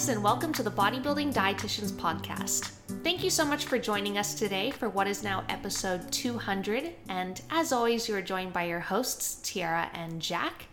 guys, 0.00 0.08
and 0.08 0.24
welcome 0.24 0.50
to 0.50 0.62
the 0.62 0.70
Bodybuilding 0.70 1.30
Dietitians 1.30 1.92
Podcast. 1.92 2.70
Thank 3.04 3.22
you 3.22 3.28
so 3.28 3.44
much 3.44 3.66
for 3.66 3.78
joining 3.78 4.16
us 4.16 4.32
today 4.32 4.70
for 4.70 4.88
what 4.88 5.06
is 5.06 5.22
now 5.22 5.44
episode 5.50 6.10
200. 6.10 6.94
And 7.10 7.38
as 7.50 7.70
always, 7.70 8.08
you 8.08 8.14
are 8.14 8.22
joined 8.22 8.54
by 8.54 8.64
your 8.64 8.80
hosts, 8.80 9.42
Tyarra 9.42 9.90
and 9.92 10.22
Jack. 10.22 10.68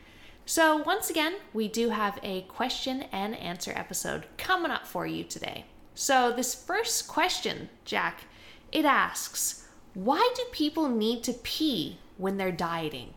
So, 0.46 0.78
once 0.78 1.10
again, 1.10 1.36
we 1.54 1.68
do 1.68 1.90
have 1.90 2.18
a 2.24 2.44
question 2.44 3.02
and 3.12 3.36
answer 3.36 3.74
episode 3.76 4.28
coming 4.38 4.72
up 4.72 4.88
for 4.88 5.06
you 5.06 5.26
today. 5.26 5.66
So, 5.94 6.32
this 6.32 6.56
first 6.56 7.10
question, 7.10 7.68
Jack, 7.84 8.22
it 8.72 8.86
asks 8.86 9.68
Why 9.94 10.26
do 10.38 10.44
people 10.54 10.88
need 10.88 11.26
to 11.26 11.34
pee 11.34 11.98
when 12.16 12.38
they're 12.38 12.50
dieting? 12.54 13.14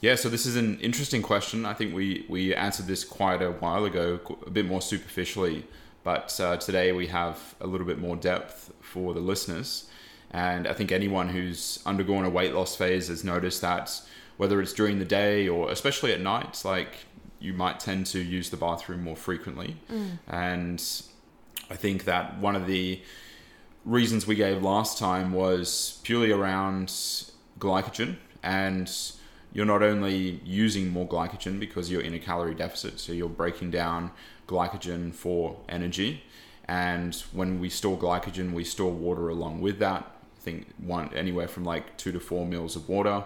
Yeah, 0.00 0.14
so 0.14 0.30
this 0.30 0.46
is 0.46 0.56
an 0.56 0.80
interesting 0.80 1.20
question. 1.20 1.66
I 1.66 1.74
think 1.74 1.94
we, 1.94 2.24
we 2.28 2.54
answered 2.54 2.86
this 2.86 3.04
quite 3.04 3.42
a 3.42 3.50
while 3.50 3.84
ago, 3.84 4.18
a 4.46 4.50
bit 4.50 4.64
more 4.64 4.80
superficially, 4.80 5.64
but 6.04 6.38
uh, 6.40 6.56
today 6.56 6.92
we 6.92 7.08
have 7.08 7.54
a 7.60 7.66
little 7.66 7.86
bit 7.86 7.98
more 7.98 8.16
depth 8.16 8.72
for 8.80 9.12
the 9.12 9.20
listeners. 9.20 9.90
And 10.30 10.66
I 10.66 10.72
think 10.72 10.90
anyone 10.90 11.28
who's 11.28 11.80
undergone 11.84 12.24
a 12.24 12.30
weight 12.30 12.54
loss 12.54 12.74
phase 12.74 13.08
has 13.08 13.24
noticed 13.24 13.60
that 13.60 14.00
whether 14.38 14.62
it's 14.62 14.72
during 14.72 15.00
the 15.00 15.04
day 15.04 15.46
or 15.48 15.70
especially 15.70 16.12
at 16.12 16.20
night, 16.20 16.62
like 16.64 17.04
you 17.38 17.52
might 17.52 17.78
tend 17.78 18.06
to 18.06 18.20
use 18.20 18.48
the 18.48 18.56
bathroom 18.56 19.02
more 19.02 19.16
frequently. 19.16 19.76
Mm. 19.92 20.18
And 20.28 21.02
I 21.70 21.76
think 21.76 22.04
that 22.04 22.38
one 22.38 22.56
of 22.56 22.66
the 22.66 23.02
reasons 23.84 24.26
we 24.26 24.34
gave 24.34 24.62
last 24.62 24.96
time 24.96 25.32
was 25.32 26.00
purely 26.04 26.30
around 26.30 26.88
glycogen 27.58 28.16
and 28.42 28.90
you're 29.52 29.66
not 29.66 29.82
only 29.82 30.40
using 30.44 30.88
more 30.88 31.06
glycogen 31.06 31.58
because 31.58 31.90
you're 31.90 32.00
in 32.00 32.14
a 32.14 32.18
calorie 32.18 32.54
deficit, 32.54 33.00
so 33.00 33.12
you're 33.12 33.28
breaking 33.28 33.70
down 33.70 34.12
glycogen 34.46 35.12
for 35.12 35.56
energy. 35.68 36.22
And 36.66 37.14
when 37.32 37.58
we 37.58 37.68
store 37.68 37.98
glycogen, 37.98 38.52
we 38.52 38.62
store 38.64 38.92
water 38.92 39.28
along 39.28 39.60
with 39.60 39.78
that. 39.80 40.02
I 40.38 40.40
think 40.40 40.68
one 40.78 41.12
anywhere 41.14 41.48
from 41.48 41.64
like 41.64 41.96
two 41.96 42.12
to 42.12 42.20
four 42.20 42.46
mils 42.46 42.76
of 42.76 42.88
water, 42.88 43.24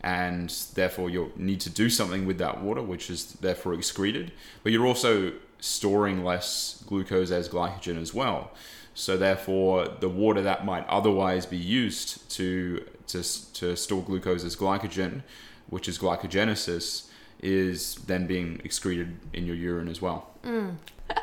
and 0.00 0.50
therefore 0.74 1.10
you'll 1.10 1.32
need 1.36 1.60
to 1.60 1.70
do 1.70 1.90
something 1.90 2.26
with 2.26 2.38
that 2.38 2.62
water, 2.62 2.82
which 2.82 3.10
is 3.10 3.32
therefore 3.34 3.74
excreted. 3.74 4.32
But 4.62 4.72
you're 4.72 4.86
also 4.86 5.32
storing 5.60 6.24
less 6.24 6.82
glucose 6.86 7.30
as 7.30 7.48
glycogen 7.48 8.00
as 8.00 8.14
well. 8.14 8.50
So 8.94 9.18
therefore, 9.18 9.88
the 10.00 10.08
water 10.08 10.40
that 10.40 10.64
might 10.64 10.86
otherwise 10.88 11.44
be 11.44 11.58
used 11.58 12.30
to 12.32 12.84
to, 13.08 13.22
to 13.22 13.76
store 13.76 14.02
glucose 14.02 14.42
as 14.42 14.56
glycogen 14.56 15.22
which 15.68 15.88
is 15.88 15.98
glycogenesis, 15.98 17.08
is 17.42 17.96
then 18.06 18.26
being 18.26 18.60
excreted 18.64 19.16
in 19.32 19.46
your 19.46 19.56
urine 19.56 19.88
as 19.88 20.00
well. 20.00 20.30
Mm. 20.42 20.76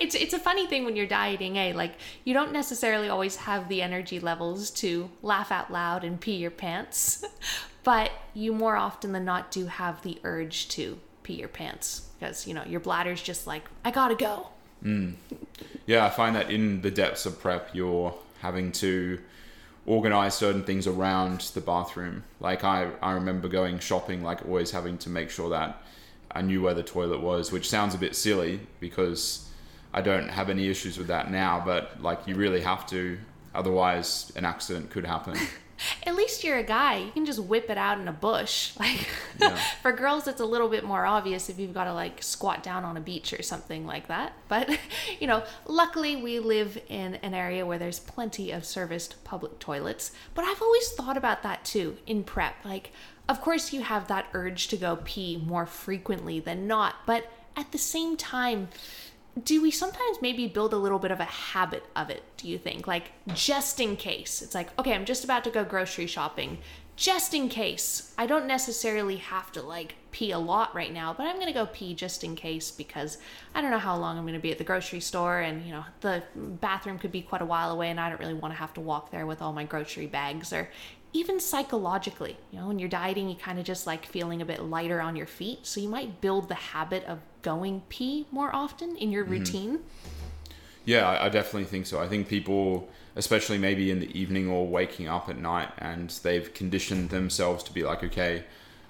it's 0.00 0.14
it's 0.14 0.34
a 0.34 0.38
funny 0.38 0.66
thing 0.66 0.84
when 0.84 0.96
you're 0.96 1.06
dieting, 1.06 1.58
eh? 1.58 1.72
Like 1.74 1.94
you 2.24 2.34
don't 2.34 2.52
necessarily 2.52 3.08
always 3.08 3.36
have 3.36 3.68
the 3.68 3.82
energy 3.82 4.20
levels 4.20 4.70
to 4.72 5.10
laugh 5.22 5.50
out 5.50 5.72
loud 5.72 6.04
and 6.04 6.20
pee 6.20 6.36
your 6.36 6.50
pants, 6.50 7.24
but 7.84 8.10
you 8.34 8.52
more 8.52 8.76
often 8.76 9.12
than 9.12 9.24
not 9.24 9.50
do 9.50 9.66
have 9.66 10.02
the 10.02 10.18
urge 10.24 10.68
to 10.70 10.98
pee 11.22 11.34
your 11.34 11.48
pants 11.48 12.08
because 12.18 12.46
you 12.46 12.54
know 12.54 12.64
your 12.64 12.80
bladder's 12.80 13.22
just 13.22 13.46
like 13.46 13.64
I 13.84 13.90
gotta 13.90 14.14
go. 14.14 14.48
Mm. 14.82 15.14
Yeah, 15.86 16.06
I 16.06 16.10
find 16.10 16.36
that 16.36 16.50
in 16.50 16.82
the 16.82 16.90
depths 16.90 17.26
of 17.26 17.40
prep, 17.40 17.74
you're 17.74 18.14
having 18.40 18.70
to 18.72 19.18
organize 19.88 20.34
certain 20.34 20.62
things 20.62 20.86
around 20.86 21.40
the 21.54 21.62
bathroom. 21.62 22.22
Like 22.40 22.62
I, 22.62 22.90
I 23.00 23.12
remember 23.12 23.48
going 23.48 23.78
shopping, 23.78 24.22
like 24.22 24.44
always 24.44 24.70
having 24.70 24.98
to 24.98 25.08
make 25.08 25.30
sure 25.30 25.48
that 25.48 25.82
I 26.30 26.42
knew 26.42 26.60
where 26.60 26.74
the 26.74 26.82
toilet 26.82 27.22
was, 27.22 27.50
which 27.50 27.70
sounds 27.70 27.94
a 27.94 27.98
bit 27.98 28.14
silly 28.14 28.60
because 28.80 29.48
I 29.94 30.02
don't 30.02 30.28
have 30.28 30.50
any 30.50 30.68
issues 30.68 30.98
with 30.98 31.06
that 31.06 31.30
now, 31.30 31.62
but 31.64 32.02
like 32.02 32.26
you 32.26 32.34
really 32.34 32.60
have 32.60 32.86
to, 32.88 33.18
otherwise 33.54 34.30
an 34.36 34.44
accident 34.44 34.90
could 34.90 35.06
happen. 35.06 35.38
At 36.04 36.14
least 36.14 36.44
you're 36.44 36.58
a 36.58 36.62
guy. 36.62 36.98
You 36.98 37.12
can 37.12 37.26
just 37.26 37.38
whip 37.40 37.70
it 37.70 37.78
out 37.78 38.00
in 38.00 38.08
a 38.08 38.12
bush. 38.12 38.72
Like 38.78 39.08
yeah. 39.40 39.56
for 39.82 39.92
girls, 39.92 40.28
it's 40.28 40.40
a 40.40 40.44
little 40.44 40.68
bit 40.68 40.84
more 40.84 41.04
obvious 41.04 41.48
if 41.48 41.58
you've 41.58 41.74
got 41.74 41.84
to 41.84 41.92
like 41.92 42.22
squat 42.22 42.62
down 42.62 42.84
on 42.84 42.96
a 42.96 43.00
beach 43.00 43.32
or 43.32 43.42
something 43.42 43.86
like 43.86 44.06
that. 44.08 44.32
But 44.48 44.78
you 45.20 45.26
know, 45.26 45.42
luckily 45.66 46.16
we 46.16 46.38
live 46.38 46.80
in 46.88 47.16
an 47.16 47.34
area 47.34 47.66
where 47.66 47.78
there's 47.78 47.98
plenty 47.98 48.52
of 48.52 48.64
serviced 48.64 49.22
public 49.24 49.58
toilets. 49.58 50.12
But 50.34 50.44
I've 50.44 50.62
always 50.62 50.90
thought 50.92 51.16
about 51.16 51.42
that 51.42 51.64
too 51.64 51.96
in 52.06 52.24
prep. 52.24 52.64
Like, 52.64 52.92
of 53.28 53.40
course, 53.40 53.72
you 53.72 53.82
have 53.82 54.08
that 54.08 54.26
urge 54.32 54.68
to 54.68 54.76
go 54.76 54.98
pee 55.04 55.36
more 55.36 55.66
frequently 55.66 56.40
than 56.40 56.66
not, 56.66 56.96
but 57.04 57.30
at 57.56 57.72
the 57.72 57.78
same 57.78 58.16
time, 58.16 58.68
do 59.44 59.62
we 59.62 59.70
sometimes 59.70 60.22
maybe 60.22 60.46
build 60.46 60.72
a 60.72 60.76
little 60.76 60.98
bit 60.98 61.10
of 61.10 61.20
a 61.20 61.24
habit 61.24 61.84
of 61.96 62.10
it, 62.10 62.22
do 62.36 62.48
you 62.48 62.58
think? 62.58 62.86
Like, 62.86 63.12
just 63.34 63.80
in 63.80 63.96
case. 63.96 64.42
It's 64.42 64.54
like, 64.54 64.76
okay, 64.78 64.94
I'm 64.94 65.04
just 65.04 65.24
about 65.24 65.44
to 65.44 65.50
go 65.50 65.64
grocery 65.64 66.06
shopping. 66.06 66.58
Just 66.96 67.32
in 67.32 67.48
case. 67.48 68.12
I 68.18 68.26
don't 68.26 68.46
necessarily 68.46 69.16
have 69.16 69.52
to 69.52 69.62
like 69.62 69.94
pee 70.10 70.32
a 70.32 70.38
lot 70.38 70.74
right 70.74 70.92
now, 70.92 71.14
but 71.16 71.26
I'm 71.26 71.36
going 71.36 71.46
to 71.46 71.52
go 71.52 71.66
pee 71.66 71.94
just 71.94 72.24
in 72.24 72.34
case 72.34 72.70
because 72.70 73.18
I 73.54 73.60
don't 73.60 73.70
know 73.70 73.78
how 73.78 73.96
long 73.96 74.18
I'm 74.18 74.24
going 74.24 74.34
to 74.34 74.40
be 74.40 74.50
at 74.50 74.58
the 74.58 74.64
grocery 74.64 75.00
store 75.00 75.40
and, 75.40 75.64
you 75.64 75.72
know, 75.72 75.84
the 76.00 76.22
bathroom 76.34 76.98
could 76.98 77.12
be 77.12 77.22
quite 77.22 77.42
a 77.42 77.46
while 77.46 77.70
away 77.70 77.90
and 77.90 78.00
I 78.00 78.08
don't 78.08 78.18
really 78.18 78.34
want 78.34 78.52
to 78.52 78.58
have 78.58 78.74
to 78.74 78.80
walk 78.80 79.10
there 79.12 79.26
with 79.26 79.42
all 79.42 79.52
my 79.52 79.64
grocery 79.64 80.06
bags 80.06 80.52
or 80.52 80.68
even 81.12 81.40
psychologically, 81.40 82.36
you 82.50 82.58
know, 82.58 82.68
when 82.68 82.78
you're 82.78 82.88
dieting, 82.88 83.28
you 83.28 83.36
kind 83.36 83.58
of 83.58 83.64
just 83.64 83.86
like 83.86 84.04
feeling 84.04 84.42
a 84.42 84.44
bit 84.44 84.62
lighter 84.62 85.00
on 85.00 85.16
your 85.16 85.26
feet. 85.26 85.66
So 85.66 85.80
you 85.80 85.88
might 85.88 86.20
build 86.20 86.48
the 86.48 86.54
habit 86.54 87.04
of 87.04 87.20
going 87.42 87.82
pee 87.88 88.26
more 88.30 88.54
often 88.54 88.96
in 88.96 89.10
your 89.10 89.24
mm-hmm. 89.24 89.32
routine. 89.32 89.78
Yeah, 90.84 91.18
I 91.20 91.28
definitely 91.28 91.64
think 91.64 91.86
so. 91.86 92.00
I 92.00 92.08
think 92.08 92.28
people, 92.28 92.88
especially 93.14 93.58
maybe 93.58 93.90
in 93.90 94.00
the 94.00 94.18
evening 94.18 94.48
or 94.48 94.66
waking 94.66 95.06
up 95.06 95.28
at 95.28 95.36
night, 95.36 95.68
and 95.78 96.08
they've 96.22 96.52
conditioned 96.54 97.10
themselves 97.10 97.62
to 97.64 97.72
be 97.74 97.82
like, 97.82 98.02
okay, 98.02 98.44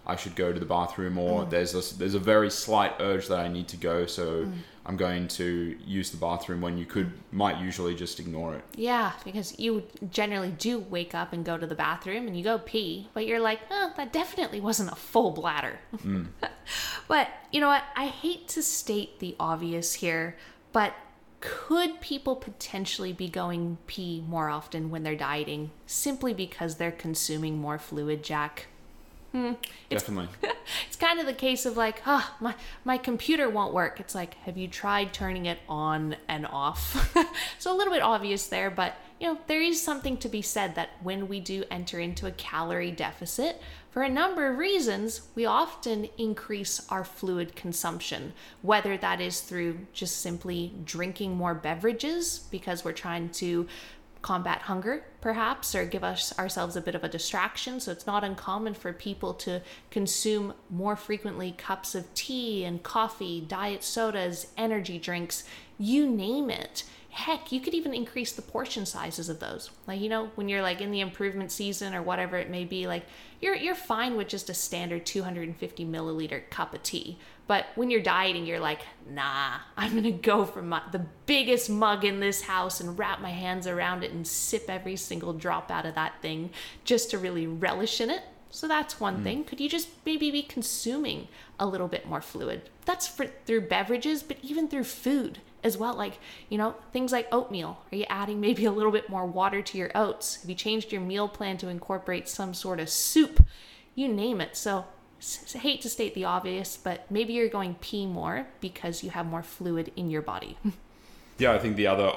I 0.06 0.14
should 0.14 0.37
go 0.37 0.53
to 0.53 0.60
the 0.60 0.66
bathroom, 0.66 1.19
or 1.19 1.44
mm. 1.44 1.50
there's 1.50 1.75
a, 1.75 1.98
there's 1.98 2.14
a 2.14 2.20
very 2.20 2.50
slight 2.50 2.94
urge 3.00 3.26
that 3.28 3.41
I 3.41 3.48
need 3.48 3.66
to 3.69 3.76
go. 3.76 4.06
So 4.06 4.44
mm. 4.44 4.53
I'm 4.88 4.97
going 4.97 5.28
to 5.28 5.76
use 5.84 6.10
the 6.10 6.16
bathroom 6.16 6.62
when 6.62 6.78
you 6.78 6.87
could 6.87 7.12
might 7.31 7.60
usually 7.60 7.94
just 7.94 8.19
ignore 8.19 8.54
it. 8.54 8.65
Yeah, 8.75 9.12
because 9.22 9.59
you 9.59 9.82
generally 10.10 10.50
do 10.53 10.78
wake 10.78 11.15
up 11.15 11.34
and 11.34 11.44
go 11.44 11.59
to 11.59 11.66
the 11.66 11.75
bathroom 11.75 12.26
and 12.26 12.34
you 12.34 12.43
go 12.43 12.59
pee, 12.59 13.09
but 13.12 13.26
you're 13.26 13.38
like, 13.38 13.60
oh, 13.71 13.93
that 13.99 14.15
definitely 14.15 14.60
wasn't 14.60 14.91
a 14.91 14.94
full 14.94 15.31
bladder. 15.31 15.78
Mm. 15.99 16.28
but 17.09 17.28
you 17.53 17.60
know 17.60 17.69
what? 17.69 17.84
I 17.97 18.06
hate 18.06 18.49
to 18.49 18.62
state 18.62 19.19
the 19.19 19.37
obvious 19.38 19.93
here, 19.93 20.38
but 20.72 20.94
could 21.41 22.00
people 22.00 22.34
potentially 22.34 23.12
be 23.12 23.28
going 23.28 23.76
pee 23.87 24.25
more 24.26 24.49
often 24.49 24.91
when 24.91 25.03
they're 25.03 25.15
dieting 25.15 25.70
simply 25.87 26.32
because 26.32 26.76
they're 26.76 26.91
consuming 26.91 27.59
more 27.59 27.78
fluid, 27.78 28.25
Jack? 28.25 28.69
Hmm. 29.32 29.52
It's, 29.90 30.02
Definitely. 30.02 30.28
it's 30.86 30.96
kind 30.96 31.20
of 31.20 31.26
the 31.26 31.34
case 31.34 31.66
of 31.66 31.76
like, 31.76 32.02
ah, 32.06 32.32
oh, 32.32 32.36
my 32.42 32.54
my 32.84 32.96
computer 32.96 33.48
won't 33.48 33.74
work. 33.74 34.00
It's 34.00 34.14
like, 34.14 34.34
have 34.44 34.56
you 34.56 34.68
tried 34.68 35.12
turning 35.12 35.46
it 35.46 35.58
on 35.68 36.16
and 36.28 36.46
off? 36.46 37.14
so 37.58 37.74
a 37.74 37.76
little 37.76 37.92
bit 37.92 38.02
obvious 38.02 38.46
there, 38.46 38.70
but 38.70 38.94
you 39.20 39.26
know, 39.26 39.38
there 39.46 39.60
is 39.60 39.82
something 39.82 40.16
to 40.18 40.28
be 40.28 40.40
said 40.40 40.76
that 40.76 40.90
when 41.02 41.28
we 41.28 41.40
do 41.40 41.64
enter 41.70 41.98
into 41.98 42.26
a 42.26 42.30
calorie 42.30 42.92
deficit, 42.92 43.60
for 43.90 44.02
a 44.02 44.08
number 44.08 44.48
of 44.48 44.58
reasons, 44.58 45.22
we 45.34 45.44
often 45.44 46.08
increase 46.18 46.86
our 46.88 47.04
fluid 47.04 47.56
consumption, 47.56 48.32
whether 48.62 48.96
that 48.96 49.20
is 49.20 49.40
through 49.40 49.86
just 49.92 50.20
simply 50.20 50.72
drinking 50.84 51.36
more 51.36 51.54
beverages 51.54 52.46
because 52.50 52.84
we're 52.84 52.92
trying 52.92 53.30
to 53.30 53.66
combat 54.22 54.62
hunger 54.62 55.04
perhaps 55.20 55.74
or 55.74 55.84
give 55.84 56.04
us 56.04 56.37
ourselves 56.38 56.76
a 56.76 56.81
bit 56.81 56.94
of 56.94 57.04
a 57.04 57.08
distraction. 57.08 57.81
So 57.81 57.93
it's 57.93 58.06
not 58.06 58.25
uncommon 58.25 58.75
for 58.75 58.93
people 58.93 59.34
to 59.34 59.62
consume 59.90 60.54
more 60.70 60.96
frequently 60.96 61.52
cups 61.52 61.94
of 61.94 62.12
tea 62.14 62.64
and 62.64 62.82
coffee 62.82 63.40
diet 63.40 63.82
sodas 63.82 64.48
energy 64.56 64.98
drinks 64.98 65.44
you 65.78 66.08
name 66.08 66.50
it. 66.50 66.84
Heck 67.10 67.50
you 67.50 67.60
could 67.60 67.75
even 67.75 67.94
increase 67.94 68.32
the 68.32 68.43
portion 68.43 68.87
sizes 68.87 69.28
of 69.28 69.40
those. 69.40 69.70
Like 69.87 70.00
you 70.00 70.08
know 70.08 70.31
when 70.34 70.48
you're 70.48 70.62
like 70.62 70.81
in 70.81 70.90
the 70.90 71.00
improvement 71.00 71.50
season 71.50 71.94
or 71.94 72.02
whatever 72.02 72.37
it 72.37 72.50
may 72.50 72.64
be 72.64 72.87
like 72.87 73.04
you're 73.40 73.54
you're 73.54 73.75
fine 73.75 74.16
with 74.16 74.28
just 74.28 74.50
a 74.50 74.54
standard 74.54 75.06
250 75.06 75.84
milliliter 75.84 76.48
cup 76.50 76.75
of 76.75 76.82
tea 76.82 77.19
but 77.48 77.66
when 77.74 77.90
you're 77.90 78.00
dieting 78.00 78.46
you're 78.46 78.60
like 78.60 78.82
nah 79.10 79.56
i'm 79.76 79.94
gonna 79.94 80.12
go 80.12 80.44
for 80.44 80.62
my, 80.62 80.80
the 80.92 81.04
biggest 81.26 81.68
mug 81.68 82.04
in 82.04 82.20
this 82.20 82.42
house 82.42 82.80
and 82.80 82.96
wrap 82.96 83.20
my 83.20 83.30
hands 83.30 83.66
around 83.66 84.04
it 84.04 84.12
and 84.12 84.24
sip 84.26 84.66
every 84.68 84.94
single 84.94 85.32
drop 85.32 85.70
out 85.70 85.84
of 85.84 85.96
that 85.96 86.14
thing 86.22 86.50
just 86.84 87.10
to 87.10 87.18
really 87.18 87.46
relish 87.46 88.00
in 88.00 88.08
it 88.08 88.22
so 88.50 88.68
that's 88.68 89.00
one 89.00 89.18
mm. 89.18 89.22
thing 89.24 89.44
could 89.44 89.60
you 89.60 89.68
just 89.68 89.88
maybe 90.06 90.30
be 90.30 90.42
consuming 90.42 91.26
a 91.58 91.66
little 91.66 91.88
bit 91.88 92.06
more 92.06 92.22
fluid 92.22 92.70
that's 92.84 93.08
for, 93.08 93.26
through 93.44 93.60
beverages 93.60 94.22
but 94.22 94.36
even 94.42 94.68
through 94.68 94.84
food 94.84 95.40
as 95.64 95.76
well. 95.76 95.94
Like, 95.94 96.18
you 96.48 96.58
know, 96.58 96.74
things 96.92 97.12
like 97.12 97.28
oatmeal. 97.32 97.78
Are 97.92 97.96
you 97.96 98.06
adding 98.08 98.40
maybe 98.40 98.64
a 98.64 98.72
little 98.72 98.92
bit 98.92 99.08
more 99.08 99.26
water 99.26 99.62
to 99.62 99.78
your 99.78 99.90
oats? 99.94 100.40
Have 100.40 100.48
you 100.48 100.56
changed 100.56 100.92
your 100.92 101.00
meal 101.00 101.28
plan 101.28 101.56
to 101.58 101.68
incorporate 101.68 102.28
some 102.28 102.54
sort 102.54 102.80
of 102.80 102.88
soup? 102.88 103.44
You 103.94 104.08
name 104.08 104.40
it. 104.40 104.56
So, 104.56 104.86
hate 105.20 105.81
to 105.82 105.88
state 105.88 106.15
the 106.15 106.25
obvious, 106.25 106.76
but 106.76 107.11
maybe 107.11 107.32
you're 107.32 107.49
going 107.49 107.75
pee 107.81 108.06
more 108.06 108.47
because 108.61 109.03
you 109.03 109.11
have 109.11 109.26
more 109.26 109.43
fluid 109.43 109.93
in 109.97 110.11
your 110.11 110.23
body. 110.23 110.56
Yeah, 111.41 111.53
I 111.53 111.61
think 111.61 111.76
the 111.76 111.87
other 111.87 112.11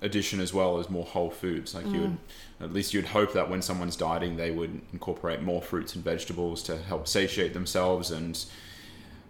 addition 0.00 0.40
as 0.40 0.54
well 0.54 0.78
is 0.78 0.88
more 0.88 1.04
whole 1.04 1.28
foods. 1.28 1.74
Like 1.74 1.86
you 1.86 2.00
would, 2.00 2.18
at 2.60 2.72
least 2.72 2.94
you'd 2.94 3.06
hope 3.06 3.32
that 3.32 3.50
when 3.50 3.62
someone's 3.62 3.96
dieting, 3.96 4.36
they 4.36 4.52
would 4.52 4.80
incorporate 4.92 5.42
more 5.42 5.60
fruits 5.60 5.96
and 5.96 6.04
vegetables 6.04 6.62
to 6.62 6.78
help 6.78 7.08
satiate 7.08 7.52
themselves, 7.52 8.12
and 8.12 8.44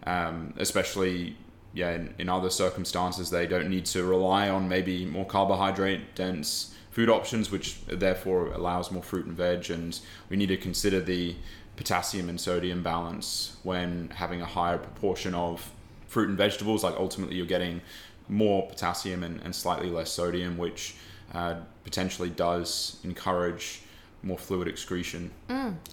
um, 0.05 0.53
especially 0.57 1.37
yeah, 1.73 1.91
in, 1.91 2.13
in 2.17 2.29
other 2.29 2.49
circumstances, 2.49 3.29
they 3.29 3.47
don't 3.47 3.69
need 3.69 3.85
to 3.87 4.03
rely 4.03 4.49
on 4.49 4.67
maybe 4.67 5.05
more 5.05 5.25
carbohydrate 5.25 6.15
dense 6.15 6.75
food 6.89 7.09
options, 7.09 7.49
which 7.49 7.85
therefore 7.85 8.47
allows 8.47 8.91
more 8.91 9.03
fruit 9.03 9.25
and 9.25 9.35
veg. 9.35 9.71
And 9.71 9.97
we 10.29 10.35
need 10.35 10.47
to 10.47 10.57
consider 10.57 10.99
the 10.99 11.35
potassium 11.81 12.29
and 12.29 12.39
sodium 12.39 12.83
balance 12.83 13.57
when 13.63 14.07
having 14.13 14.39
a 14.39 14.45
higher 14.45 14.77
proportion 14.77 15.33
of 15.33 15.71
fruit 16.05 16.29
and 16.29 16.37
vegetables. 16.37 16.83
Like 16.83 16.93
ultimately, 16.95 17.37
you're 17.37 17.47
getting 17.47 17.81
more 18.29 18.67
potassium 18.67 19.23
and, 19.23 19.41
and 19.41 19.55
slightly 19.55 19.89
less 19.89 20.11
sodium, 20.11 20.59
which 20.59 20.93
uh, 21.33 21.55
potentially 21.83 22.29
does 22.29 22.99
encourage 23.03 23.81
more 24.21 24.37
fluid 24.37 24.67
excretion. 24.67 25.31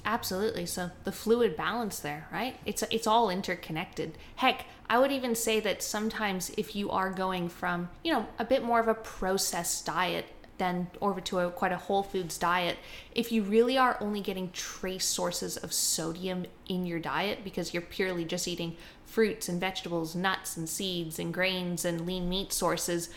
Absolutely. 0.05 0.67
So 0.67 0.91
the 1.05 1.13
fluid 1.13 1.57
balance 1.57 2.01
there, 2.01 2.29
right? 2.31 2.57
It's 2.67 2.83
it's 2.91 3.07
all 3.07 3.31
interconnected. 3.31 4.19
Heck, 4.37 4.67
I 4.91 4.99
would 4.99 5.11
even 5.11 5.35
say 5.35 5.59
that 5.61 5.83
sometimes 5.83 6.51
if 6.59 6.77
you 6.77 6.91
are 6.91 7.11
going 7.11 7.49
from, 7.49 7.89
you 8.05 8.13
know, 8.13 8.27
a 8.39 8.45
bit 8.45 8.63
more 8.63 8.79
of 8.79 8.89
a 8.89 8.95
processed 8.95 9.87
diet 9.87 10.27
than 10.59 10.89
over 11.01 11.21
to 11.23 11.39
a 11.41 11.51
quite 11.51 11.73
a 11.73 11.77
whole 11.77 12.03
foods 12.03 12.37
diet, 12.39 12.77
if 13.13 13.33
you 13.33 13.43
really 13.43 13.79
are 13.79 13.97
only 14.01 14.21
getting 14.21 14.51
trace 14.51 15.05
sources 15.05 15.57
of 15.57 15.73
sodium 15.73 16.47
in 16.69 16.85
your 16.85 16.99
diet 16.99 17.45
because 17.45 17.73
you're 17.73 17.83
purely 17.83 18.25
just 18.25 18.47
eating 18.47 18.77
fruits 19.07 19.49
and 19.49 19.61
vegetables, 19.61 20.15
nuts 20.15 20.57
and 20.57 20.69
seeds 20.69 21.19
and 21.19 21.33
grains 21.33 21.85
and 21.85 22.07
lean 22.07 22.29
meat 22.29 22.53
sources, 22.53 23.09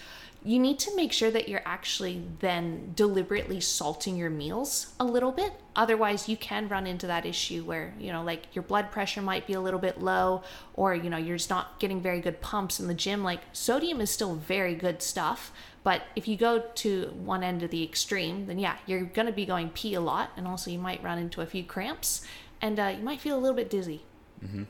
you 0.43 0.57
need 0.57 0.79
to 0.79 0.95
make 0.95 1.13
sure 1.13 1.29
that 1.29 1.47
you're 1.47 1.61
actually 1.65 2.23
then 2.39 2.93
deliberately 2.95 3.59
salting 3.59 4.15
your 4.15 4.29
meals 4.31 4.93
a 4.99 5.05
little 5.05 5.31
bit. 5.31 5.53
Otherwise, 5.75 6.27
you 6.27 6.35
can 6.35 6.67
run 6.67 6.87
into 6.87 7.05
that 7.05 7.27
issue 7.27 7.63
where, 7.63 7.93
you 7.99 8.11
know, 8.11 8.23
like 8.23 8.47
your 8.55 8.63
blood 8.63 8.89
pressure 8.91 9.21
might 9.21 9.45
be 9.45 9.53
a 9.53 9.61
little 9.61 9.79
bit 9.79 10.01
low, 10.01 10.41
or, 10.73 10.95
you 10.95 11.11
know, 11.11 11.17
you're 11.17 11.37
just 11.37 11.51
not 11.51 11.79
getting 11.79 12.01
very 12.01 12.19
good 12.19 12.41
pumps 12.41 12.79
in 12.79 12.87
the 12.87 12.93
gym. 12.95 13.23
Like, 13.23 13.41
sodium 13.53 14.01
is 14.01 14.09
still 14.09 14.33
very 14.33 14.73
good 14.73 15.03
stuff. 15.03 15.51
But 15.83 16.03
if 16.15 16.27
you 16.27 16.37
go 16.37 16.59
to 16.59 17.13
one 17.23 17.43
end 17.43 17.63
of 17.63 17.71
the 17.71 17.83
extreme, 17.83 18.45
then 18.45 18.59
yeah, 18.59 18.77
you're 18.85 19.03
going 19.03 19.25
to 19.25 19.31
be 19.31 19.45
going 19.45 19.69
pee 19.69 19.95
a 19.95 20.01
lot. 20.01 20.31
And 20.37 20.47
also, 20.47 20.69
you 20.69 20.79
might 20.79 21.01
run 21.03 21.17
into 21.17 21.41
a 21.41 21.45
few 21.45 21.63
cramps 21.63 22.25
and 22.61 22.79
uh, 22.79 22.93
you 22.97 23.03
might 23.03 23.19
feel 23.19 23.37
a 23.37 23.41
little 23.41 23.55
bit 23.55 23.69
dizzy. 23.69 24.03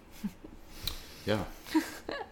Yeah. 1.26 1.44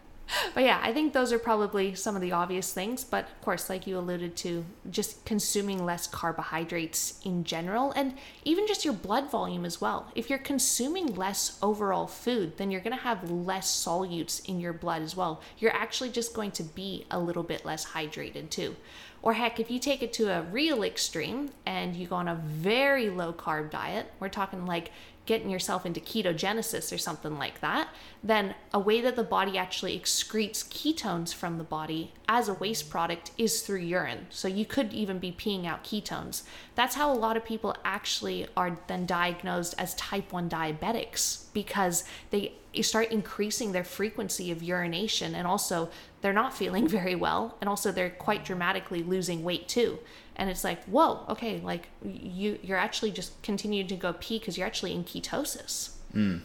But 0.54 0.64
yeah, 0.64 0.80
I 0.82 0.94
think 0.94 1.14
those 1.14 1.32
are 1.34 1.40
probably 1.40 1.96
some 1.96 2.16
of 2.16 2.22
the 2.22 2.32
obvious 2.32 2.74
things. 2.74 3.04
But 3.04 3.26
of 3.26 3.42
course, 3.42 3.70
like 3.70 3.88
you 3.88 3.98
alluded 3.98 4.36
to, 4.38 4.66
just 4.90 5.26
consuming 5.26 5.86
less 5.86 6.08
carbohydrates 6.08 7.20
in 7.24 7.44
general, 7.44 7.92
and 7.92 8.16
even 8.44 8.68
just 8.68 8.86
your 8.86 8.94
blood 8.94 9.30
volume 9.32 9.66
as 9.66 9.82
well. 9.82 10.12
If 10.16 10.30
you're 10.30 10.40
consuming 10.40 11.16
less 11.16 11.58
overall 11.62 12.08
food, 12.08 12.58
then 12.58 12.72
you're 12.72 12.82
going 12.82 12.96
to 12.96 13.04
have 13.04 13.30
less 13.30 13.70
solutes 13.70 14.48
in 14.48 14.60
your 14.60 14.74
blood 14.74 15.02
as 15.02 15.16
well. 15.16 15.42
You're 15.58 15.76
actually 15.76 16.10
just 16.10 16.34
going 16.34 16.52
to 16.52 16.64
be 16.64 17.06
a 17.12 17.20
little 17.20 17.44
bit 17.44 17.66
less 17.66 17.86
hydrated 17.86 18.50
too. 18.50 18.76
Or 19.22 19.34
heck, 19.34 19.60
if 19.60 19.70
you 19.70 19.80
take 19.80 20.02
it 20.02 20.14
to 20.14 20.32
a 20.32 20.44
real 20.44 20.84
extreme 20.84 21.50
and 21.66 21.96
you 21.96 22.08
go 22.08 22.16
on 22.16 22.30
a 22.30 22.36
very 22.36 23.10
low 23.10 23.34
carb 23.34 23.70
diet, 23.70 24.12
we're 24.20 24.30
talking 24.30 24.66
like 24.66 24.92
getting 25.30 25.52
yourself 25.52 25.86
into 25.86 26.00
ketogenesis 26.00 26.92
or 26.92 26.98
something 26.98 27.38
like 27.38 27.62
that, 27.62 27.88
then 28.24 28.56
a 28.74 28.80
way 28.80 29.00
that 29.00 29.16
the 29.16 29.24
body 29.24 29.60
actually 29.60 29.96
excretes 29.98 30.68
ketones 30.68 31.32
from 31.32 31.60
the 31.60 31.64
body 31.64 32.12
as 32.28 32.50
a 32.50 32.54
waste 32.56 32.90
product 32.90 33.30
is 33.38 33.62
through 33.62 33.78
urine. 33.78 34.26
So 34.32 34.48
you 34.48 34.66
could 34.66 34.92
even 34.92 35.20
be 35.20 35.32
peeing 35.32 35.68
out 35.68 35.84
ketones. 35.84 36.42
That's 36.74 36.96
how 36.96 37.14
a 37.14 37.14
lot 37.14 37.38
of 37.38 37.46
people 37.46 37.76
actually 37.86 38.48
are 38.58 38.80
then 38.88 39.06
diagnosed 39.06 39.76
as 39.78 39.94
type 39.94 40.34
1 40.34 40.50
diabetics 40.50 41.44
because 41.54 42.06
they 42.32 42.54
start 42.82 43.12
increasing 43.12 43.72
their 43.72 43.84
frequency 43.84 44.50
of 44.50 44.64
urination 44.64 45.36
and 45.36 45.46
also 45.46 45.90
they're 46.22 46.34
not 46.34 46.54
feeling 46.54 46.88
very 47.00 47.16
well 47.16 47.58
and 47.62 47.70
also 47.70 47.92
they're 47.92 48.10
quite 48.10 48.44
dramatically 48.46 49.04
losing 49.04 49.44
weight 49.44 49.68
too 49.68 50.00
and 50.36 50.50
it's 50.50 50.64
like 50.64 50.84
whoa 50.86 51.26
okay 51.30 51.60
like 51.60 51.88
you 52.04 52.60
you're 52.62 52.78
actually 52.78 53.12
just 53.12 53.42
continuing 53.42 53.88
to 53.88 53.96
go 53.96 54.14
pee 54.14 54.40
because 54.40 54.58
you're 54.58 54.68
actually 54.68 54.94
in 54.94 55.04
ketosis 55.04 55.92
mm. 56.14 56.42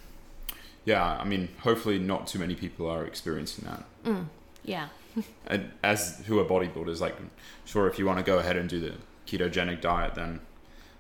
Yeah, 0.86 1.02
I 1.02 1.24
mean, 1.24 1.48
hopefully 1.60 1.98
not 1.98 2.26
too 2.26 2.38
many 2.38 2.54
people 2.54 2.88
are 2.88 3.04
experiencing 3.06 3.64
that. 3.66 3.84
Mm, 4.04 4.26
yeah 4.64 4.88
And 5.46 5.70
as 5.82 6.22
who 6.26 6.38
are 6.40 6.44
bodybuilders, 6.44 7.00
like, 7.00 7.16
sure, 7.64 7.86
if 7.88 7.98
you 7.98 8.06
want 8.06 8.18
to 8.18 8.24
go 8.24 8.38
ahead 8.38 8.56
and 8.56 8.68
do 8.68 8.80
the 8.80 8.94
ketogenic 9.26 9.80
diet, 9.80 10.14
then 10.14 10.40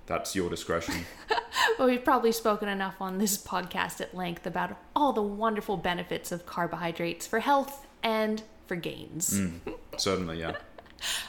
that's 0.06 0.34
your 0.34 0.48
discretion. 0.48 1.04
well, 1.78 1.88
we've 1.88 2.04
probably 2.04 2.32
spoken 2.32 2.68
enough 2.68 2.96
on 3.00 3.18
this 3.18 3.36
podcast 3.36 4.00
at 4.00 4.14
length 4.14 4.46
about 4.46 4.76
all 4.94 5.12
the 5.12 5.22
wonderful 5.22 5.76
benefits 5.76 6.32
of 6.32 6.46
carbohydrates 6.46 7.26
for 7.26 7.40
health 7.40 7.86
and 8.02 8.42
for 8.66 8.76
gains 8.76 9.38
mm, 9.38 9.60
Certainly, 9.96 10.40
yeah. 10.40 10.56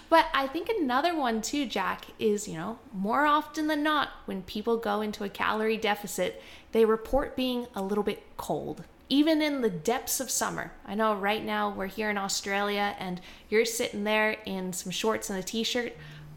But 0.10 0.28
I 0.34 0.48
think 0.48 0.70
another 0.70 1.16
one 1.16 1.42
too, 1.42 1.66
Jack, 1.66 2.06
is, 2.20 2.48
you 2.48 2.56
know, 2.56 2.80
more 2.94 3.26
often 3.26 3.68
than 3.68 3.84
not, 3.84 4.10
when 4.26 4.42
people 4.44 4.78
go 4.78 5.02
into 5.02 5.24
a 5.24 5.30
calorie 5.30 5.78
deficit, 5.78 6.42
they 6.72 6.86
report 6.86 7.36
being 7.36 7.68
a 7.76 7.82
little 7.82 8.04
bit 8.04 8.24
cold. 8.38 8.84
Even 9.10 9.42
in 9.42 9.62
the 9.62 9.70
depths 9.70 10.20
of 10.20 10.32
summer. 10.32 10.72
I 10.86 10.96
know 10.96 11.14
right 11.14 11.44
now 11.44 11.70
we're 11.70 11.86
here 11.88 12.10
in 12.10 12.18
Australia 12.18 12.96
and 12.98 13.22
you're 13.50 13.66
sitting 13.66 14.04
there 14.04 14.38
in 14.46 14.74
some 14.74 14.92
shorts 14.92 15.30
and 15.30 15.38
a 15.38 15.44
t 15.44 15.64
shirt. 15.64 15.94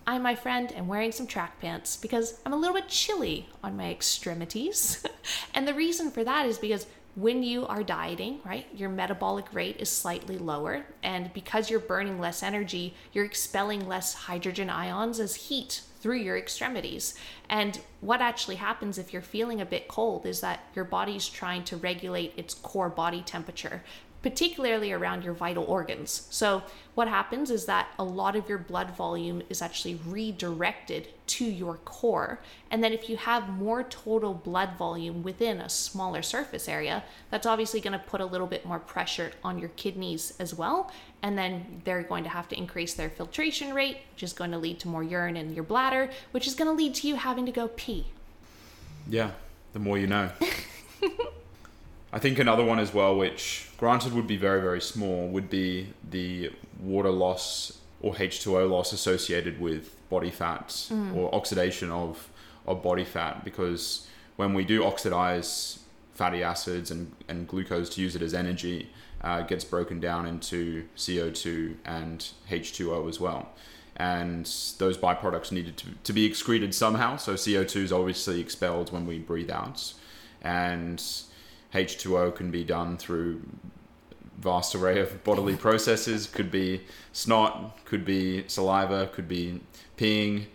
I, 0.07 0.19
my 0.19 0.35
friend, 0.35 0.73
am 0.73 0.89
wearing 0.89 1.13
some 1.13 1.27
track 1.27 1.61
pants 1.61 1.97
because 1.97 2.41
I'm 2.45 2.53
a 2.53 2.57
little 2.57 2.75
bit 2.75 2.89
chilly 2.89 3.49
on 3.63 3.77
my 3.77 3.91
extremities. 3.91 5.05
and 5.55 5.69
the 5.69 5.75
reason 5.75 6.11
for 6.11 6.25
that 6.25 6.47
is 6.47 6.59
because 6.59 6.87
when 7.19 7.43
you 7.43 7.67
are 7.67 7.83
dieting, 7.83 8.39
right, 8.45 8.67
your 8.73 8.89
metabolic 8.89 9.53
rate 9.53 9.75
is 9.81 9.91
slightly 9.91 10.39
lower. 10.39 10.87
And 11.03 11.33
because 11.33 11.69
you're 11.69 11.81
burning 11.81 12.21
less 12.21 12.45
energy, 12.45 12.95
you're 13.13 13.25
expelling 13.25 13.89
less 13.89 14.15
hydrogen 14.15 14.71
ions 14.71 15.19
as 15.19 15.35
heat 15.35 15.83
through 15.99 16.19
your 16.19 16.39
extremities. 16.39 17.15
And 17.51 17.81
what 18.01 18.21
actually 18.21 18.55
happens 18.55 18.99
if 18.99 19.13
you're 19.13 19.21
feeling 19.21 19.61
a 19.61 19.67
bit 19.67 19.89
cold 19.89 20.27
is 20.27 20.41
that 20.43 20.61
your 20.77 20.85
body's 20.85 21.29
trying 21.29 21.65
to 21.65 21.77
regulate 21.77 22.35
its 22.37 22.55
core 22.55 22.89
body 22.89 23.23
temperature 23.23 23.83
particularly 24.23 24.93
around 24.93 25.23
your 25.23 25.33
vital 25.33 25.65
organs. 25.65 26.27
So, 26.31 26.63
what 26.95 27.07
happens 27.07 27.51
is 27.51 27.67
that 27.67 27.89
a 27.99 28.05
lot 28.05 28.35
of 28.35 28.49
your 28.49 28.59
blood 28.59 28.91
volume 28.97 29.43
is 29.49 29.63
actually 29.63 30.01
redirected 30.07 31.09
to 31.29 31.45
your 31.45 31.77
core. 31.85 32.41
And 32.71 32.83
then, 32.83 32.93
if 32.93 33.09
you 33.09 33.17
have 33.17 33.49
more 33.49 33.85
total 33.85 34.35
blood 34.35 34.77
volume 34.77 35.23
within 35.23 35.61
a 35.61 35.69
smaller 35.69 36.23
surface 36.23 36.69
area, 36.69 37.05
that's 37.31 37.47
obviously 37.47 37.81
going 37.81 37.93
to 37.93 38.05
put 38.05 38.21
a 38.21 38.27
little 38.27 38.49
bit 38.49 38.67
more 38.67 38.81
pressure 38.81 39.31
on 39.45 39.59
your 39.59 39.71
kidneys 39.71 40.35
as 40.41 40.53
well. 40.53 40.91
And 41.23 41.39
then 41.39 41.83
they're 41.85 42.03
going 42.03 42.25
to 42.25 42.31
have 42.31 42.49
to 42.49 42.59
increase 42.59 42.95
their 42.95 43.11
filtration 43.11 43.73
rate, 43.73 43.99
which 44.15 44.25
is 44.25 44.33
going 44.33 44.51
to 44.51 44.59
lead 44.59 44.81
to 44.81 44.89
more 44.89 45.05
urine 45.05 45.37
in 45.37 45.55
your 45.55 45.65
bladder, 45.65 46.11
which 46.33 46.47
is 46.47 46.55
going 46.55 46.69
to 46.69 46.75
lead 46.75 46.95
to 46.97 47.09
you 47.09 47.15
having 47.15 47.47
to 47.47 47.53
go 47.53 47.69
pee. 47.69 48.07
Yeah, 49.09 49.31
the 49.73 49.79
more 49.79 49.97
you 49.99 50.09
know. 50.09 50.31
I 52.13 52.19
think 52.19 52.39
another 52.39 52.65
one 52.65 52.79
as 52.79 52.95
well, 52.95 53.17
which 53.17 53.71
granted 53.77 54.15
would 54.15 54.27
be 54.27 54.37
very, 54.37 54.61
very 54.61 54.81
small, 54.81 55.29
would 55.29 55.51
be 55.51 55.93
the 56.09 56.51
water 56.81 57.11
loss 57.11 57.79
or 58.01 58.15
H2O 58.15 58.71
loss 58.71 58.93
associated 58.93 59.61
with 59.61 59.95
body 60.09 60.31
fat 60.31 60.89
or 61.15 61.35
oxidation 61.35 61.91
of, 61.91 62.29
of 62.67 62.83
body 62.83 63.05
fat. 63.05 63.45
Because 63.45 64.07
when 64.37 64.55
we 64.55 64.65
do 64.65 64.85
oxidize 64.85 65.81
fatty 66.15 66.43
acids 66.43 66.91
and, 66.91 67.13
and 67.29 67.47
glucose 67.47 67.91
to 67.91 68.01
use 68.01 68.17
it 68.17 68.23
as 68.23 68.33
energy, 68.33 68.91
uh, 69.23 69.41
it 69.43 69.49
gets 69.49 69.65
broken 69.65 70.01
down 70.01 70.27
into 70.27 70.85
CO2 70.97 71.75
and 71.85 72.29
H2O 72.51 73.09
as 73.09 73.21
well. 73.21 73.51
And 73.97 74.47
those 74.79 74.97
byproducts 74.97 75.51
needed 75.51 75.77
to, 75.79 75.89
to 76.05 76.13
be 76.13 76.25
excreted 76.25 76.75
somehow. 76.75 77.17
So 77.17 77.35
CO2 77.35 77.77
is 77.83 77.93
obviously 77.93 78.41
expelled 78.41 78.93
when 78.93 79.07
we 79.07 79.19
breathe 79.19 79.51
out. 79.51 79.93
And 80.41 81.03
H2O 81.75 82.35
can 82.35 82.51
be 82.51 82.65
done 82.65 82.97
through 82.97 83.43
vast 84.39 84.75
array 84.75 85.01
of 85.01 85.23
bodily 85.25 85.57
processes. 85.57 86.27
Could 86.27 86.51
be 86.51 86.83
snot, 87.13 87.85
could 87.85 88.05
be 88.05 88.47
saliva, 88.49 89.09
could 89.09 89.29
be 89.29 89.61
peeing, 89.97 90.47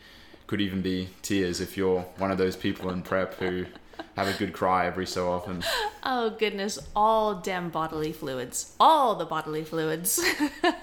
could 0.48 0.62
even 0.62 0.82
be 0.82 1.10
tears 1.22 1.60
if 1.60 1.78
you're 1.78 2.02
one 2.18 2.32
of 2.32 2.38
those 2.38 2.56
people 2.56 2.90
in 2.90 3.02
prep 3.02 3.36
who 3.36 3.66
have 4.16 4.28
a 4.28 4.34
good 4.34 4.54
cry 4.54 4.86
every 4.86 5.06
so 5.06 5.32
often. 5.32 5.64
Oh 6.04 6.32
goodness, 6.32 6.80
all 6.96 7.36
damn 7.36 7.70
bodily 7.70 8.12
fluids, 8.12 8.76
all 8.80 9.16
the 9.16 9.26
bodily 9.26 9.64
fluids. 9.64 10.24
but 10.62 10.74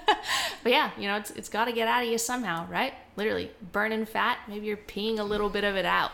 yeah, 0.71 0.91
you 0.97 1.07
know, 1.07 1.17
it's 1.17 1.31
it's 1.31 1.49
got 1.49 1.65
to 1.65 1.71
get 1.71 1.87
out 1.87 2.03
of 2.03 2.09
you 2.09 2.17
somehow, 2.17 2.67
right? 2.67 2.93
Literally 3.15 3.51
burning 3.71 4.05
fat. 4.05 4.39
Maybe 4.47 4.67
you're 4.67 4.77
peeing 4.77 5.19
a 5.19 5.23
little 5.23 5.49
bit 5.49 5.63
of 5.63 5.75
it 5.75 5.85
out. 5.85 6.11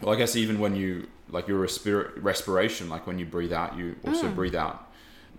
Well, 0.00 0.14
I 0.14 0.18
guess 0.18 0.36
even 0.36 0.58
when 0.58 0.76
you 0.76 1.08
like 1.30 1.48
your 1.48 1.64
respir- 1.64 2.12
respiration, 2.22 2.88
like 2.88 3.06
when 3.06 3.18
you 3.18 3.26
breathe 3.26 3.52
out, 3.52 3.76
you 3.76 3.96
also 4.06 4.28
mm. 4.28 4.34
breathe 4.34 4.54
out 4.54 4.90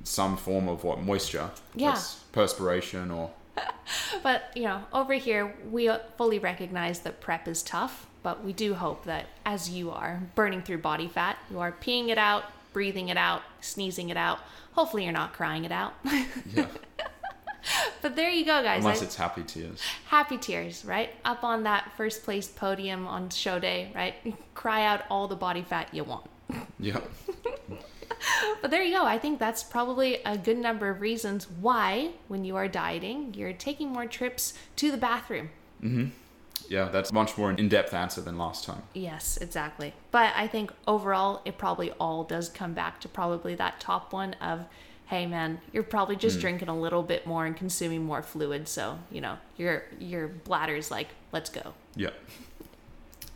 some 0.03 0.37
form 0.37 0.67
of 0.67 0.83
what 0.83 1.01
moisture. 1.01 1.49
Yeah. 1.75 1.99
Perspiration 2.31 3.11
or 3.11 3.31
But, 4.23 4.51
you 4.55 4.63
know, 4.63 4.83
over 4.93 5.13
here, 5.13 5.55
we 5.69 5.89
fully 6.17 6.39
recognize 6.39 6.99
that 6.99 7.21
prep 7.21 7.47
is 7.47 7.63
tough, 7.63 8.07
but 8.23 8.43
we 8.43 8.53
do 8.53 8.73
hope 8.73 9.05
that 9.05 9.27
as 9.45 9.69
you 9.69 9.91
are 9.91 10.21
burning 10.35 10.61
through 10.61 10.79
body 10.79 11.07
fat, 11.07 11.37
you 11.49 11.59
are 11.59 11.71
peeing 11.71 12.09
it 12.09 12.17
out, 12.17 12.45
breathing 12.73 13.09
it 13.09 13.17
out, 13.17 13.41
sneezing 13.61 14.09
it 14.09 14.17
out. 14.17 14.39
Hopefully, 14.73 15.03
you're 15.03 15.13
not 15.13 15.33
crying 15.33 15.65
it 15.65 15.71
out. 15.71 15.93
yeah, 16.53 16.67
but 18.01 18.15
there 18.15 18.29
you 18.29 18.45
go, 18.45 18.61
guys. 18.63 18.79
unless 18.79 19.01
I- 19.01 19.05
it's 19.05 19.15
happy 19.15 19.43
tears. 19.43 19.81
happy 20.05 20.37
tears, 20.37 20.85
right? 20.85 21.09
Up 21.25 21.43
on 21.43 21.63
that 21.63 21.91
first 21.97 22.23
place 22.23 22.47
podium 22.47 23.07
on 23.07 23.29
show 23.29 23.59
day, 23.59 23.91
right? 23.95 24.15
Cry 24.53 24.85
out 24.85 25.03
all 25.09 25.27
the 25.27 25.35
body 25.35 25.61
fat 25.61 25.93
you 25.93 26.03
want. 26.03 26.25
Yeah. 26.79 26.99
But 28.61 28.71
there 28.71 28.81
you 28.81 28.95
go. 28.95 29.05
I 29.05 29.19
think 29.19 29.37
that's 29.39 29.63
probably 29.63 30.15
a 30.25 30.37
good 30.37 30.57
number 30.57 30.89
of 30.89 31.01
reasons 31.01 31.47
why, 31.49 32.11
when 32.27 32.43
you 32.45 32.55
are 32.55 32.67
dieting, 32.67 33.33
you're 33.35 33.53
taking 33.53 33.89
more 33.89 34.05
trips 34.07 34.53
to 34.77 34.89
the 34.91 34.97
bathroom. 34.97 35.49
Mm-hmm. 35.83 36.07
Yeah, 36.69 36.89
that's 36.89 37.13
much 37.13 37.37
more 37.37 37.49
an 37.51 37.59
in-depth 37.59 37.93
answer 37.93 38.21
than 38.21 38.37
last 38.37 38.63
time. 38.65 38.81
Yes, 38.93 39.37
exactly. 39.37 39.93
But 40.11 40.33
I 40.35 40.47
think 40.47 40.71
overall, 40.87 41.41
it 41.45 41.57
probably 41.57 41.91
all 41.99 42.23
does 42.23 42.49
come 42.49 42.73
back 42.73 42.99
to 43.01 43.07
probably 43.07 43.53
that 43.55 43.79
top 43.79 44.11
one 44.11 44.33
of, 44.35 44.65
hey 45.07 45.25
man, 45.25 45.59
you're 45.71 45.83
probably 45.83 46.15
just 46.15 46.35
hmm. 46.35 46.41
drinking 46.41 46.69
a 46.69 46.77
little 46.77 47.03
bit 47.03 47.25
more 47.25 47.45
and 47.45 47.55
consuming 47.55 48.03
more 48.03 48.21
fluid, 48.21 48.67
so 48.67 48.99
you 49.11 49.21
know 49.21 49.37
your 49.57 49.83
your 49.99 50.27
bladder's 50.27 50.91
like, 50.91 51.07
let's 51.31 51.49
go. 51.49 51.73
Yeah. 51.95 52.11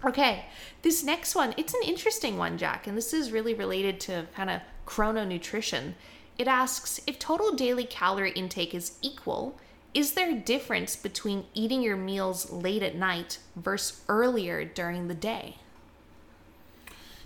Okay, 0.03 0.45
this 0.81 1.03
next 1.03 1.35
one, 1.35 1.53
it's 1.57 1.75
an 1.75 1.81
interesting 1.85 2.37
one, 2.37 2.57
Jack, 2.57 2.87
and 2.87 2.97
this 2.97 3.13
is 3.13 3.31
really 3.31 3.53
related 3.53 3.99
to 4.01 4.27
kind 4.35 4.49
of 4.49 4.61
chrononutrition. 4.87 5.93
It 6.39 6.47
asks 6.47 6.99
if 7.05 7.19
total 7.19 7.53
daily 7.53 7.85
calorie 7.85 8.31
intake 8.31 8.73
is 8.73 8.93
equal, 9.03 9.59
is 9.93 10.13
there 10.13 10.31
a 10.31 10.39
difference 10.39 10.95
between 10.95 11.45
eating 11.53 11.83
your 11.83 11.97
meals 11.97 12.51
late 12.51 12.81
at 12.81 12.95
night 12.95 13.37
versus 13.55 14.01
earlier 14.09 14.65
during 14.65 15.07
the 15.07 15.13
day? 15.13 15.57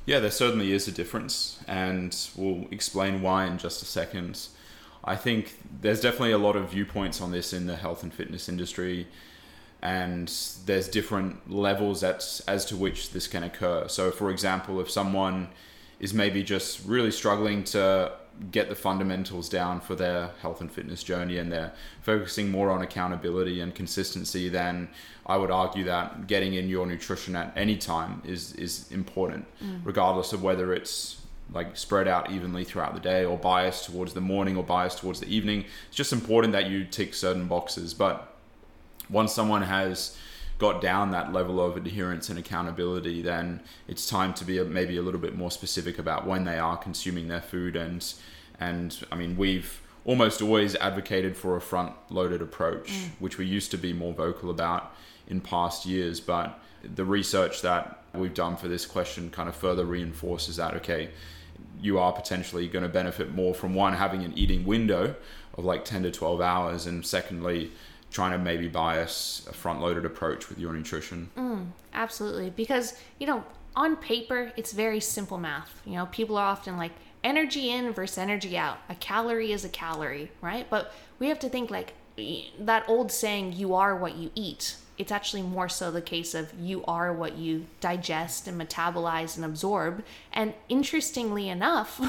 Yeah, 0.05 0.19
there 0.19 0.31
certainly 0.31 0.71
is 0.71 0.87
a 0.87 0.91
difference, 0.91 1.59
and 1.67 2.15
we'll 2.35 2.67
explain 2.69 3.23
why 3.23 3.45
in 3.45 3.57
just 3.57 3.81
a 3.81 3.85
second. 3.85 4.47
I 5.03 5.15
think 5.15 5.57
there's 5.81 5.99
definitely 5.99 6.31
a 6.31 6.37
lot 6.37 6.55
of 6.55 6.69
viewpoints 6.69 7.21
on 7.21 7.31
this 7.31 7.53
in 7.53 7.65
the 7.65 7.75
health 7.75 8.03
and 8.03 8.13
fitness 8.13 8.47
industry, 8.47 9.07
and 9.81 10.31
there's 10.65 10.87
different 10.87 11.51
levels 11.51 12.03
at, 12.03 12.41
as 12.47 12.65
to 12.65 12.75
which 12.75 13.11
this 13.11 13.27
can 13.27 13.43
occur. 13.43 13.87
So, 13.87 14.11
for 14.11 14.29
example, 14.29 14.79
if 14.79 14.91
someone 14.91 15.49
is 15.99 16.13
maybe 16.13 16.43
just 16.43 16.85
really 16.85 17.11
struggling 17.11 17.63
to 17.63 18.11
get 18.51 18.69
the 18.69 18.75
fundamentals 18.75 19.49
down 19.49 19.79
for 19.79 19.95
their 19.95 20.31
health 20.41 20.61
and 20.61 20.71
fitness 20.71 21.03
journey 21.03 21.37
and 21.37 21.51
they're 21.51 21.73
focusing 22.01 22.51
more 22.51 22.69
on 22.69 22.81
accountability 22.81 23.61
and 23.61 23.73
consistency, 23.73 24.49
then 24.49 24.89
I 25.25 25.37
would 25.37 25.51
argue 25.51 25.83
that 25.85 26.27
getting 26.27 26.53
in 26.53 26.67
your 26.69 26.85
nutrition 26.85 27.35
at 27.35 27.53
any 27.55 27.77
time 27.77 28.21
is 28.25 28.53
is 28.53 28.91
important, 28.91 29.45
mm. 29.63 29.81
regardless 29.83 30.33
of 30.33 30.43
whether 30.43 30.73
it's 30.73 31.21
like 31.51 31.77
spread 31.77 32.07
out 32.07 32.31
evenly 32.31 32.63
throughout 32.63 32.93
the 32.93 32.99
day 32.99 33.23
or 33.23 33.37
biased 33.37 33.85
towards 33.85 34.13
the 34.13 34.21
morning 34.21 34.57
or 34.57 34.63
biased 34.63 34.99
towards 34.99 35.19
the 35.19 35.27
evening. 35.27 35.65
It's 35.87 35.97
just 35.97 36.11
important 36.11 36.53
that 36.53 36.67
you 36.67 36.85
tick 36.85 37.13
certain 37.13 37.47
boxes. 37.47 37.93
But 37.93 38.35
once 39.09 39.33
someone 39.33 39.61
has 39.61 40.17
got 40.57 40.81
down 40.81 41.11
that 41.11 41.33
level 41.33 41.59
of 41.59 41.75
adherence 41.75 42.29
and 42.29 42.39
accountability, 42.39 43.21
then 43.21 43.61
it's 43.87 44.09
time 44.09 44.33
to 44.35 44.45
be 44.45 44.61
maybe 44.63 44.97
a 44.97 45.01
little 45.01 45.19
bit 45.19 45.35
more 45.35 45.51
specific 45.51 45.99
about 45.99 46.25
when 46.25 46.45
they 46.45 46.57
are 46.57 46.77
consuming 46.77 47.27
their 47.27 47.41
food. 47.41 47.75
And 47.75 48.13
and 48.59 49.05
I 49.11 49.15
mean, 49.15 49.35
we've 49.35 49.81
almost 50.05 50.41
always 50.41 50.75
advocated 50.75 51.35
for 51.35 51.57
a 51.57 51.61
front-loaded 51.61 52.41
approach, 52.41 52.91
mm. 52.91 53.09
which 53.19 53.37
we 53.37 53.45
used 53.45 53.71
to 53.71 53.77
be 53.77 53.91
more 53.91 54.13
vocal 54.13 54.49
about 54.49 54.95
in 55.27 55.41
past 55.41 55.85
years. 55.85 56.19
But 56.19 56.57
the 56.83 57.03
research 57.03 57.61
that 57.63 58.03
we've 58.13 58.33
done 58.33 58.55
for 58.55 58.67
this 58.67 58.85
question 58.85 59.29
kind 59.29 59.49
of 59.49 59.55
further 59.55 59.83
reinforces 59.83 60.55
that. 60.55 60.73
Okay, 60.75 61.09
you 61.81 61.99
are 61.99 62.13
potentially 62.13 62.67
going 62.67 62.83
to 62.83 62.89
benefit 62.89 63.33
more 63.33 63.53
from 63.53 63.75
one 63.75 63.93
having 63.93 64.23
an 64.23 64.31
eating 64.37 64.65
window 64.65 65.15
of 65.57 65.65
like 65.65 65.85
10 65.85 66.03
to 66.03 66.11
12 66.11 66.41
hours 66.41 66.85
and 66.85 67.05
secondly 67.05 67.71
trying 68.15 68.31
to 68.31 68.37
maybe 68.37 68.69
bias 68.69 69.45
a 69.49 69.53
front 69.53 69.81
loaded 69.81 70.05
approach 70.05 70.47
with 70.47 70.57
your 70.57 70.71
nutrition 70.71 71.29
mm, 71.37 71.65
Absolutely. 71.93 72.49
Because, 72.49 72.97
you 73.19 73.27
know, 73.27 73.43
on 73.75 73.97
paper, 73.97 74.53
it's 74.55 74.71
very 74.71 75.01
simple 75.01 75.37
math. 75.37 75.81
You 75.85 75.95
know, 75.95 76.05
people 76.07 76.37
are 76.37 76.47
often 76.47 76.77
like 76.77 76.91
energy 77.25 77.71
in 77.71 77.91
versus 77.91 78.17
energy 78.17 78.57
out. 78.57 78.77
A 78.89 78.95
calorie 78.95 79.51
is 79.51 79.65
a 79.65 79.69
calorie, 79.69 80.31
right? 80.41 80.69
But 80.69 80.93
we 81.19 81.27
have 81.27 81.39
to 81.39 81.49
think 81.49 81.71
like 81.71 81.93
that 82.59 82.87
old 82.87 83.11
saying, 83.11 83.53
you 83.53 83.73
are 83.73 83.95
what 83.95 84.15
you 84.15 84.31
eat. 84.33 84.77
It's 84.97 85.11
actually 85.11 85.41
more 85.41 85.67
so 85.67 85.91
the 85.91 86.01
case 86.01 86.33
of 86.33 86.53
you 86.57 86.85
are 86.85 87.11
what 87.11 87.37
you 87.37 87.65
digest 87.81 88.47
and 88.47 88.59
metabolize 88.59 89.35
and 89.35 89.43
absorb. 89.43 90.05
And 90.31 90.53
interestingly 90.69 91.49
enough, 91.49 91.99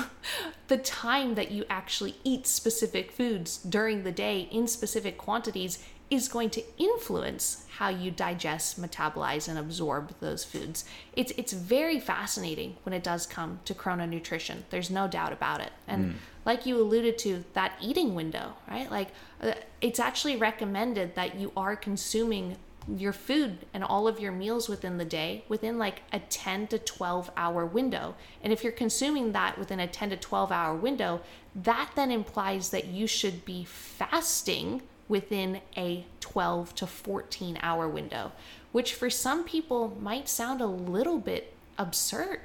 the 0.68 0.78
time 0.78 1.34
that 1.34 1.50
you 1.50 1.64
actually 1.68 2.14
eat 2.22 2.46
specific 2.46 3.10
foods 3.10 3.58
during 3.58 4.04
the 4.04 4.12
day 4.12 4.48
in 4.52 4.68
specific 4.68 5.18
quantities 5.18 5.84
is 6.10 6.28
going 6.28 6.50
to 6.50 6.62
influence 6.78 7.66
how 7.78 7.88
you 7.88 8.10
digest, 8.10 8.80
metabolize, 8.80 9.48
and 9.48 9.58
absorb 9.58 10.14
those 10.20 10.44
foods. 10.44 10.84
It's 11.14 11.32
it's 11.36 11.52
very 11.52 11.98
fascinating 11.98 12.76
when 12.84 12.92
it 12.92 13.02
does 13.02 13.26
come 13.26 13.60
to 13.64 13.74
chrononutrition. 13.74 14.62
There's 14.70 14.90
no 14.90 15.08
doubt 15.08 15.32
about 15.32 15.60
it. 15.60 15.72
And 15.88 16.14
like 16.44 16.64
you 16.64 16.80
alluded 16.80 17.18
to, 17.18 17.44
that 17.54 17.72
eating 17.82 18.14
window, 18.14 18.54
right? 18.70 18.90
Like 18.90 19.08
uh, 19.42 19.54
it's 19.80 19.98
actually 19.98 20.36
recommended 20.36 21.16
that 21.16 21.34
you 21.34 21.52
are 21.56 21.74
consuming 21.74 22.56
your 22.88 23.12
food 23.12 23.66
and 23.74 23.82
all 23.82 24.06
of 24.06 24.20
your 24.20 24.30
meals 24.30 24.68
within 24.68 24.96
the 24.96 25.04
day 25.04 25.44
within 25.48 25.76
like 25.76 26.02
a 26.12 26.20
10 26.20 26.68
to 26.68 26.78
12 26.78 27.30
hour 27.36 27.66
window. 27.66 28.14
And 28.42 28.52
if 28.52 28.62
you're 28.62 28.72
consuming 28.72 29.32
that 29.32 29.58
within 29.58 29.80
a 29.80 29.88
10 29.88 30.10
to 30.10 30.16
12 30.16 30.52
hour 30.52 30.74
window, 30.76 31.20
that 31.54 31.90
then 31.96 32.12
implies 32.12 32.70
that 32.70 32.86
you 32.86 33.08
should 33.08 33.44
be 33.44 33.64
fasting 33.64 34.82
within 35.08 35.60
a 35.76 36.04
12 36.20 36.74
to 36.76 36.86
14 36.86 37.58
hour 37.62 37.88
window, 37.88 38.32
which 38.72 38.94
for 38.94 39.08
some 39.10 39.44
people 39.44 39.96
might 40.00 40.28
sound 40.28 40.60
a 40.60 40.66
little 40.66 41.18
bit 41.18 41.54
absurd. 41.78 42.40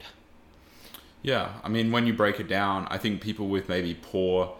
yeah 1.21 1.53
i 1.63 1.69
mean 1.69 1.91
when 1.91 2.05
you 2.07 2.13
break 2.13 2.39
it 2.39 2.47
down 2.47 2.85
i 2.89 2.97
think 2.97 3.21
people 3.21 3.47
with 3.47 3.69
maybe 3.69 3.93
poor 3.93 4.53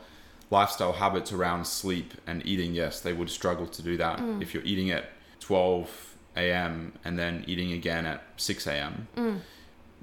lifestyle 0.49 0.93
habits 0.93 1.31
around 1.31 1.65
sleep 1.65 2.13
and 2.27 2.45
eating 2.45 2.73
yes 2.73 3.01
they 3.01 3.13
would 3.13 3.29
struggle 3.29 3.65
to 3.65 3.81
do 3.81 3.97
that. 3.97 4.19
Mm. 4.19 4.41
If 4.41 4.53
you're 4.53 4.63
eating 4.63 4.91
at 4.91 5.05
12 5.39 6.15
a.m 6.37 6.93
and 7.03 7.17
then 7.17 7.43
eating 7.47 7.71
again 7.73 8.05
at 8.05 8.21
6 8.37 8.67
a.m 8.67 9.07
mm. 9.17 9.39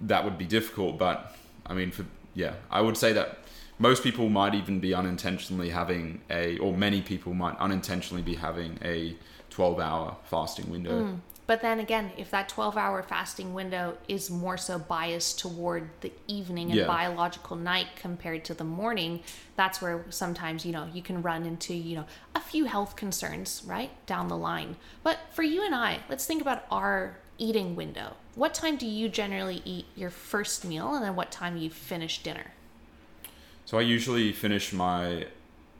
that 0.03 0.25
would 0.25 0.37
be 0.37 0.45
difficult 0.45 0.99
but 0.99 1.35
i 1.67 1.73
mean 1.75 1.91
for 1.91 2.05
yeah 2.35 2.55
i 2.71 2.81
would 2.81 2.97
say 2.97 3.13
that 3.13 3.39
most 3.79 4.03
people 4.03 4.29
might 4.29 4.55
even 4.55 4.81
be 4.81 4.95
unintentionally 4.95 5.71
having 5.71 6.21
a 6.31 6.59
or 6.59 6.77
many 6.77 7.01
people 7.01 7.35
might 7.35 7.57
unintentionally 7.59 8.23
be 8.23 8.35
having 8.35 8.79
a 8.83 9.17
12 9.51 9.81
hour 9.81 10.17
fasting 10.25 10.71
window 10.71 11.03
mm. 11.03 11.21
But 11.49 11.63
then 11.63 11.81
again, 11.81 12.13
if 12.19 12.31
that 12.31 12.51
12 12.51 12.77
hour 12.77 13.03
fasting 13.03 13.55
window 13.55 13.97
is 14.07 14.31
more 14.31 14.59
so 14.59 14.79
biased 14.79 15.39
toward 15.39 15.89
the 16.03 16.13
evening 16.27 16.67
and 16.67 16.81
Yeah. 16.81 16.87
biological 16.87 17.57
night 17.57 17.87
compared 17.97 18.45
to 18.45 18.55
the 18.55 18.65
morning, 18.65 19.23
that's 19.57 19.81
where 19.81 20.05
sometimes, 20.11 20.67
you 20.67 20.73
know, 20.73 20.91
you 20.93 21.01
can 21.01 21.23
run 21.23 21.47
into, 21.47 21.73
you 21.73 21.97
know, 21.97 22.05
a 22.35 22.41
few 22.41 22.67
health 22.67 22.97
concerns, 22.97 23.63
right? 23.65 23.91
Down 24.05 24.29
the 24.29 24.37
line. 24.37 24.77
But 25.03 25.21
for 25.33 25.43
you 25.43 25.65
and 25.65 25.75
I, 25.75 26.01
let's 26.11 26.27
think 26.27 26.43
about 26.43 26.67
our 26.71 27.17
eating 27.39 27.75
window. 27.75 28.17
What 28.35 28.53
time 28.53 28.77
do 28.77 28.87
you 28.87 29.09
generally 29.09 29.63
eat 29.65 29.87
your 29.97 30.11
first 30.11 30.67
meal 30.67 30.95
and 30.95 31.03
then 31.03 31.17
what 31.17 31.33
time 31.33 31.57
you 31.57 31.71
finish 31.71 32.23
dinner? 32.23 32.53
So 33.69 33.77
I 33.77 33.83
usually 33.83 34.33
finish 34.33 34.73
my 34.73 35.27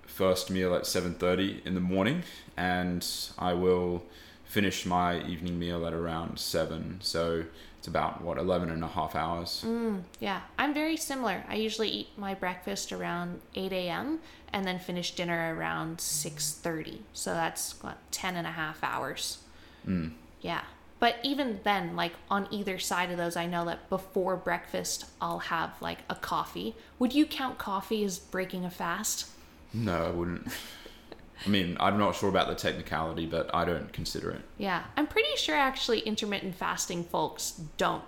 first 0.05 0.51
meal 0.51 0.75
at 0.75 0.83
7:30 0.83 1.65
in 1.65 1.73
the 1.73 1.81
morning 1.81 2.23
and 2.55 3.03
I 3.39 3.55
will 3.55 4.03
finish 4.45 4.85
my 4.85 5.23
evening 5.25 5.59
meal 5.59 5.87
at 5.87 5.95
around 5.95 6.39
7. 6.39 6.99
So 7.01 7.45
it's 7.79 7.89
about 7.89 8.21
what 8.21 8.37
11 8.37 8.69
and 8.69 8.85
a 8.85 8.89
half 8.89 9.15
hours. 9.15 9.63
Mm, 9.65 10.03
yeah, 10.21 10.43
I'm 10.59 10.75
very 10.75 10.99
similar. 10.99 11.45
I 11.49 11.55
usually 11.55 11.89
eat 11.89 12.09
my 12.19 12.35
breakfast 12.35 12.93
around 12.93 13.41
8 13.55 13.73
a.m. 13.73 14.19
and 14.53 14.67
then 14.67 14.79
finish 14.79 15.15
dinner 15.15 15.57
around 15.57 15.97
6.30. 15.97 16.99
So 17.15 17.33
that's 17.33 17.83
what, 17.83 17.97
10 18.11 18.37
and 18.37 18.47
a 18.47 18.53
half 18.53 18.85
hours. 18.85 19.39
Mm. 19.87 20.13
Yeah. 20.43 20.65
But 21.01 21.17
even 21.23 21.61
then, 21.63 21.95
like 21.97 22.13
on 22.31 22.49
either 22.51 22.79
side 22.79 23.11
of 23.11 23.17
those, 23.17 23.37
I 23.37 23.47
know 23.47 23.65
that 23.67 23.89
before 23.89 24.37
breakfast, 24.37 25.05
I'll 25.21 25.39
have 25.39 25.81
like 25.81 25.99
a 26.11 26.15
coffee. 26.15 26.75
Would 26.99 27.15
you 27.15 27.27
count 27.27 27.59
coffee 27.59 28.05
as 28.05 28.19
breaking 28.19 28.65
a 28.65 28.71
fast? 28.71 29.27
No, 29.73 30.07
I 30.07 30.11
wouldn't. 30.11 30.49
I 31.47 31.49
mean, 31.49 31.77
I'm 31.79 31.99
not 31.99 32.17
sure 32.17 32.29
about 32.29 32.49
the 32.49 32.57
technicality, 32.57 33.27
but 33.27 33.55
I 33.55 33.65
don't 33.65 33.93
consider 33.93 34.31
it. 34.33 34.41
Yeah. 34.57 34.85
I'm 34.97 35.07
pretty 35.07 35.37
sure 35.37 35.55
actually 35.55 36.01
intermittent 36.01 36.57
fasting 36.57 37.05
folks 37.05 37.61
don't 37.77 38.03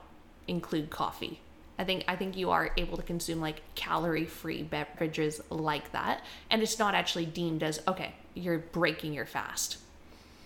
include 0.49 0.91
coffee 0.91 1.41
I 1.81 1.85
think 1.85 2.05
I 2.07 2.15
think 2.15 2.37
you 2.37 2.51
are 2.51 2.73
able 2.77 2.99
to 2.99 3.03
consume 3.03 3.41
like 3.41 3.63
calorie-free 3.75 4.65
beverages 4.65 5.41
like 5.49 5.93
that, 5.93 6.23
and 6.51 6.61
it's 6.61 6.79
not 6.79 6.95
actually 6.95 7.25
deemed 7.25 7.63
as 7.63 7.81
okay, 7.89 8.13
you're 8.35 8.59
breaking 8.59 9.15
your 9.15 9.25
fast. 9.25 9.79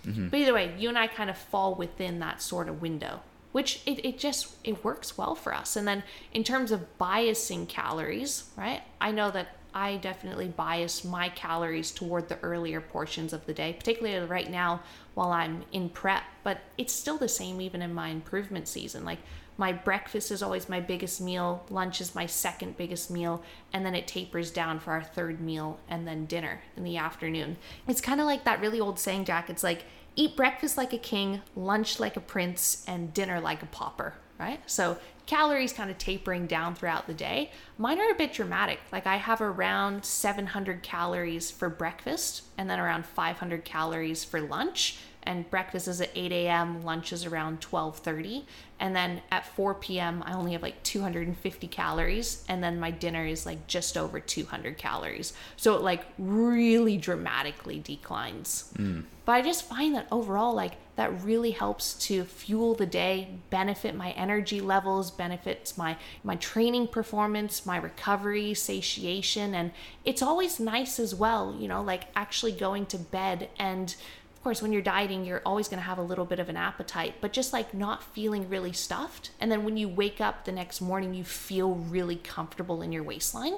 Mm-hmm. 0.07 0.29
But 0.29 0.41
either 0.41 0.55
way, 0.55 0.75
you 0.79 0.89
and 0.89 0.99
I 0.99 1.07
kind 1.07 1.31
of 1.31 1.37
fall 1.37 1.75
within 1.75 2.19
that 2.21 2.43
sort 2.43 2.69
of 2.69 2.83
window, 2.83 3.21
which 3.53 3.83
it, 3.87 4.05
it 4.05 4.19
just 4.19 4.55
it 4.65 4.85
works 4.85 5.17
well 5.19 5.35
for 5.35 5.55
us. 5.55 5.77
And 5.77 5.87
then 5.87 6.03
in 6.33 6.45
terms 6.45 6.71
of 6.71 6.99
biasing 6.99 7.69
calories, 7.69 8.51
right? 8.57 8.83
I 9.01 9.11
know 9.11 9.31
that 9.31 9.57
I 9.75 9.97
definitely 9.97 10.47
bias 10.47 11.05
my 11.05 11.29
calories 11.31 11.91
toward 11.91 12.29
the 12.29 12.39
earlier 12.41 12.81
portions 12.81 13.33
of 13.33 13.45
the 13.47 13.53
day, 13.53 13.73
particularly 13.73 14.25
right 14.27 14.49
now 14.49 14.83
while 15.15 15.33
I'm 15.33 15.65
in 15.73 15.89
prep, 15.89 16.23
but 16.45 16.61
it's 16.79 16.93
still 16.93 17.19
the 17.19 17.29
same 17.29 17.61
even 17.61 17.83
in 17.83 17.93
my 17.93 18.09
improvement 18.09 18.69
season. 18.69 19.05
Like 19.05 19.19
my 19.57 19.73
breakfast 19.73 20.31
is 20.31 20.43
always 20.43 20.69
my 20.69 20.81
biggest 20.81 21.21
meal, 21.21 21.65
lunch 21.71 22.01
is 22.01 22.15
my 22.15 22.27
second 22.27 22.77
biggest 22.77 23.11
meal, 23.11 23.43
and 23.73 23.87
then 23.87 23.95
it 23.95 24.07
tapers 24.07 24.51
down 24.51 24.81
for 24.81 24.93
our 24.93 25.03
third 25.03 25.41
meal 25.41 25.79
and 25.89 26.07
then 26.07 26.27
dinner 26.27 26.63
in 26.77 26.85
the 26.85 26.97
afternoon. 26.97 27.57
It's 27.87 28.01
kind 28.01 28.21
of 28.21 28.27
like 28.27 28.45
that 28.45 28.61
really 28.61 28.81
old 28.81 28.99
saying, 28.99 29.27
Jack. 29.27 29.49
It's 29.49 29.63
like 29.63 29.85
eat 30.17 30.37
breakfast 30.37 30.77
like 30.77 30.93
a 30.93 30.99
king, 30.99 31.43
lunch 31.55 32.01
like 32.01 32.17
a 32.17 32.21
prince, 32.21 32.85
and 32.89 33.15
dinner 33.15 33.41
like 33.41 33.63
a 33.63 33.67
pauper, 33.67 34.15
right? 34.39 34.61
So 34.67 34.99
calories 35.27 35.73
kind 35.73 35.91
of 35.91 35.99
tapering 35.99 36.47
down 36.47 36.75
throughout 36.75 37.07
the 37.07 37.15
day. 37.15 37.51
Mine 37.79 37.99
are 38.01 38.11
a 38.11 38.15
bit 38.15 38.33
dramatic. 38.33 38.81
Like 38.93 39.07
I 39.07 39.17
have 39.17 39.41
around 39.41 40.05
700 40.05 40.83
calories 40.83 41.51
for 41.51 41.69
breakfast 41.69 42.43
and 42.59 42.69
then 42.69 42.79
around 42.79 43.07
500 43.07 43.65
calories 43.65 44.25
for 44.25 44.41
lunch 44.41 44.99
and 45.25 45.49
breakfast 45.51 45.89
is 45.89 46.01
at 46.01 46.11
8 46.15 46.33
a.m 46.33 46.83
lunch 46.83 47.13
is 47.13 47.25
around 47.27 47.61
12.30 47.61 48.45
and 48.81 48.95
then 48.95 49.23
at 49.31 49.47
4 49.47 49.75
p.m 49.75 50.23
i 50.27 50.33
only 50.33 50.53
have 50.53 50.63
like 50.63 50.83
250 50.83 51.67
calories 51.69 52.45
and 52.49 52.63
then 52.63 52.79
my 52.79 52.91
dinner 52.91 53.25
is 53.25 53.47
like 53.47 53.67
just 53.67 53.97
over 53.97 54.21
200 54.21 54.79
calories. 54.79 55.33
So 55.57 55.75
it 55.75 55.83
like 55.83 56.05
really 56.19 56.97
dramatically 56.97 57.81
declines. 57.81 58.73
Mm. 58.77 59.05
But 59.25 59.33
i 59.33 59.43
just 59.43 59.67
find 59.69 59.95
that 59.95 60.07
overall 60.13 60.55
like 60.55 60.75
that 60.97 61.23
really 61.25 61.51
helps 61.51 61.95
to 61.95 62.25
fuel 62.25 62.75
the 62.75 62.87
day 62.87 63.29
benefit 63.51 63.95
my 63.95 64.11
energy 64.13 64.61
levels 64.61 65.11
benefits 65.11 65.79
my 65.79 65.97
my 66.23 66.37
training 66.37 66.87
performance 66.89 67.65
my 67.65 67.79
recovery 67.79 68.53
satiation 68.53 69.55
and 69.55 69.73
it's 70.05 70.21
always 70.21 70.61
nice 70.61 71.01
as 71.01 71.15
well 71.15 71.57
you 71.59 71.67
know 71.67 71.83
like 71.83 72.05
actually 72.15 72.53
going 72.53 72.85
to 72.87 72.99
bed 72.99 73.49
and 73.59 73.97
course, 74.45 74.61
when 74.61 74.73
you're 74.73 74.83
dieting, 74.83 75.25
you're 75.25 75.43
always 75.45 75.69
going 75.69 75.79
to 75.79 75.85
have 75.85 75.99
a 75.99 76.03
little 76.03 76.27
bit 76.27 76.39
of 76.39 76.49
an 76.49 76.57
appetite, 76.57 77.15
but 77.21 77.33
just 77.33 77.53
like 77.53 77.73
not 77.75 78.03
feeling 78.03 78.49
really 78.49 78.73
stuffed. 78.73 79.31
And 79.41 79.51
then 79.51 79.65
when 79.65 79.77
you 79.77 79.89
wake 79.89 80.21
up 80.21 80.45
the 80.45 80.53
next 80.53 80.81
morning, 80.81 81.15
you 81.15 81.25
feel 81.25 81.73
really 81.73 82.17
comfortable 82.17 82.83
in 82.83 82.93
your 82.93 83.03
waistline. 83.03 83.55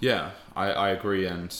Yeah, 0.00 0.30
I, 0.56 0.70
I 0.70 0.88
agree. 0.90 1.26
And 1.26 1.54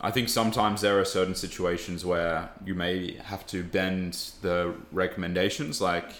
I 0.00 0.10
think 0.10 0.28
sometimes 0.28 0.82
there 0.82 1.00
are 1.00 1.04
certain 1.04 1.34
situations 1.34 2.04
where 2.04 2.50
you 2.64 2.74
may 2.74 3.14
have 3.14 3.46
to 3.48 3.64
bend 3.64 4.32
the 4.42 4.74
recommendations. 4.92 5.80
Like, 5.80 6.10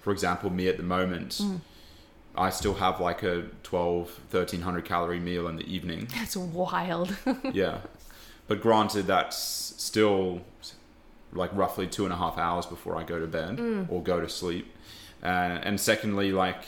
for 0.00 0.12
example, 0.12 0.50
me 0.50 0.68
at 0.68 0.76
the 0.76 0.82
moment, 0.82 1.38
mm. 1.40 1.60
I 2.36 2.50
still 2.50 2.74
have 2.74 3.00
like 3.00 3.22
a 3.22 3.44
12, 3.62 4.06
1300 4.30 4.84
calorie 4.84 5.20
meal 5.20 5.46
in 5.48 5.56
the 5.56 5.72
evening. 5.72 6.08
That's 6.12 6.36
wild. 6.36 7.16
yeah. 7.52 7.78
But 8.48 8.62
granted, 8.62 9.06
that's 9.06 9.36
still 9.38 10.42
like 11.32 11.54
roughly 11.54 11.86
two 11.86 12.04
and 12.04 12.12
a 12.12 12.16
half 12.16 12.38
hours 12.38 12.66
before 12.66 12.96
I 12.96 13.02
go 13.02 13.20
to 13.20 13.26
bed 13.26 13.58
mm. 13.58 13.90
or 13.90 14.02
go 14.02 14.20
to 14.20 14.28
sleep. 14.28 14.72
Uh, 15.22 15.26
and 15.62 15.80
secondly, 15.80 16.32
like 16.32 16.62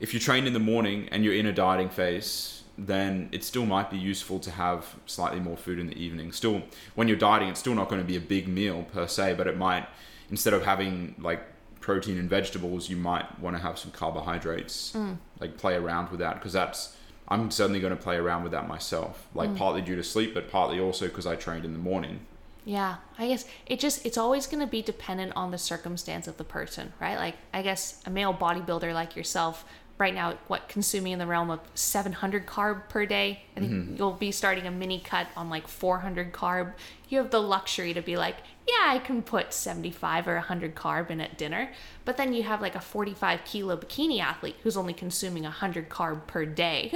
if 0.00 0.14
you 0.14 0.20
train 0.20 0.46
in 0.46 0.52
the 0.52 0.60
morning 0.60 1.08
and 1.10 1.24
you're 1.24 1.34
in 1.34 1.46
a 1.46 1.52
dieting 1.52 1.88
phase, 1.88 2.62
then 2.76 3.28
it 3.32 3.42
still 3.42 3.66
might 3.66 3.90
be 3.90 3.98
useful 3.98 4.38
to 4.38 4.52
have 4.52 4.94
slightly 5.06 5.40
more 5.40 5.56
food 5.56 5.78
in 5.78 5.88
the 5.88 6.00
evening. 6.00 6.30
Still, 6.30 6.62
when 6.94 7.08
you're 7.08 7.16
dieting, 7.16 7.48
it's 7.48 7.58
still 7.58 7.74
not 7.74 7.88
going 7.88 8.00
to 8.00 8.06
be 8.06 8.16
a 8.16 8.20
big 8.20 8.46
meal 8.46 8.86
per 8.92 9.08
se, 9.08 9.34
but 9.34 9.48
it 9.48 9.56
might, 9.56 9.86
instead 10.30 10.54
of 10.54 10.64
having 10.64 11.16
like 11.18 11.42
protein 11.80 12.18
and 12.18 12.30
vegetables, 12.30 12.88
you 12.88 12.96
might 12.96 13.40
want 13.40 13.56
to 13.56 13.62
have 13.62 13.78
some 13.78 13.90
carbohydrates, 13.90 14.92
mm. 14.92 15.16
like 15.40 15.58
play 15.58 15.74
around 15.74 16.10
with 16.10 16.20
that 16.20 16.34
because 16.34 16.52
that's, 16.52 16.96
I'm 17.26 17.50
certainly 17.50 17.80
going 17.80 17.96
to 17.96 18.00
play 18.00 18.16
around 18.16 18.44
with 18.44 18.52
that 18.52 18.68
myself, 18.68 19.26
like 19.34 19.50
mm. 19.50 19.56
partly 19.56 19.82
due 19.82 19.96
to 19.96 20.04
sleep, 20.04 20.32
but 20.32 20.48
partly 20.48 20.78
also 20.78 21.08
because 21.08 21.26
I 21.26 21.34
trained 21.34 21.64
in 21.64 21.72
the 21.72 21.78
morning. 21.80 22.20
Yeah, 22.68 22.96
I 23.18 23.28
guess 23.28 23.46
it 23.64 23.80
just 23.80 24.04
it's 24.04 24.18
always 24.18 24.46
going 24.46 24.60
to 24.60 24.66
be 24.66 24.82
dependent 24.82 25.32
on 25.34 25.52
the 25.52 25.56
circumstance 25.56 26.28
of 26.28 26.36
the 26.36 26.44
person, 26.44 26.92
right? 27.00 27.16
Like 27.16 27.36
I 27.54 27.62
guess 27.62 28.02
a 28.04 28.10
male 28.10 28.34
bodybuilder 28.34 28.92
like 28.92 29.16
yourself 29.16 29.64
right 29.96 30.14
now 30.14 30.34
what 30.48 30.68
consuming 30.68 31.12
in 31.12 31.18
the 31.18 31.26
realm 31.26 31.50
of 31.50 31.60
700 31.74 32.44
carb 32.44 32.90
per 32.90 33.06
day. 33.06 33.42
I 33.56 33.60
think 33.60 33.72
mm-hmm. 33.72 33.96
you'll 33.96 34.12
be 34.12 34.30
starting 34.32 34.66
a 34.66 34.70
mini 34.70 35.00
cut 35.00 35.28
on 35.34 35.48
like 35.48 35.66
400 35.66 36.30
carb. 36.34 36.74
You 37.08 37.16
have 37.16 37.30
the 37.30 37.40
luxury 37.40 37.94
to 37.94 38.02
be 38.02 38.18
like, 38.18 38.36
yeah, 38.68 38.92
I 38.92 38.98
can 38.98 39.22
put 39.22 39.54
75 39.54 40.28
or 40.28 40.34
100 40.34 40.74
carb 40.74 41.08
in 41.08 41.22
at 41.22 41.38
dinner. 41.38 41.70
But 42.04 42.18
then 42.18 42.34
you 42.34 42.42
have 42.42 42.60
like 42.60 42.74
a 42.74 42.82
45 42.82 43.46
kilo 43.46 43.78
bikini 43.78 44.20
athlete 44.20 44.56
who's 44.62 44.76
only 44.76 44.92
consuming 44.92 45.44
100 45.44 45.88
carb 45.88 46.26
per 46.26 46.44
day. 46.44 46.92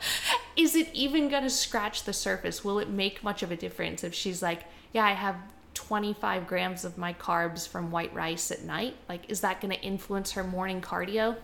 Is 0.56 0.74
it 0.74 0.90
even 0.92 1.28
going 1.28 1.44
to 1.44 1.50
scratch 1.50 2.02
the 2.02 2.12
surface? 2.12 2.64
Will 2.64 2.80
it 2.80 2.90
make 2.90 3.22
much 3.22 3.44
of 3.44 3.52
a 3.52 3.56
difference 3.56 4.02
if 4.02 4.12
she's 4.12 4.42
like, 4.42 4.64
yeah, 4.96 5.04
I 5.04 5.12
have 5.12 5.36
25 5.74 6.46
grams 6.46 6.84
of 6.86 6.96
my 6.96 7.12
carbs 7.12 7.68
from 7.68 7.90
white 7.90 8.12
rice 8.14 8.50
at 8.50 8.64
night? 8.64 8.96
Like, 9.10 9.30
is 9.30 9.42
that 9.42 9.60
going 9.60 9.74
to 9.74 9.80
influence 9.82 10.32
her 10.32 10.42
morning 10.42 10.80
cardio? 10.80 11.36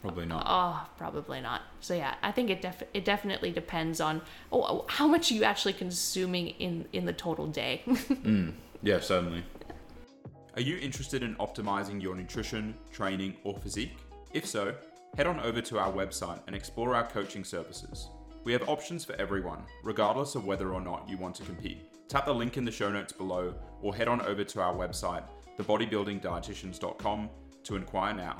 Probably 0.00 0.26
not. 0.26 0.44
Oh, 0.46 0.88
probably 0.96 1.40
not. 1.40 1.62
So 1.80 1.94
yeah, 1.94 2.14
I 2.22 2.30
think 2.30 2.48
it 2.50 2.62
def- 2.62 2.84
it 2.94 3.04
definitely 3.04 3.50
depends 3.50 4.00
on 4.00 4.22
oh, 4.50 4.62
oh 4.62 4.84
how 4.88 5.06
much 5.06 5.30
are 5.30 5.34
you 5.34 5.44
actually 5.44 5.74
consuming 5.74 6.48
in 6.60 6.86
in 6.92 7.04
the 7.04 7.12
total 7.12 7.46
day. 7.48 7.82
Mm, 7.86 8.54
yeah, 8.82 9.00
certainly. 9.00 9.44
Are 10.56 10.62
you 10.62 10.78
interested 10.78 11.22
in 11.22 11.36
optimizing 11.36 12.02
your 12.02 12.14
nutrition, 12.16 12.74
training, 12.92 13.36
or 13.44 13.54
physique? 13.58 13.96
If 14.32 14.46
so, 14.46 14.74
head 15.16 15.26
on 15.26 15.38
over 15.40 15.60
to 15.60 15.78
our 15.78 15.92
website 15.92 16.40
and 16.46 16.56
explore 16.56 16.94
our 16.94 17.06
coaching 17.06 17.44
services. 17.44 18.08
We 18.44 18.52
have 18.52 18.68
options 18.68 19.04
for 19.04 19.14
everyone, 19.14 19.62
regardless 19.84 20.34
of 20.34 20.46
whether 20.46 20.72
or 20.72 20.80
not 20.80 21.08
you 21.08 21.18
want 21.18 21.34
to 21.36 21.44
compete. 21.44 21.89
Tap 22.10 22.26
the 22.26 22.34
link 22.34 22.56
in 22.56 22.64
the 22.64 22.72
show 22.72 22.90
notes 22.90 23.12
below 23.12 23.54
or 23.82 23.94
head 23.94 24.08
on 24.08 24.20
over 24.22 24.42
to 24.42 24.60
our 24.60 24.74
website, 24.74 25.22
thebodybuildingdietitians.com, 25.56 27.30
to 27.62 27.76
inquire 27.76 28.12
now. 28.12 28.36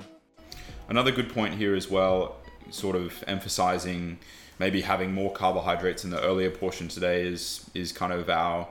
Another 0.88 1.12
good 1.12 1.32
point 1.32 1.54
here 1.54 1.76
as 1.76 1.88
well, 1.88 2.38
sort 2.70 2.96
of 2.96 3.22
emphasizing 3.28 4.18
maybe 4.58 4.80
having 4.80 5.14
more 5.14 5.32
carbohydrates 5.32 6.02
in 6.02 6.10
the 6.10 6.20
earlier 6.20 6.50
portion 6.50 6.88
today 6.88 7.22
is 7.22 7.70
is 7.72 7.92
kind 7.92 8.12
of 8.12 8.28
our 8.28 8.66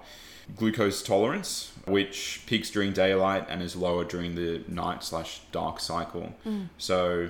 glucose 0.57 1.01
tolerance, 1.01 1.71
which 1.85 2.43
peaks 2.45 2.69
during 2.69 2.91
daylight 2.91 3.45
and 3.47 3.61
is 3.61 3.77
lower 3.77 4.03
during 4.03 4.35
the 4.35 4.65
night 4.67 5.01
slash 5.01 5.39
dark 5.53 5.79
cycle. 5.79 6.33
Mm. 6.45 6.67
So 6.77 7.29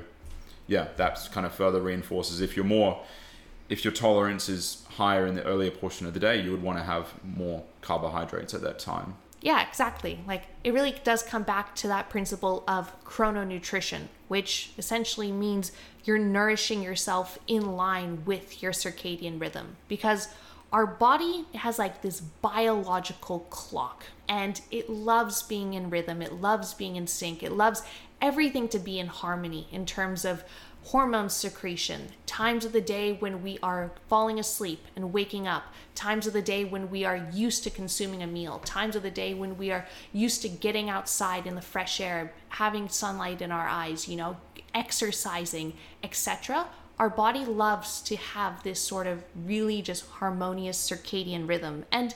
yeah, 0.65 0.87
that's 0.97 1.27
kind 1.27 1.45
of 1.45 1.53
further 1.53 1.81
reinforces 1.81 2.41
if 2.41 2.55
you're 2.55 2.65
more 2.65 2.99
if 3.69 3.85
your 3.85 3.93
tolerance 3.93 4.49
is 4.49 4.87
higher 4.89 5.25
in 5.25 5.35
the 5.35 5.43
earlier 5.43 5.71
portion 5.71 6.07
of 6.07 6.13
the 6.13 6.19
day, 6.19 6.41
you 6.41 6.51
would 6.51 6.63
want 6.63 6.77
to 6.77 6.83
have 6.83 7.13
more 7.23 7.63
carbohydrates 7.81 8.53
at 8.53 8.61
that 8.61 8.79
time. 8.79 9.15
Yeah, 9.41 9.65
exactly. 9.65 10.19
Like 10.27 10.43
it 10.63 10.73
really 10.73 10.95
does 11.03 11.23
come 11.23 11.43
back 11.43 11.75
to 11.75 11.87
that 11.87 12.09
principle 12.09 12.63
of 12.67 12.91
chrononutrition, 13.05 14.07
which 14.27 14.71
essentially 14.77 15.31
means 15.31 15.71
you're 16.03 16.17
nourishing 16.17 16.81
yourself 16.81 17.39
in 17.47 17.77
line 17.77 18.23
with 18.25 18.61
your 18.61 18.71
circadian 18.71 19.39
rhythm 19.39 19.77
because 19.87 20.27
our 20.71 20.85
body 20.85 21.45
has 21.55 21.79
like 21.79 22.01
this 22.01 22.19
biological 22.19 23.39
clock 23.49 24.03
and 24.27 24.61
it 24.71 24.89
loves 24.89 25.41
being 25.41 25.73
in 25.73 25.89
rhythm, 25.89 26.21
it 26.21 26.33
loves 26.33 26.73
being 26.73 26.95
in 26.95 27.07
sync, 27.07 27.41
it 27.41 27.53
loves 27.53 27.81
everything 28.21 28.67
to 28.67 28.77
be 28.77 28.99
in 28.99 29.07
harmony 29.07 29.67
in 29.71 29.85
terms 29.85 30.25
of 30.25 30.43
hormone 30.83 31.29
secretion, 31.29 32.09
times 32.25 32.65
of 32.65 32.71
the 32.71 32.81
day 32.81 33.13
when 33.13 33.43
we 33.43 33.59
are 33.61 33.91
falling 34.07 34.39
asleep 34.39 34.83
and 34.95 35.13
waking 35.13 35.47
up, 35.47 35.73
times 35.93 36.25
of 36.25 36.33
the 36.33 36.41
day 36.41 36.65
when 36.65 36.89
we 36.89 37.05
are 37.05 37.29
used 37.31 37.63
to 37.63 37.69
consuming 37.69 38.23
a 38.23 38.27
meal, 38.27 38.59
times 38.59 38.95
of 38.95 39.03
the 39.03 39.11
day 39.11 39.33
when 39.33 39.57
we 39.57 39.71
are 39.71 39.85
used 40.13 40.41
to 40.41 40.49
getting 40.49 40.89
outside 40.89 41.45
in 41.45 41.55
the 41.55 41.61
fresh 41.61 41.99
air, 41.99 42.33
having 42.49 42.89
sunlight 42.89 43.41
in 43.41 43.51
our 43.51 43.67
eyes, 43.67 44.07
you 44.07 44.15
know, 44.15 44.37
exercising, 44.73 45.73
etc. 46.03 46.67
Our 46.97 47.09
body 47.09 47.45
loves 47.45 48.01
to 48.03 48.15
have 48.15 48.63
this 48.63 48.79
sort 48.79 49.07
of 49.07 49.23
really 49.35 49.81
just 49.81 50.05
harmonious 50.07 50.89
circadian 50.89 51.47
rhythm. 51.47 51.85
And 51.91 52.15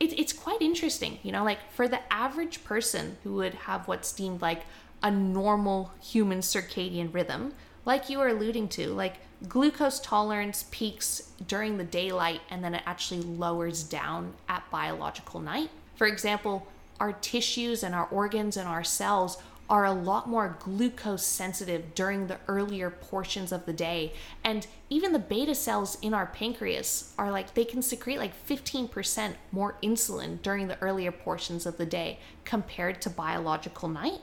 it, 0.00 0.18
it's 0.18 0.32
quite 0.32 0.62
interesting, 0.62 1.18
you 1.22 1.32
know, 1.32 1.44
like 1.44 1.70
for 1.72 1.88
the 1.88 2.00
average 2.12 2.64
person 2.64 3.16
who 3.22 3.34
would 3.34 3.54
have 3.54 3.88
what's 3.88 4.12
deemed 4.12 4.42
like 4.42 4.62
a 5.02 5.10
normal 5.10 5.92
human 6.02 6.40
circadian 6.40 7.12
rhythm, 7.12 7.52
like 7.88 8.10
you 8.10 8.18
were 8.18 8.28
alluding 8.28 8.68
to, 8.68 8.88
like 8.88 9.14
glucose 9.48 9.98
tolerance 9.98 10.66
peaks 10.70 11.30
during 11.46 11.78
the 11.78 11.84
daylight 11.84 12.42
and 12.50 12.62
then 12.62 12.74
it 12.74 12.82
actually 12.84 13.22
lowers 13.22 13.82
down 13.82 14.34
at 14.46 14.62
biological 14.70 15.40
night. 15.40 15.70
For 15.96 16.06
example, 16.06 16.68
our 17.00 17.14
tissues 17.14 17.82
and 17.82 17.94
our 17.94 18.06
organs 18.08 18.58
and 18.58 18.68
our 18.68 18.84
cells 18.84 19.38
are 19.70 19.86
a 19.86 19.92
lot 19.92 20.28
more 20.28 20.58
glucose 20.60 21.24
sensitive 21.24 21.94
during 21.94 22.26
the 22.26 22.38
earlier 22.46 22.90
portions 22.90 23.52
of 23.52 23.64
the 23.64 23.72
day. 23.72 24.12
And 24.44 24.66
even 24.90 25.14
the 25.14 25.18
beta 25.18 25.54
cells 25.54 25.96
in 26.02 26.12
our 26.12 26.26
pancreas 26.26 27.14
are 27.18 27.30
like, 27.30 27.54
they 27.54 27.64
can 27.64 27.80
secrete 27.80 28.18
like 28.18 28.46
15% 28.46 29.34
more 29.50 29.76
insulin 29.82 30.42
during 30.42 30.68
the 30.68 30.80
earlier 30.82 31.12
portions 31.12 31.64
of 31.64 31.78
the 31.78 31.86
day 31.86 32.18
compared 32.44 33.00
to 33.02 33.10
biological 33.10 33.88
night. 33.88 34.20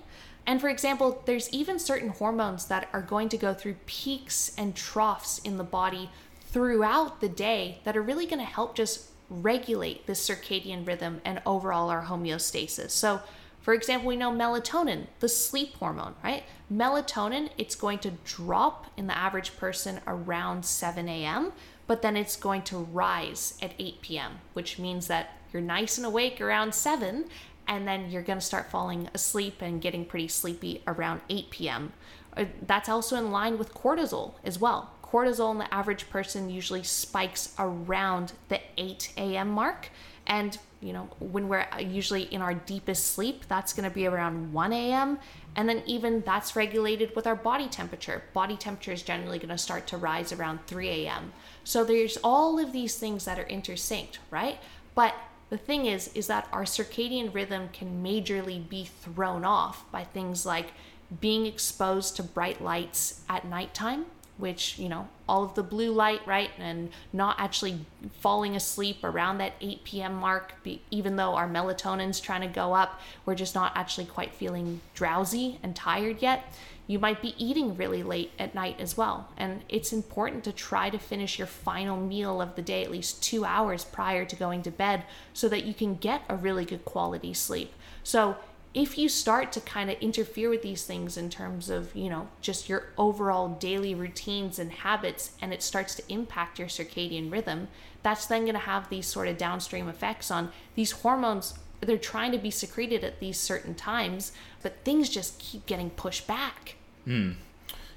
And 0.48 0.62
for 0.62 0.70
example, 0.70 1.24
there's 1.26 1.50
even 1.50 1.80
certain 1.80 2.10
hormones 2.10 2.68
that 2.68 2.88
are 2.94 3.02
going 3.02 3.30
to 3.30 3.38
go 3.38 3.54
through 3.54 3.76
peaks 3.86 4.52
and 4.58 4.76
troughs 4.76 5.40
in 5.40 5.58
the 5.58 5.64
body 5.64 6.10
throughout 6.42 7.20
the 7.20 7.30
day 7.30 7.80
that 7.84 7.98
are 7.98 8.02
really 8.02 8.26
going 8.26 8.40
to 8.40 8.46
help 8.46 8.76
just 8.76 9.10
regulate 9.30 10.06
the 10.06 10.14
circadian 10.14 10.86
rhythm 10.86 11.20
and 11.26 11.42
overall 11.46 11.90
our 11.90 12.04
homeostasis. 12.04 12.92
So, 12.92 13.22
for 13.60 13.74
example, 13.74 14.08
we 14.08 14.16
know 14.16 14.32
melatonin, 14.32 15.08
the 15.20 15.28
sleep 15.28 15.76
hormone, 15.78 16.14
right? 16.24 16.44
Melatonin, 16.72 17.50
it's 17.58 17.74
going 17.74 17.98
to 18.00 18.12
drop 18.24 18.86
in 18.96 19.08
the 19.08 19.18
average 19.18 19.58
person 19.58 20.00
around 20.06 20.64
7 20.66 21.10
a.m., 21.10 21.52
but 21.88 22.04
then 22.04 22.16
it's 22.16 22.36
going 22.36 22.62
to 22.64 22.78
rise 22.78 23.58
at 23.62 23.74
8 23.80 24.02
p.m., 24.02 24.40
which 24.54 24.78
means 24.78 25.08
that 25.08 25.32
you're 25.52 25.64
nice 25.64 25.98
and 25.98 26.06
awake 26.06 26.40
around 26.40 26.76
7, 26.76 27.26
and 27.68 27.88
then 27.88 28.10
you're 28.12 28.22
going 28.22 28.40
to 28.40 28.46
start 28.46 28.70
falling 28.70 29.10
asleep 29.14 29.62
and 29.62 29.82
getting 29.82 30.06
pretty 30.06 30.28
sleepy 30.28 30.82
around 30.88 31.22
8 31.30 31.50
p.m. 31.50 31.94
Uh, 32.36 32.46
that's 32.66 32.90
also 32.90 33.16
in 33.18 33.32
line 33.32 33.58
with 33.58 33.74
cortisol 33.74 34.34
as 34.44 34.60
well. 34.60 34.92
Cortisol 35.04 35.52
in 35.52 35.60
the 35.60 35.74
average 35.74 36.10
person 36.10 36.50
usually 36.50 36.84
spikes 36.84 37.54
around 37.58 38.34
the 38.50 38.60
8 38.78 39.14
a.m. 39.18 39.50
mark. 39.50 39.90
And, 40.28 40.58
you 40.82 40.92
know, 40.92 41.08
when 41.20 41.48
we're 41.48 41.68
usually 41.80 42.24
in 42.24 42.42
our 42.42 42.54
deepest 42.54 43.14
sleep, 43.14 43.46
that's 43.48 43.74
going 43.74 43.88
to 43.88 43.94
be 43.94 44.08
around 44.08 44.52
1 44.52 44.74
a.m. 44.74 45.20
And 45.56 45.70
then, 45.70 45.84
even 45.86 46.22
that's 46.26 46.56
regulated 46.56 47.16
with 47.16 47.28
our 47.28 47.36
body 47.36 47.68
temperature. 47.68 48.24
Body 48.34 48.58
temperature 48.58 48.92
is 48.92 49.04
generally 49.04 49.38
going 49.38 49.50
to 49.50 49.58
start 49.58 49.88
to 49.88 49.98
rise 49.98 50.34
around 50.34 50.60
3 50.68 50.90
a.m. 50.90 51.32
So, 51.64 51.84
there's 51.84 52.18
all 52.24 52.60
of 52.60 52.74
these 52.74 52.98
things 52.98 53.26
that 53.26 53.40
are 53.40 53.46
intersynced, 53.46 54.18
right? 54.32 54.58
But 54.96 55.14
the 55.56 55.64
thing 55.64 55.86
is, 55.86 56.10
is 56.14 56.28
that 56.28 56.50
our 56.52 56.64
circadian 56.64 57.34
rhythm 57.34 57.70
can 57.72 58.04
majorly 58.04 58.68
be 58.68 58.84
thrown 58.84 59.46
off 59.46 59.90
by 59.90 60.04
things 60.04 60.46
like 60.46 60.74
being 61.22 61.46
exposed 61.46 62.18
to 62.18 62.24
bright 62.24 62.62
lights 62.62 63.22
at 63.30 63.46
nighttime, 63.46 64.06
which, 64.38 64.78
you 64.78 64.90
know, 64.90 65.08
all 65.28 65.44
of 65.44 65.56
the 65.56 65.64
blue 65.64 65.92
light, 65.92 66.22
right? 66.28 66.50
And 66.58 66.90
not 67.14 67.38
actually 67.40 67.86
falling 68.20 68.56
asleep 68.56 69.04
around 69.04 69.38
that 69.38 69.54
8 69.62 69.84
p.m. 69.84 70.16
mark, 70.16 70.54
even 70.92 71.16
though 71.16 71.36
our 71.36 71.48
melatonin's 71.48 72.20
trying 72.20 72.42
to 72.42 72.48
go 72.48 72.74
up, 72.74 73.00
we're 73.26 73.36
just 73.36 73.56
not 73.56 73.72
actually 73.76 74.06
quite 74.06 74.34
feeling 74.34 74.82
drowsy 74.94 75.60
and 75.64 75.76
tired 75.76 76.22
yet. 76.22 76.54
You 76.88 77.00
might 77.00 77.22
be 77.22 77.34
eating 77.44 77.76
really 77.78 78.04
late 78.04 78.32
at 78.38 78.54
night 78.54 78.80
as 78.80 78.96
well. 78.96 79.30
And 79.38 79.64
it's 79.70 79.92
important 79.92 80.44
to 80.44 80.52
try 80.52 80.90
to 80.90 81.00
finish 81.00 81.40
your 81.40 81.48
final 81.48 81.98
meal 81.98 82.42
of 82.42 82.56
the 82.56 82.62
day 82.62 82.84
at 82.84 82.92
least 82.92 83.24
two 83.24 83.44
hours 83.44 83.84
prior 83.84 84.26
to 84.26 84.36
going 84.36 84.62
to 84.64 84.72
bed 84.72 85.04
so 85.34 85.50
that 85.50 85.64
you 85.64 85.74
can 85.74 85.96
get 85.96 86.22
a 86.30 86.36
really 86.36 86.66
good 86.66 86.86
quality 86.86 87.34
sleep. 87.34 87.74
So, 88.04 88.38
if 88.76 88.98
you 88.98 89.10
start 89.10 89.52
to 89.54 89.62
kind 89.62 89.90
of 89.90 89.98
interfere 90.00 90.50
with 90.50 90.62
these 90.62 90.86
things 90.86 91.18
in 91.18 91.30
terms 91.30 91.70
of, 91.70 91.96
you 91.96 92.10
know, 92.10 92.28
just 92.42 92.70
your 92.70 92.90
overall 92.98 93.50
daily 93.50 93.96
routines 93.96 94.60
and 94.60 94.72
habits, 94.72 95.32
and 95.42 95.54
it 95.54 95.64
starts 95.64 95.96
to 95.96 96.04
impact 96.10 96.60
your 96.60 96.68
circadian 96.68 97.32
rhythm, 97.32 97.70
that's 98.04 98.28
then 98.28 98.42
going 98.42 98.54
to 98.54 98.60
have 98.60 98.90
these 98.90 99.08
sort 99.08 99.28
of 99.28 99.38
downstream 99.38 99.88
effects 99.88 100.30
on 100.30 100.52
these 100.76 100.92
hormones 100.92 101.58
they're 101.82 101.98
trying 101.98 102.32
to 102.32 102.38
be 102.38 102.52
secreted 102.52 103.04
at 103.04 103.20
these 103.20 103.40
certain 103.40 103.76
times, 103.76 104.32
but 104.62 104.84
things 104.84 105.10
just 105.10 105.40
keep 105.40 105.66
getting 105.66 105.90
pushed 105.92 106.28
back. 106.28 106.76
Hmm. 107.06 107.32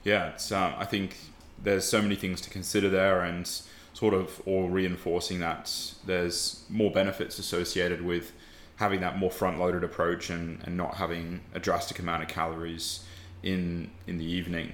Yeah, 0.05 0.31
it's. 0.31 0.53
Um, 0.53 0.75
I 0.79 0.85
think 0.85 1.17
there's 1.63 1.85
so 1.85 2.01
many 2.03 2.15
things 2.15 2.41
to 2.43 2.51
consider 2.51 2.89
there, 2.89 3.23
and 3.23 3.51
sort 3.95 4.15
of 4.15 4.41
all 4.47 4.69
reinforcing 4.69 5.41
that 5.41 5.95
there's 6.07 6.65
more 6.69 6.91
benefits 6.91 7.39
associated 7.39 8.03
with 8.03 8.33
having 8.79 9.01
that 9.01 9.19
more 9.19 9.31
front-loaded 9.31 9.85
approach 9.85 10.31
and, 10.31 10.61
and 10.65 10.77
not 10.77 10.95
having 10.95 11.41
a 11.53 11.59
drastic 11.59 11.99
amount 11.99 12.23
of 12.23 12.29
calories 12.29 13.05
in 13.43 13.91
in 14.07 14.19
the 14.19 14.25
evening. 14.25 14.73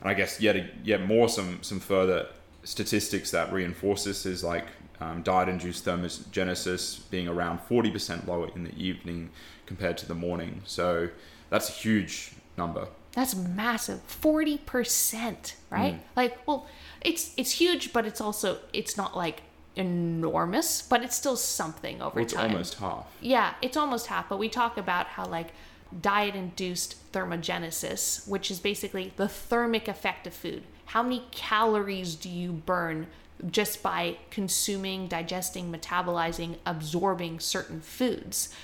And 0.00 0.10
I 0.10 0.14
guess 0.14 0.40
yet 0.40 0.56
yet 0.84 1.02
more 1.06 1.28
some 1.28 1.62
some 1.62 1.80
further 1.80 2.26
statistics 2.62 3.30
that 3.30 3.52
reinforce 3.52 4.04
this 4.04 4.26
is 4.26 4.44
like 4.44 4.66
um, 5.00 5.22
diet-induced 5.22 5.84
thermogenesis 5.84 7.08
being 7.10 7.26
around 7.26 7.58
40% 7.60 8.26
lower 8.26 8.50
in 8.54 8.64
the 8.64 8.76
evening 8.76 9.30
compared 9.64 9.96
to 9.96 10.06
the 10.06 10.14
morning. 10.14 10.60
So 10.66 11.08
that's 11.48 11.70
a 11.70 11.72
huge 11.72 12.32
number. 12.58 12.88
That's 13.12 13.34
massive. 13.34 14.00
40%, 14.06 15.54
right? 15.70 15.94
Mm. 15.94 16.00
Like, 16.14 16.46
well, 16.46 16.66
it's 17.00 17.32
it's 17.36 17.52
huge, 17.52 17.92
but 17.92 18.06
it's 18.06 18.20
also 18.20 18.58
it's 18.72 18.96
not 18.96 19.16
like 19.16 19.42
enormous, 19.76 20.82
but 20.82 21.02
it's 21.02 21.16
still 21.16 21.36
something 21.36 22.02
over 22.02 22.16
well, 22.16 22.24
it's 22.24 22.32
time. 22.32 22.50
almost 22.50 22.74
half. 22.74 23.06
Yeah, 23.20 23.54
it's 23.62 23.76
almost 23.76 24.06
half, 24.08 24.28
but 24.28 24.38
we 24.38 24.48
talk 24.48 24.76
about 24.76 25.06
how 25.06 25.26
like 25.26 25.52
diet 26.00 26.34
induced 26.34 27.12
thermogenesis, 27.12 28.26
which 28.28 28.50
is 28.50 28.60
basically 28.60 29.12
the 29.16 29.28
thermic 29.28 29.88
effect 29.88 30.26
of 30.26 30.34
food. 30.34 30.62
How 30.86 31.02
many 31.02 31.24
calories 31.30 32.14
do 32.14 32.28
you 32.28 32.52
burn 32.52 33.06
just 33.48 33.82
by 33.82 34.16
consuming, 34.30 35.06
digesting, 35.08 35.72
metabolizing, 35.72 36.56
absorbing 36.66 37.40
certain 37.40 37.80
foods. 37.80 38.54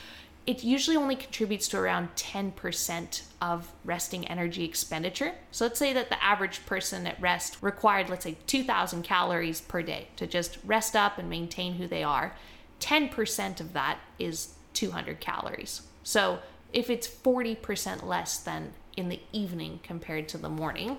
It 0.46 0.62
usually 0.62 0.96
only 0.96 1.16
contributes 1.16 1.66
to 1.68 1.78
around 1.78 2.14
10% 2.14 3.22
of 3.42 3.72
resting 3.84 4.28
energy 4.28 4.64
expenditure. 4.64 5.32
So 5.50 5.64
let's 5.64 5.78
say 5.78 5.92
that 5.92 6.08
the 6.08 6.22
average 6.22 6.64
person 6.66 7.06
at 7.06 7.20
rest 7.20 7.58
required, 7.62 8.08
let's 8.08 8.22
say, 8.24 8.36
2,000 8.46 9.02
calories 9.02 9.60
per 9.60 9.82
day 9.82 10.06
to 10.16 10.26
just 10.26 10.58
rest 10.64 10.94
up 10.94 11.18
and 11.18 11.28
maintain 11.28 11.74
who 11.74 11.88
they 11.88 12.04
are. 12.04 12.36
10% 12.78 13.60
of 13.60 13.72
that 13.72 13.98
is 14.20 14.54
200 14.74 15.18
calories. 15.18 15.82
So 16.04 16.38
if 16.72 16.90
it's 16.90 17.08
40% 17.08 18.04
less 18.04 18.38
than 18.38 18.72
in 18.96 19.08
the 19.08 19.20
evening 19.32 19.80
compared 19.82 20.28
to 20.28 20.38
the 20.38 20.48
morning, 20.48 20.98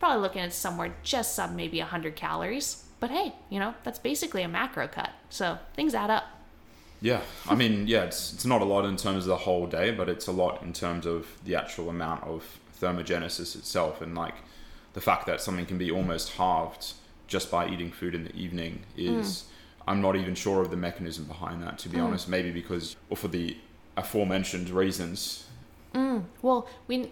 probably 0.00 0.22
looking 0.22 0.42
at 0.42 0.52
somewhere 0.52 0.94
just 1.02 1.34
sub 1.34 1.54
maybe 1.54 1.78
100 1.78 2.16
calories. 2.16 2.84
But 2.98 3.10
hey, 3.10 3.34
you 3.48 3.60
know, 3.60 3.74
that's 3.84 3.98
basically 3.98 4.42
a 4.42 4.48
macro 4.48 4.88
cut. 4.88 5.10
So 5.30 5.58
things 5.74 5.94
add 5.94 6.10
up. 6.10 6.24
Yeah, 7.00 7.20
I 7.48 7.54
mean, 7.54 7.86
yeah, 7.86 8.04
it's 8.04 8.32
it's 8.32 8.44
not 8.44 8.60
a 8.60 8.64
lot 8.64 8.84
in 8.84 8.96
terms 8.96 9.24
of 9.24 9.28
the 9.28 9.36
whole 9.36 9.66
day, 9.66 9.90
but 9.92 10.08
it's 10.08 10.26
a 10.26 10.32
lot 10.32 10.62
in 10.62 10.72
terms 10.72 11.06
of 11.06 11.26
the 11.44 11.54
actual 11.54 11.90
amount 11.90 12.24
of 12.24 12.58
thermogenesis 12.80 13.54
itself, 13.54 14.00
and 14.00 14.14
like 14.16 14.34
the 14.94 15.00
fact 15.00 15.26
that 15.26 15.40
something 15.40 15.66
can 15.66 15.78
be 15.78 15.90
almost 15.90 16.32
halved 16.32 16.94
just 17.28 17.50
by 17.50 17.68
eating 17.68 17.92
food 17.92 18.14
in 18.14 18.24
the 18.24 18.34
evening 18.34 18.80
is. 18.96 19.26
Mm. 19.28 19.44
I'm 19.88 20.02
not 20.02 20.16
even 20.16 20.34
sure 20.34 20.60
of 20.60 20.70
the 20.70 20.76
mechanism 20.76 21.24
behind 21.24 21.62
that, 21.62 21.78
to 21.78 21.88
be 21.88 21.96
mm. 21.96 22.04
honest. 22.04 22.28
Maybe 22.28 22.50
because, 22.50 22.94
or 23.08 23.16
for 23.16 23.28
the 23.28 23.56
aforementioned 23.96 24.68
reasons, 24.68 25.47
Mm, 25.94 26.24
well, 26.42 26.68
we 26.86 27.10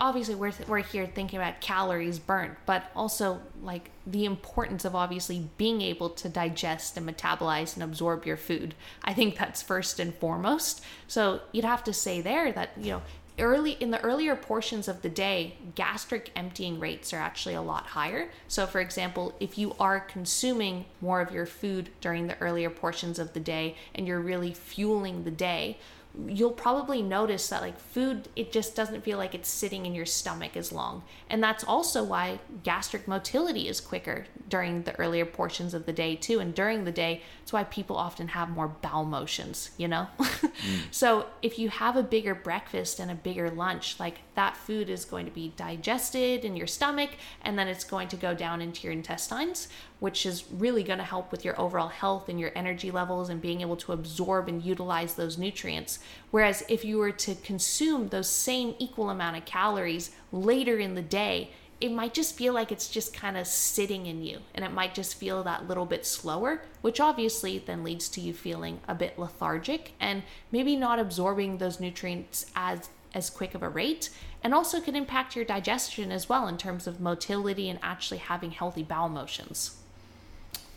obviously 0.00 0.34
we're 0.34 0.52
we're 0.66 0.78
here 0.78 1.06
thinking 1.06 1.38
about 1.38 1.60
calories 1.60 2.18
burnt, 2.18 2.56
but 2.64 2.84
also 2.96 3.40
like 3.62 3.90
the 4.06 4.24
importance 4.24 4.86
of 4.86 4.94
obviously 4.94 5.50
being 5.58 5.82
able 5.82 6.08
to 6.08 6.28
digest 6.28 6.96
and 6.96 7.06
metabolize 7.06 7.74
and 7.74 7.82
absorb 7.82 8.24
your 8.24 8.38
food. 8.38 8.74
I 9.04 9.12
think 9.12 9.36
that's 9.36 9.60
first 9.60 10.00
and 10.00 10.14
foremost. 10.14 10.82
So 11.08 11.42
you'd 11.52 11.66
have 11.66 11.84
to 11.84 11.92
say 11.92 12.22
there 12.22 12.52
that 12.52 12.70
you 12.78 12.92
know 12.92 13.02
early 13.38 13.72
in 13.72 13.90
the 13.90 14.00
earlier 14.00 14.36
portions 14.36 14.88
of 14.88 15.02
the 15.02 15.08
day 15.08 15.54
gastric 15.74 16.30
emptying 16.36 16.78
rates 16.78 17.12
are 17.12 17.18
actually 17.18 17.54
a 17.54 17.62
lot 17.62 17.86
higher 17.86 18.28
so 18.48 18.66
for 18.66 18.80
example 18.80 19.34
if 19.40 19.56
you 19.56 19.74
are 19.80 20.00
consuming 20.00 20.84
more 21.00 21.20
of 21.20 21.32
your 21.32 21.46
food 21.46 21.88
during 22.00 22.26
the 22.26 22.38
earlier 22.38 22.68
portions 22.68 23.18
of 23.18 23.32
the 23.32 23.40
day 23.40 23.74
and 23.94 24.06
you're 24.06 24.20
really 24.20 24.52
fueling 24.52 25.24
the 25.24 25.30
day 25.30 25.78
you'll 26.26 26.50
probably 26.50 27.02
notice 27.02 27.48
that 27.48 27.62
like 27.62 27.78
food 27.78 28.28
it 28.34 28.50
just 28.50 28.74
doesn't 28.74 29.04
feel 29.04 29.16
like 29.16 29.34
it's 29.34 29.48
sitting 29.48 29.86
in 29.86 29.94
your 29.94 30.06
stomach 30.06 30.56
as 30.56 30.72
long. 30.72 31.02
And 31.28 31.42
that's 31.42 31.62
also 31.62 32.02
why 32.02 32.40
gastric 32.62 33.06
motility 33.06 33.68
is 33.68 33.80
quicker 33.80 34.26
during 34.48 34.82
the 34.82 34.98
earlier 34.98 35.24
portions 35.24 35.72
of 35.72 35.86
the 35.86 35.92
day 35.92 36.16
too. 36.16 36.40
And 36.40 36.54
during 36.54 36.84
the 36.84 36.92
day 36.92 37.22
it's 37.42 37.52
why 37.52 37.64
people 37.64 37.96
often 37.96 38.28
have 38.28 38.50
more 38.50 38.68
bowel 38.68 39.04
motions 39.04 39.70
you 39.76 39.88
know? 39.88 40.08
Mm. 40.18 40.50
so 40.90 41.26
if 41.42 41.58
you 41.58 41.68
have 41.68 41.96
a 41.96 42.02
bigger 42.02 42.34
breakfast 42.34 42.98
and 42.98 43.10
a 43.10 43.14
bigger 43.14 43.50
lunch 43.50 44.00
like 44.00 44.18
that 44.34 44.56
food 44.56 44.90
is 44.90 45.04
going 45.04 45.26
to 45.26 45.32
be 45.32 45.52
digested 45.56 46.44
in 46.44 46.56
your 46.56 46.66
stomach 46.66 47.10
and 47.42 47.58
then 47.58 47.68
it's 47.68 47.84
going 47.84 48.08
to 48.08 48.16
go 48.16 48.34
down 48.34 48.60
into 48.60 48.82
your 48.82 48.92
intestines 48.92 49.68
which 50.00 50.26
is 50.26 50.44
really 50.50 50.82
going 50.82 50.98
to 50.98 51.04
help 51.04 51.30
with 51.30 51.44
your 51.44 51.58
overall 51.60 51.88
health 51.88 52.28
and 52.28 52.40
your 52.40 52.50
energy 52.56 52.90
levels 52.90 53.28
and 53.28 53.40
being 53.40 53.60
able 53.60 53.76
to 53.76 53.92
absorb 53.92 54.48
and 54.48 54.62
utilize 54.62 55.14
those 55.14 55.38
nutrients. 55.38 56.00
Whereas 56.30 56.64
if 56.68 56.84
you 56.84 56.98
were 56.98 57.12
to 57.12 57.34
consume 57.36 58.08
those 58.08 58.28
same 58.28 58.74
equal 58.78 59.10
amount 59.10 59.36
of 59.36 59.44
calories 59.44 60.10
later 60.32 60.78
in 60.78 60.94
the 60.94 61.02
day, 61.02 61.50
it 61.80 61.92
might 61.92 62.12
just 62.12 62.36
feel 62.36 62.52
like 62.52 62.70
it's 62.70 62.88
just 62.88 63.14
kind 63.14 63.38
of 63.38 63.46
sitting 63.46 64.06
in 64.06 64.22
you 64.22 64.40
and 64.54 64.64
it 64.64 64.72
might 64.72 64.94
just 64.94 65.14
feel 65.14 65.42
that 65.44 65.66
little 65.66 65.86
bit 65.86 66.04
slower, 66.04 66.62
which 66.82 67.00
obviously 67.00 67.58
then 67.58 67.82
leads 67.82 68.08
to 68.10 68.20
you 68.20 68.34
feeling 68.34 68.80
a 68.86 68.94
bit 68.94 69.18
lethargic 69.18 69.92
and 69.98 70.22
maybe 70.52 70.76
not 70.76 70.98
absorbing 70.98 71.58
those 71.58 71.80
nutrients 71.80 72.46
as 72.54 72.90
as 73.12 73.28
quick 73.28 73.56
of 73.56 73.62
a 73.62 73.68
rate 73.68 74.08
and 74.42 74.54
also 74.54 74.80
can 74.80 74.94
impact 74.94 75.34
your 75.34 75.44
digestion 75.44 76.12
as 76.12 76.28
well 76.28 76.46
in 76.46 76.56
terms 76.56 76.86
of 76.86 77.00
motility 77.00 77.68
and 77.68 77.78
actually 77.82 78.18
having 78.18 78.52
healthy 78.52 78.84
bowel 78.84 79.08
motions. 79.08 79.79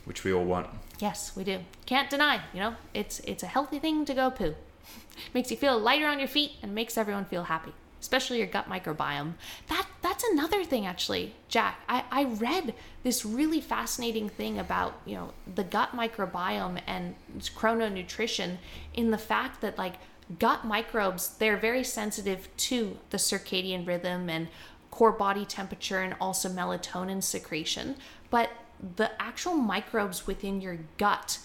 Which 0.05 0.23
we 0.23 0.33
all 0.33 0.43
want. 0.43 0.67
Yes, 0.99 1.35
we 1.35 1.43
do. 1.43 1.59
Can't 1.85 2.09
deny, 2.09 2.41
you 2.53 2.59
know, 2.59 2.75
it's 2.93 3.19
it's 3.21 3.43
a 3.43 3.47
healthy 3.47 3.79
thing 3.79 4.05
to 4.05 4.13
go 4.13 4.29
poo. 4.29 4.55
makes 5.33 5.51
you 5.51 5.57
feel 5.57 5.77
lighter 5.79 6.07
on 6.07 6.19
your 6.19 6.27
feet 6.27 6.51
and 6.61 6.75
makes 6.75 6.97
everyone 6.97 7.25
feel 7.25 7.43
happy, 7.43 7.73
especially 8.01 8.37
your 8.37 8.47
gut 8.47 8.69
microbiome. 8.69 9.33
That 9.69 9.87
that's 10.01 10.23
another 10.31 10.63
thing 10.63 10.85
actually, 10.85 11.35
Jack. 11.47 11.79
I, 11.87 12.03
I 12.11 12.23
read 12.25 12.73
this 13.03 13.25
really 13.25 13.61
fascinating 13.61 14.29
thing 14.29 14.59
about, 14.59 14.99
you 15.05 15.15
know, 15.15 15.33
the 15.55 15.63
gut 15.63 15.95
microbiome 15.95 16.81
and 16.85 17.15
chrononutrition 17.39 18.57
in 18.93 19.11
the 19.11 19.17
fact 19.17 19.61
that 19.61 19.77
like 19.77 19.95
gut 20.39 20.65
microbes, 20.65 21.35
they're 21.37 21.57
very 21.57 21.83
sensitive 21.83 22.47
to 22.57 22.97
the 23.09 23.17
circadian 23.17 23.85
rhythm 23.85 24.29
and 24.29 24.47
core 24.91 25.11
body 25.11 25.45
temperature 25.45 25.99
and 25.99 26.15
also 26.21 26.49
melatonin 26.49 27.21
secretion. 27.23 27.95
But 28.29 28.49
the 28.95 29.09
actual 29.21 29.53
microbes 29.53 30.27
within 30.27 30.61
your 30.61 30.79
gut 30.97 31.39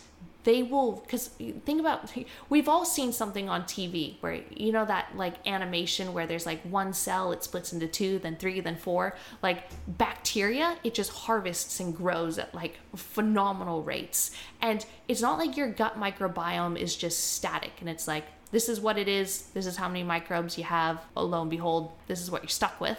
they 0.44 0.62
will 0.62 0.92
because 1.04 1.28
think 1.66 1.80
about 1.80 2.10
we've 2.48 2.68
all 2.68 2.84
seen 2.84 3.12
something 3.12 3.48
on 3.48 3.62
tv 3.64 4.14
where 4.20 4.40
you 4.50 4.72
know 4.72 4.84
that 4.84 5.08
like 5.14 5.34
animation 5.46 6.14
where 6.14 6.26
there's 6.26 6.46
like 6.46 6.62
one 6.62 6.92
cell 6.92 7.32
it 7.32 7.42
splits 7.44 7.72
into 7.72 7.86
two 7.86 8.18
then 8.20 8.36
three 8.36 8.60
then 8.60 8.76
four 8.76 9.14
like 9.42 9.64
bacteria 9.86 10.76
it 10.84 10.94
just 10.94 11.10
harvests 11.10 11.80
and 11.80 11.94
grows 11.96 12.38
at 12.38 12.54
like 12.54 12.78
phenomenal 12.94 13.82
rates. 13.82 14.30
And 14.60 14.84
it's 15.06 15.20
not 15.20 15.38
like 15.38 15.56
your 15.56 15.68
gut 15.68 15.98
microbiome 15.98 16.78
is 16.78 16.96
just 16.96 17.32
static 17.32 17.72
and 17.80 17.88
it's 17.88 18.06
like 18.08 18.24
this 18.50 18.68
is 18.68 18.80
what 18.80 18.98
it 18.98 19.08
is 19.08 19.42
this 19.54 19.66
is 19.66 19.76
how 19.76 19.88
many 19.88 20.02
microbes 20.02 20.56
you 20.56 20.64
have 20.64 21.04
oh, 21.16 21.24
lo 21.24 21.42
and 21.42 21.50
behold 21.50 21.92
this 22.06 22.20
is 22.20 22.30
what 22.30 22.42
you're 22.42 22.48
stuck 22.48 22.80
with 22.80 22.98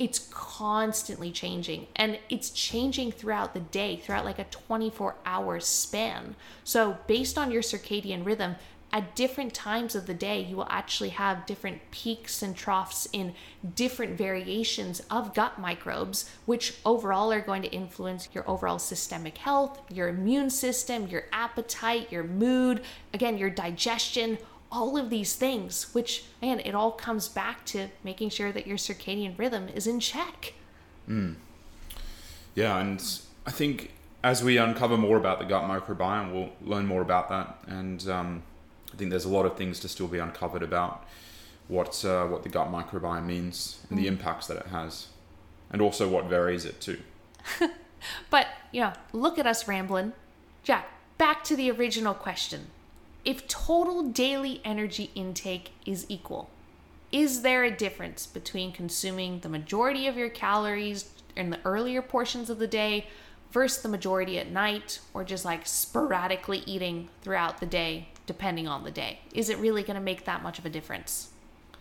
it's 0.00 0.30
constantly 0.30 1.30
changing 1.30 1.86
and 1.94 2.18
it's 2.30 2.48
changing 2.48 3.12
throughout 3.12 3.52
the 3.52 3.60
day, 3.60 3.96
throughout 3.96 4.24
like 4.24 4.38
a 4.38 4.44
24 4.44 5.14
hour 5.26 5.60
span. 5.60 6.34
So, 6.64 6.96
based 7.06 7.36
on 7.36 7.50
your 7.50 7.60
circadian 7.60 8.24
rhythm, 8.24 8.56
at 8.92 9.14
different 9.14 9.54
times 9.54 9.94
of 9.94 10.06
the 10.06 10.14
day, 10.14 10.40
you 10.42 10.56
will 10.56 10.66
actually 10.68 11.10
have 11.10 11.46
different 11.46 11.78
peaks 11.92 12.42
and 12.42 12.56
troughs 12.56 13.08
in 13.12 13.34
different 13.76 14.16
variations 14.16 15.00
of 15.10 15.34
gut 15.34 15.60
microbes, 15.60 16.28
which 16.46 16.78
overall 16.84 17.30
are 17.30 17.40
going 17.40 17.62
to 17.62 17.70
influence 17.70 18.28
your 18.32 18.48
overall 18.50 18.80
systemic 18.80 19.38
health, 19.38 19.80
your 19.92 20.08
immune 20.08 20.50
system, 20.50 21.06
your 21.06 21.24
appetite, 21.30 22.10
your 22.10 22.24
mood, 22.24 22.82
again, 23.14 23.38
your 23.38 23.50
digestion, 23.50 24.38
all 24.72 24.96
of 24.96 25.10
these 25.10 25.34
things, 25.34 25.92
which, 25.94 26.24
man, 26.40 26.60
it 26.60 26.74
all 26.74 26.92
comes 26.92 27.28
back 27.28 27.64
to 27.66 27.88
making 28.04 28.30
sure 28.30 28.52
that 28.52 28.66
your 28.66 28.76
circadian 28.76 29.36
rhythm 29.38 29.68
is 29.68 29.86
in 29.86 30.00
check. 30.00 30.54
Mm. 31.08 31.36
Yeah, 32.54 32.78
and 32.78 33.02
I 33.46 33.50
think 33.50 33.92
as 34.22 34.44
we 34.44 34.58
uncover 34.58 34.96
more 34.96 35.16
about 35.16 35.38
the 35.38 35.44
gut 35.44 35.64
microbiome, 35.64 36.32
we'll 36.32 36.50
learn 36.62 36.86
more 36.86 37.02
about 37.02 37.28
that. 37.30 37.58
And 37.66 38.08
um, 38.08 38.42
I 38.92 38.96
think 38.96 39.10
there's 39.10 39.24
a 39.24 39.30
lot 39.30 39.46
of 39.46 39.56
things 39.56 39.80
to 39.80 39.88
still 39.88 40.08
be 40.08 40.18
uncovered 40.18 40.62
about 40.62 41.04
what 41.68 42.04
uh, 42.04 42.26
what 42.26 42.42
the 42.42 42.48
gut 42.48 42.70
microbiome 42.70 43.24
means 43.24 43.78
and 43.88 43.98
mm. 43.98 44.02
the 44.02 44.08
impacts 44.08 44.46
that 44.48 44.56
it 44.56 44.66
has, 44.66 45.08
and 45.70 45.80
also 45.80 46.08
what 46.08 46.26
varies 46.26 46.64
it 46.64 46.80
too. 46.80 46.98
but 48.30 48.48
you 48.72 48.80
know, 48.80 48.92
look 49.12 49.38
at 49.38 49.46
us 49.46 49.68
rambling, 49.68 50.12
Jack. 50.64 50.88
Back 51.16 51.44
to 51.44 51.56
the 51.56 51.70
original 51.70 52.14
question 52.14 52.66
if 53.24 53.46
total 53.48 54.02
daily 54.02 54.60
energy 54.64 55.10
intake 55.14 55.72
is 55.84 56.06
equal, 56.08 56.50
is 57.12 57.42
there 57.42 57.64
a 57.64 57.70
difference 57.70 58.26
between 58.26 58.72
consuming 58.72 59.40
the 59.40 59.48
majority 59.48 60.06
of 60.06 60.16
your 60.16 60.30
calories 60.30 61.10
in 61.36 61.50
the 61.50 61.58
earlier 61.64 62.02
portions 62.02 62.50
of 62.50 62.58
the 62.58 62.66
day 62.66 63.06
versus 63.50 63.82
the 63.82 63.88
majority 63.88 64.38
at 64.38 64.50
night, 64.50 65.00
or 65.12 65.24
just 65.24 65.44
like 65.44 65.66
sporadically 65.66 66.62
eating 66.66 67.08
throughout 67.22 67.58
the 67.58 67.66
day, 67.66 68.08
depending 68.26 68.68
on 68.68 68.84
the 68.84 68.90
day? 68.90 69.18
Is 69.34 69.50
it 69.50 69.58
really 69.58 69.82
going 69.82 69.96
to 69.96 70.00
make 70.00 70.24
that 70.24 70.42
much 70.42 70.58
of 70.58 70.66
a 70.66 70.70
difference? 70.70 71.30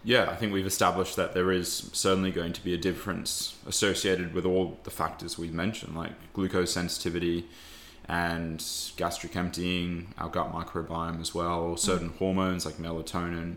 Yeah, 0.04 0.30
I 0.30 0.36
think 0.36 0.54
we've 0.54 0.66
established 0.66 1.16
that 1.18 1.34
there 1.34 1.52
is 1.52 1.90
certainly 1.94 2.32
going 2.32 2.54
to 2.54 2.64
be 2.64 2.74
a 2.74 2.78
difference 2.78 3.58
associated 3.68 4.34
with 4.34 4.46
all 4.46 4.80
the 4.84 4.90
factors 4.90 5.38
we've 5.38 5.54
mentioned, 5.54 5.96
like 5.96 6.14
glucose 6.34 6.74
sensitivity, 6.74 7.46
and 8.10 8.66
gastric 8.98 9.36
emptying, 9.36 10.14
our 10.18 10.30
gut 10.30 10.52
microbiome 10.52 11.22
as 11.22 11.36
well, 11.36 11.78
certain 11.78 12.10
mm. 12.10 12.18
hormones 12.18 12.66
like 12.66 12.76
melatonin, 12.76 13.56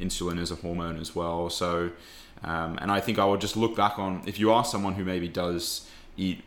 insulin 0.00 0.38
is 0.40 0.50
a 0.50 0.54
hormone 0.54 0.98
as 0.98 1.14
well. 1.14 1.50
So, 1.50 1.90
um, 2.42 2.78
and 2.80 2.90
I 2.90 2.98
think 2.98 3.18
I 3.18 3.26
would 3.26 3.42
just 3.42 3.58
look 3.58 3.76
back 3.76 3.98
on 3.98 4.22
if 4.26 4.40
you 4.40 4.50
are 4.50 4.64
someone 4.64 4.94
who 4.94 5.04
maybe 5.04 5.28
does 5.28 5.86
eat 6.16 6.42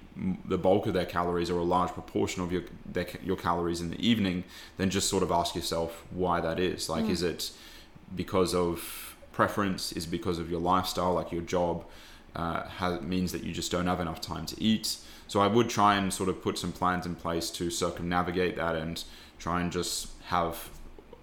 the 0.46 0.58
bulk 0.58 0.88
of 0.88 0.94
their 0.94 1.06
calories 1.06 1.52
or 1.52 1.60
a 1.60 1.63
large 1.63 1.92
proportion 1.92 2.42
of 2.42 2.52
your 2.52 2.63
their, 2.92 3.06
your 3.24 3.36
calories 3.36 3.82
in 3.82 3.92
the 3.92 4.08
evening, 4.08 4.44
then 4.78 4.89
just 4.89 5.08
sort 5.08 5.22
of 5.22 5.32
ask 5.32 5.54
yourself 5.54 6.04
why 6.10 6.42
that 6.42 6.60
is. 6.60 6.89
Like, 6.89 7.06
mm. 7.06 7.12
is 7.12 7.22
it 7.22 7.52
because 8.16 8.56
of 8.56 9.16
preference? 9.32 9.92
Is 9.92 10.08
because 10.08 10.39
of 10.39 10.50
your 10.50 10.60
lifestyle, 10.60 11.13
like 11.13 11.32
your 11.32 11.44
job? 11.44 11.86
Uh, 12.36 12.63
has, 12.63 13.00
means 13.02 13.32
that 13.32 13.44
you 13.44 13.54
just 13.54 13.72
don't 13.72 13.86
have 13.86 14.00
enough 14.00 14.20
time 14.20 14.48
to 14.48 14.60
eat. 14.60 14.98
So 15.34 15.41
I 15.41 15.48
would 15.48 15.67
try 15.67 15.96
and 15.96 16.13
sort 16.13 16.30
of 16.30 16.43
put 16.43 16.60
some 16.60 16.72
plans 16.72 17.08
in 17.08 17.15
place 17.15 17.50
to 17.50 17.72
circumnavigate 17.72 18.56
that 18.58 18.76
and 18.76 19.04
try 19.39 19.62
and 19.62 19.72
just 19.72 20.10
have 20.26 20.69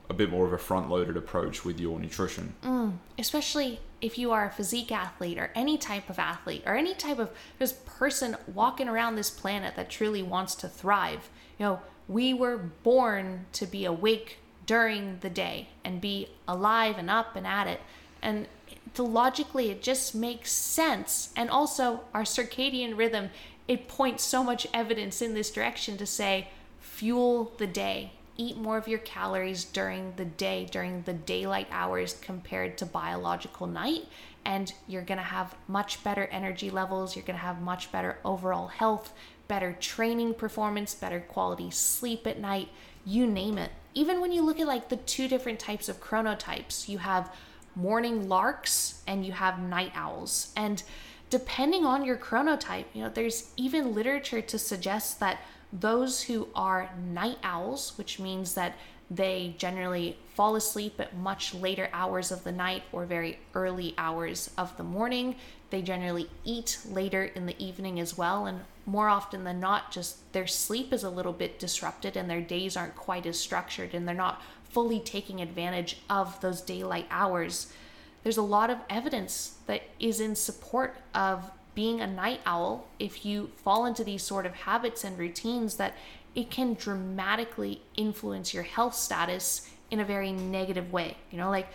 a 0.08 0.14
bit 0.14 0.30
more 0.30 0.44
of 0.44 0.52
a 0.52 0.58
front 0.58 0.90
loaded 0.90 1.16
approach 1.16 1.64
with 1.64 1.78
your 1.78 1.96
nutrition. 2.00 2.54
Mm, 2.64 2.94
especially 3.20 3.78
if 4.00 4.18
you 4.18 4.32
are 4.32 4.46
a 4.46 4.50
physique 4.50 4.90
athlete 4.90 5.38
or 5.38 5.52
any 5.54 5.78
type 5.78 6.10
of 6.10 6.18
athlete 6.18 6.64
or 6.66 6.74
any 6.74 6.92
type 6.92 7.20
of 7.20 7.30
just 7.60 7.86
person 7.86 8.36
walking 8.52 8.88
around 8.88 9.14
this 9.14 9.30
planet 9.30 9.76
that 9.76 9.88
truly 9.88 10.24
wants 10.24 10.56
to 10.56 10.68
thrive. 10.68 11.30
You 11.56 11.66
know, 11.66 11.80
we 12.08 12.34
were 12.34 12.58
born 12.58 13.46
to 13.52 13.64
be 13.64 13.84
awake 13.84 14.38
during 14.66 15.18
the 15.20 15.30
day 15.30 15.68
and 15.84 16.00
be 16.00 16.30
alive 16.48 16.98
and 16.98 17.08
up 17.08 17.36
and 17.36 17.46
at 17.46 17.68
it. 17.68 17.80
And 18.20 18.48
to 18.94 19.04
logically, 19.04 19.70
it 19.70 19.82
just 19.82 20.16
makes 20.16 20.50
sense. 20.50 21.32
And 21.36 21.48
also, 21.48 22.00
our 22.12 22.24
circadian 22.24 22.98
rhythm 22.98 23.30
it 23.68 23.88
points 23.88 24.24
so 24.24 24.42
much 24.42 24.66
evidence 24.74 25.22
in 25.22 25.34
this 25.34 25.50
direction 25.50 25.96
to 25.98 26.06
say 26.06 26.48
fuel 26.80 27.52
the 27.58 27.66
day. 27.66 28.12
Eat 28.36 28.56
more 28.56 28.78
of 28.78 28.88
your 28.88 28.98
calories 29.00 29.64
during 29.64 30.14
the 30.16 30.24
day 30.24 30.66
during 30.70 31.02
the 31.02 31.12
daylight 31.12 31.68
hours 31.70 32.16
compared 32.22 32.78
to 32.78 32.86
biological 32.86 33.66
night 33.66 34.04
and 34.46 34.72
you're 34.88 35.02
going 35.02 35.18
to 35.18 35.24
have 35.24 35.54
much 35.68 36.02
better 36.02 36.24
energy 36.26 36.70
levels 36.70 37.14
you're 37.14 37.24
going 37.24 37.38
to 37.38 37.44
have 37.44 37.60
much 37.60 37.92
better 37.92 38.16
overall 38.24 38.68
health 38.68 39.12
better 39.46 39.76
training 39.78 40.32
performance 40.32 40.94
better 40.94 41.20
quality 41.20 41.70
sleep 41.70 42.26
at 42.26 42.40
night 42.40 42.70
you 43.04 43.26
name 43.26 43.58
it. 43.58 43.70
Even 43.94 44.20
when 44.20 44.32
you 44.32 44.42
look 44.42 44.60
at 44.60 44.66
like 44.66 44.88
the 44.88 44.96
two 44.96 45.28
different 45.28 45.58
types 45.58 45.88
of 45.88 46.00
chronotypes 46.00 46.88
you 46.88 46.98
have 46.98 47.34
morning 47.74 48.28
larks 48.28 49.02
and 49.06 49.24
you 49.24 49.32
have 49.32 49.60
night 49.60 49.92
owls. 49.94 50.52
And 50.56 50.82
depending 51.30 51.84
on 51.84 52.04
your 52.04 52.16
chronotype, 52.16 52.86
you 52.92 53.02
know, 53.02 53.08
there's 53.08 53.50
even 53.56 53.94
literature 53.94 54.42
to 54.42 54.58
suggest 54.58 55.20
that 55.20 55.40
those 55.72 56.22
who 56.22 56.48
are 56.54 56.90
night 57.12 57.38
owls, 57.44 57.96
which 57.96 58.18
means 58.18 58.54
that 58.54 58.74
they 59.08 59.54
generally 59.58 60.16
fall 60.34 60.54
asleep 60.56 61.00
at 61.00 61.16
much 61.16 61.54
later 61.54 61.88
hours 61.92 62.30
of 62.30 62.44
the 62.44 62.52
night 62.52 62.82
or 62.92 63.04
very 63.04 63.38
early 63.54 63.94
hours 63.98 64.50
of 64.58 64.76
the 64.76 64.82
morning. 64.82 65.36
They 65.70 65.82
generally 65.82 66.28
eat 66.44 66.78
later 66.88 67.24
in 67.24 67.46
the 67.46 67.64
evening 67.64 67.98
as 67.98 68.16
well. 68.16 68.46
And 68.46 68.60
more 68.86 69.08
often 69.08 69.44
than 69.44 69.58
not, 69.58 69.90
just 69.90 70.32
their 70.32 70.46
sleep 70.46 70.92
is 70.92 71.02
a 71.02 71.10
little 71.10 71.32
bit 71.32 71.58
disrupted 71.58 72.16
and 72.16 72.30
their 72.30 72.40
days 72.40 72.76
aren't 72.76 72.96
quite 72.96 73.26
as 73.26 73.38
structured 73.38 73.94
and 73.94 74.06
they're 74.06 74.14
not 74.14 74.42
fully 74.68 75.00
taking 75.00 75.40
advantage 75.40 75.98
of 76.08 76.40
those 76.40 76.60
daylight 76.60 77.06
hours 77.10 77.72
there's 78.22 78.36
a 78.36 78.42
lot 78.42 78.70
of 78.70 78.78
evidence 78.88 79.56
that 79.66 79.82
is 79.98 80.20
in 80.20 80.34
support 80.34 80.96
of 81.14 81.50
being 81.74 82.00
a 82.00 82.06
night 82.06 82.40
owl 82.44 82.86
if 82.98 83.24
you 83.24 83.50
fall 83.56 83.86
into 83.86 84.04
these 84.04 84.22
sort 84.22 84.44
of 84.44 84.54
habits 84.54 85.04
and 85.04 85.18
routines 85.18 85.76
that 85.76 85.94
it 86.34 86.50
can 86.50 86.74
dramatically 86.74 87.82
influence 87.96 88.52
your 88.52 88.62
health 88.62 88.94
status 88.94 89.68
in 89.90 90.00
a 90.00 90.04
very 90.04 90.32
negative 90.32 90.92
way. 90.92 91.16
You 91.30 91.38
know, 91.38 91.50
like 91.50 91.68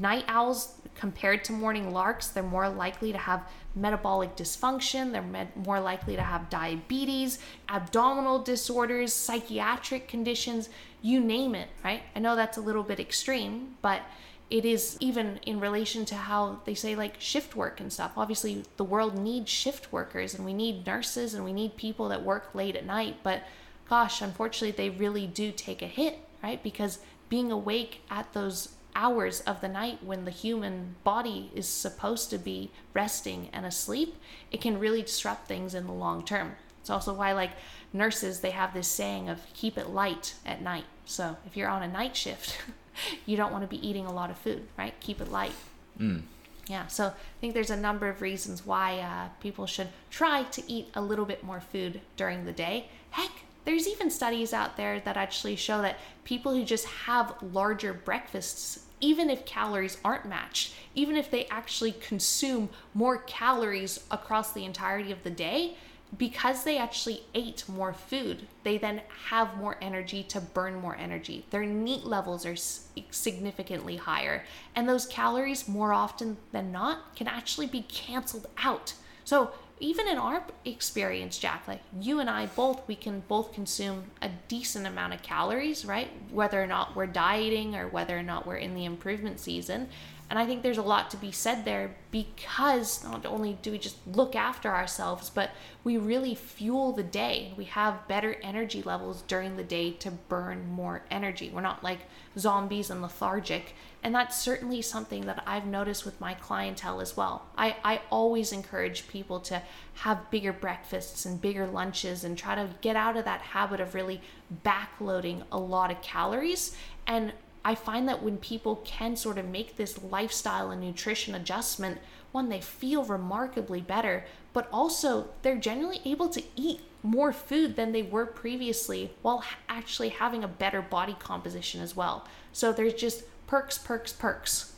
night 0.00 0.24
owls 0.28 0.74
compared 0.94 1.44
to 1.44 1.52
morning 1.52 1.92
larks, 1.92 2.28
they're 2.28 2.42
more 2.42 2.68
likely 2.68 3.12
to 3.12 3.18
have 3.18 3.48
metabolic 3.74 4.36
dysfunction, 4.36 5.12
they're 5.12 5.22
med- 5.22 5.54
more 5.66 5.80
likely 5.80 6.16
to 6.16 6.22
have 6.22 6.50
diabetes, 6.50 7.38
abdominal 7.68 8.38
disorders, 8.38 9.12
psychiatric 9.12 10.08
conditions, 10.08 10.68
you 11.00 11.20
name 11.20 11.54
it, 11.54 11.68
right? 11.84 12.02
I 12.16 12.18
know 12.18 12.34
that's 12.34 12.56
a 12.56 12.60
little 12.60 12.82
bit 12.82 12.98
extreme, 12.98 13.76
but 13.82 14.02
it 14.50 14.64
is 14.64 14.96
even 15.00 15.38
in 15.44 15.60
relation 15.60 16.04
to 16.06 16.14
how 16.14 16.60
they 16.64 16.74
say 16.74 16.94
like 16.94 17.20
shift 17.20 17.54
work 17.54 17.80
and 17.80 17.92
stuff. 17.92 18.12
Obviously, 18.16 18.64
the 18.76 18.84
world 18.84 19.18
needs 19.18 19.50
shift 19.50 19.92
workers 19.92 20.34
and 20.34 20.44
we 20.44 20.54
need 20.54 20.86
nurses 20.86 21.34
and 21.34 21.44
we 21.44 21.52
need 21.52 21.76
people 21.76 22.08
that 22.08 22.22
work 22.22 22.54
late 22.54 22.76
at 22.76 22.86
night. 22.86 23.16
But 23.22 23.42
gosh, 23.88 24.22
unfortunately, 24.22 24.70
they 24.70 24.90
really 24.90 25.26
do 25.26 25.52
take 25.52 25.82
a 25.82 25.86
hit, 25.86 26.18
right? 26.42 26.62
Because 26.62 26.98
being 27.28 27.52
awake 27.52 28.02
at 28.10 28.32
those 28.32 28.74
hours 28.94 29.40
of 29.42 29.60
the 29.60 29.68
night 29.68 30.02
when 30.02 30.24
the 30.24 30.30
human 30.30 30.96
body 31.04 31.50
is 31.54 31.68
supposed 31.68 32.30
to 32.30 32.38
be 32.38 32.70
resting 32.94 33.48
and 33.52 33.66
asleep, 33.66 34.16
it 34.50 34.60
can 34.60 34.78
really 34.78 35.02
disrupt 35.02 35.46
things 35.46 35.74
in 35.74 35.86
the 35.86 35.92
long 35.92 36.24
term. 36.24 36.56
It's 36.80 36.90
also 36.90 37.12
why, 37.12 37.32
like 37.32 37.50
nurses, 37.92 38.40
they 38.40 38.50
have 38.50 38.72
this 38.72 38.88
saying 38.88 39.28
of 39.28 39.40
keep 39.52 39.76
it 39.76 39.90
light 39.90 40.34
at 40.46 40.62
night. 40.62 40.84
So 41.04 41.36
if 41.46 41.56
you're 41.56 41.68
on 41.68 41.82
a 41.82 41.88
night 41.88 42.16
shift, 42.16 42.56
you 43.26 43.36
don't 43.36 43.52
want 43.52 43.62
to 43.62 43.68
be 43.68 43.86
eating 43.86 44.06
a 44.06 44.12
lot 44.12 44.30
of 44.30 44.38
food, 44.38 44.66
right? 44.76 44.94
Keep 45.00 45.20
it 45.20 45.30
light. 45.30 45.52
Mm. 45.98 46.22
Yeah, 46.68 46.86
so 46.86 47.06
I 47.06 47.40
think 47.40 47.54
there's 47.54 47.70
a 47.70 47.76
number 47.76 48.08
of 48.08 48.20
reasons 48.20 48.66
why 48.66 48.98
uh, 48.98 49.28
people 49.40 49.66
should 49.66 49.88
try 50.10 50.42
to 50.44 50.62
eat 50.70 50.88
a 50.94 51.00
little 51.00 51.24
bit 51.24 51.42
more 51.42 51.60
food 51.60 52.00
during 52.16 52.44
the 52.44 52.52
day. 52.52 52.88
Heck, 53.10 53.30
there's 53.64 53.88
even 53.88 54.10
studies 54.10 54.52
out 54.52 54.76
there 54.76 55.00
that 55.00 55.16
actually 55.16 55.56
show 55.56 55.82
that 55.82 55.98
people 56.24 56.54
who 56.54 56.64
just 56.64 56.86
have 56.86 57.34
larger 57.42 57.92
breakfasts, 57.92 58.86
even 59.00 59.30
if 59.30 59.46
calories 59.46 59.98
aren't 60.04 60.26
matched, 60.26 60.74
even 60.94 61.16
if 61.16 61.30
they 61.30 61.46
actually 61.46 61.92
consume 61.92 62.68
more 62.92 63.18
calories 63.18 64.00
across 64.10 64.52
the 64.52 64.64
entirety 64.64 65.10
of 65.10 65.22
the 65.22 65.30
day, 65.30 65.76
because 66.16 66.64
they 66.64 66.78
actually 66.78 67.22
ate 67.34 67.68
more 67.68 67.92
food, 67.92 68.46
they 68.62 68.78
then 68.78 69.02
have 69.28 69.56
more 69.56 69.76
energy 69.82 70.22
to 70.24 70.40
burn 70.40 70.80
more 70.80 70.96
energy. 70.96 71.44
Their 71.50 71.64
NEAT 71.66 72.04
levels 72.04 72.46
are 72.46 72.56
significantly 72.56 73.96
higher, 73.96 74.44
and 74.74 74.88
those 74.88 75.06
calories, 75.06 75.68
more 75.68 75.92
often 75.92 76.38
than 76.52 76.72
not, 76.72 77.14
can 77.14 77.28
actually 77.28 77.66
be 77.66 77.82
canceled 77.82 78.46
out. 78.56 78.94
So, 79.24 79.50
even 79.80 80.08
in 80.08 80.18
our 80.18 80.42
experience, 80.64 81.38
Jack, 81.38 81.68
like 81.68 81.82
you 82.00 82.18
and 82.18 82.28
I 82.28 82.46
both, 82.46 82.86
we 82.88 82.96
can 82.96 83.22
both 83.28 83.52
consume 83.52 84.04
a 84.20 84.30
decent 84.48 84.86
amount 84.86 85.14
of 85.14 85.22
calories, 85.22 85.84
right? 85.84 86.08
Whether 86.32 86.60
or 86.60 86.66
not 86.66 86.96
we're 86.96 87.06
dieting 87.06 87.76
or 87.76 87.86
whether 87.86 88.18
or 88.18 88.22
not 88.22 88.44
we're 88.46 88.56
in 88.56 88.74
the 88.74 88.84
improvement 88.84 89.38
season. 89.38 89.88
And 90.30 90.38
I 90.38 90.44
think 90.44 90.62
there's 90.62 90.78
a 90.78 90.82
lot 90.82 91.10
to 91.10 91.16
be 91.16 91.32
said 91.32 91.64
there 91.64 91.96
because 92.10 93.02
not 93.02 93.24
only 93.24 93.58
do 93.62 93.70
we 93.70 93.78
just 93.78 93.96
look 94.06 94.36
after 94.36 94.70
ourselves, 94.70 95.30
but 95.30 95.50
we 95.84 95.96
really 95.96 96.34
fuel 96.34 96.92
the 96.92 97.02
day. 97.02 97.54
We 97.56 97.64
have 97.64 98.06
better 98.08 98.36
energy 98.42 98.82
levels 98.82 99.22
during 99.22 99.56
the 99.56 99.64
day 99.64 99.92
to 99.92 100.10
burn 100.10 100.68
more 100.68 101.02
energy. 101.10 101.50
We're 101.52 101.62
not 101.62 101.82
like 101.82 102.00
zombies 102.36 102.90
and 102.90 103.00
lethargic. 103.00 103.74
And 104.02 104.14
that's 104.14 104.36
certainly 104.36 104.82
something 104.82 105.24
that 105.26 105.42
I've 105.46 105.66
noticed 105.66 106.04
with 106.04 106.20
my 106.20 106.34
clientele 106.34 107.00
as 107.00 107.16
well. 107.16 107.46
I, 107.56 107.76
I 107.82 108.02
always 108.10 108.52
encourage 108.52 109.08
people 109.08 109.40
to 109.40 109.62
have 109.94 110.30
bigger 110.30 110.52
breakfasts 110.52 111.24
and 111.24 111.40
bigger 111.40 111.66
lunches 111.66 112.22
and 112.22 112.36
try 112.36 112.54
to 112.54 112.68
get 112.82 112.96
out 112.96 113.16
of 113.16 113.24
that 113.24 113.40
habit 113.40 113.80
of 113.80 113.94
really 113.94 114.20
backloading 114.64 115.42
a 115.50 115.58
lot 115.58 115.90
of 115.90 116.02
calories 116.02 116.76
and 117.06 117.32
I 117.68 117.74
find 117.74 118.08
that 118.08 118.22
when 118.22 118.38
people 118.38 118.76
can 118.76 119.14
sort 119.14 119.36
of 119.36 119.44
make 119.44 119.76
this 119.76 120.02
lifestyle 120.02 120.70
and 120.70 120.80
nutrition 120.80 121.34
adjustment, 121.34 121.98
one, 122.32 122.48
they 122.48 122.62
feel 122.62 123.04
remarkably 123.04 123.82
better, 123.82 124.24
but 124.54 124.70
also 124.72 125.28
they're 125.42 125.58
generally 125.58 126.00
able 126.06 126.30
to 126.30 126.42
eat 126.56 126.80
more 127.02 127.30
food 127.30 127.76
than 127.76 127.92
they 127.92 128.02
were 128.02 128.24
previously 128.24 129.12
while 129.20 129.44
actually 129.68 130.08
having 130.08 130.42
a 130.42 130.48
better 130.48 130.80
body 130.80 131.14
composition 131.18 131.82
as 131.82 131.94
well. 131.94 132.26
So 132.54 132.72
there's 132.72 132.94
just 132.94 133.24
perks, 133.46 133.76
perks, 133.76 134.14
perks. 134.14 134.72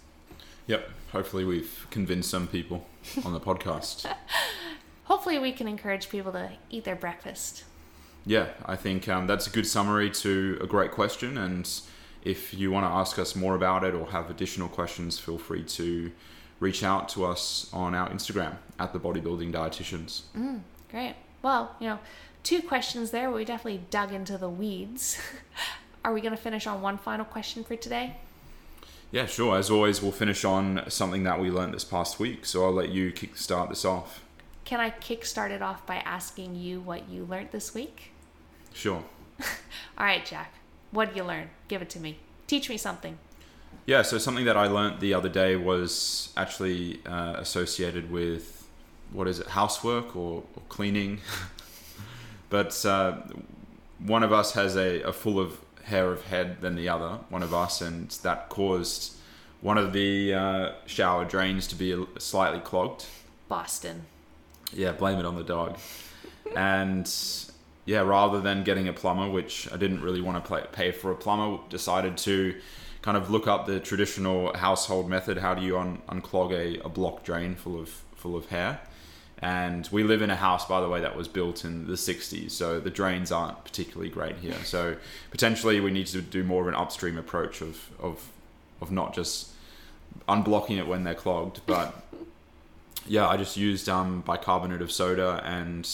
Yep. 0.66 0.90
Hopefully, 1.12 1.44
we've 1.44 1.87
convinced 1.92 2.29
some 2.29 2.48
people 2.48 2.88
on 3.24 3.33
the 3.33 3.40
podcast. 3.40 4.12
Hopefully, 5.05 5.38
we 5.38 5.53
can 5.53 5.68
encourage 5.68 6.09
people 6.09 6.33
to 6.33 6.50
eat 6.70 6.83
their 6.83 6.96
breakfast. 6.96 7.62
Yeah, 8.26 8.48
I 8.66 8.74
think 8.74 9.09
um, 9.09 9.29
that's 9.29 9.46
a 9.46 9.50
good 9.50 9.68
summary 9.68 10.11
to 10.11 10.59
a 10.61 10.66
great 10.66 10.90
question. 10.90 11.38
And 11.38 11.70
if 12.22 12.54
you 12.54 12.70
want 12.70 12.85
to 12.85 12.90
ask 12.90 13.18
us 13.18 13.35
more 13.35 13.54
about 13.54 13.85
it 13.85 13.94
or 13.94 14.06
have 14.11 14.30
additional 14.30 14.68
questions, 14.68 15.18
feel 15.18 15.38
free 15.38 15.64
to 15.64 16.12
reach 16.59 16.83
out 16.83 17.09
to 17.11 17.24
us 17.24 17.70
on 17.72 17.94
our 17.94 18.09
Instagram 18.11 18.56
at 18.78 18.92
the 18.92 19.00
Bodybuilding 19.00 19.52
Dietitians. 19.52 20.22
Mm, 20.37 20.61
great. 20.90 21.14
Well, 21.42 21.74
you 21.80 21.88
know, 21.88 21.98
two 22.42 22.61
questions 22.62 23.11
there. 23.11 23.30
We 23.30 23.44
definitely 23.44 23.83
dug 23.90 24.12
into 24.12 24.37
the 24.37 24.50
weeds. 24.50 25.18
Are 26.04 26.12
we 26.12 26.20
going 26.20 26.35
to 26.35 26.40
finish 26.42 26.66
on 26.66 26.83
one 26.83 26.98
final 26.98 27.24
question 27.24 27.64
for 27.64 27.76
today? 27.76 28.16
Yeah, 29.11 29.26
sure. 29.26 29.56
As 29.56 29.70
always, 29.70 30.00
we'll 30.00 30.12
finish 30.12 30.44
on 30.44 30.85
something 30.88 31.24
that 31.24 31.40
we 31.40 31.50
learned 31.50 31.74
this 31.74 31.85
past 31.85 32.20
week. 32.20 32.46
So 32.46 32.64
I'll 32.64 32.72
let 32.72 32.90
you 32.90 33.11
kickstart 33.12 33.68
this 33.70 33.85
off. 33.85 34.24
Can 34.64 34.80
I 34.80 34.90
kickstart 34.90 35.50
it 35.50 35.62
off 35.62 35.85
by 35.85 35.96
asking 35.96 36.54
you 36.54 36.80
what 36.80 37.09
you 37.09 37.24
learned 37.24 37.50
this 37.50 37.74
week? 37.74 38.12
Sure. 38.72 39.02
All 39.98 40.06
right, 40.06 40.24
Jack. 40.24 40.54
What 40.90 41.09
did 41.09 41.16
you 41.16 41.24
learn? 41.24 41.50
Give 41.68 41.83
it 41.83 41.90
to 41.90 42.00
me. 42.00 42.18
Teach 42.46 42.68
me 42.68 42.76
something. 42.76 43.18
Yeah, 43.87 44.03
so 44.03 44.18
something 44.18 44.44
that 44.44 44.57
I 44.57 44.66
learned 44.66 45.00
the 45.00 45.14
other 45.14 45.29
day 45.29 45.57
was 45.57 46.33
actually 46.37 47.00
uh, 47.07 47.35
associated 47.38 48.11
with 48.11 48.66
what 49.12 49.26
is 49.26 49.38
it, 49.40 49.48
housework 49.48 50.14
or, 50.16 50.42
or 50.55 50.62
cleaning. 50.68 51.20
but 52.50 52.85
uh, 52.85 53.18
one 53.98 54.22
of 54.22 54.33
us 54.33 54.53
has 54.53 54.76
a, 54.76 55.03
a 55.03 55.12
full 55.12 55.38
of 55.38 55.59
hair 55.85 56.12
of 56.12 56.24
head 56.26 56.61
than 56.61 56.76
the 56.76 56.88
other, 56.88 57.18
one 57.29 57.42
of 57.42 57.53
us, 57.55 57.81
and 57.81 58.11
that 58.22 58.48
caused 58.48 59.16
one 59.61 59.76
of 59.76 59.92
the 59.92 60.35
uh, 60.35 60.72
shower 60.87 61.24
drains 61.24 61.66
to 61.68 61.74
be 61.74 62.07
slightly 62.18 62.61
clogged. 62.61 63.07
Boston. 63.48 64.07
Yeah, 64.72 64.92
blame 64.92 65.18
it 65.18 65.24
on 65.24 65.37
the 65.37 65.42
dog. 65.44 65.79
and 66.57 67.07
yeah, 67.90 68.03
rather 68.03 68.40
than 68.40 68.62
getting 68.62 68.87
a 68.87 68.92
plumber, 68.92 69.29
which 69.29 69.68
I 69.72 69.76
didn't 69.76 70.00
really 70.00 70.20
want 70.20 70.37
to 70.42 70.46
play, 70.46 70.62
pay 70.70 70.92
for 70.92 71.11
a 71.11 71.16
plumber, 71.16 71.59
decided 71.70 72.16
to 72.18 72.55
kind 73.03 73.16
of 73.16 73.31
look 73.31 73.48
up 73.48 73.66
the 73.66 73.81
traditional 73.81 74.57
household 74.57 75.09
method. 75.09 75.38
How 75.38 75.55
do 75.55 75.62
you 75.62 75.76
un- 75.76 76.00
unclog 76.09 76.53
a, 76.53 76.79
a 76.85 76.88
block 76.88 77.24
drain 77.24 77.57
full 77.57 77.81
of 77.81 77.88
full 78.14 78.37
of 78.37 78.46
hair? 78.46 78.79
And 79.42 79.88
we 79.90 80.05
live 80.05 80.22
in 80.22 80.31
a 80.31 80.37
house, 80.37 80.66
by 80.66 80.81
the 80.81 80.88
way, 80.88 81.00
that 81.00 81.16
was 81.16 81.26
built 81.26 81.64
in 81.64 81.88
the 81.88 81.94
60s, 81.94 82.53
so 82.53 82.79
the 82.79 82.90
drains 82.90 83.33
aren't 83.33 83.64
particularly 83.64 84.09
great 84.09 84.37
here. 84.37 84.55
So 84.64 84.96
potentially 85.33 85.81
we 85.81 85.90
need 85.90 86.07
to 86.09 86.22
do 86.22 86.44
more 86.44 86.62
of 86.62 86.68
an 86.68 86.76
upstream 86.76 87.18
approach 87.18 87.61
of 87.61 87.90
of 87.98 88.29
of 88.81 88.92
not 88.92 89.14
just 89.14 89.48
unblocking 90.29 90.79
it 90.79 90.87
when 90.87 91.03
they're 91.03 91.20
clogged, 91.26 91.62
but 91.66 92.05
yeah, 93.09 93.26
I 93.26 93.37
just 93.37 93.57
used 93.57 93.88
um, 93.88 94.20
bicarbonate 94.20 94.81
of 94.81 94.92
soda 94.92 95.42
and 95.44 95.85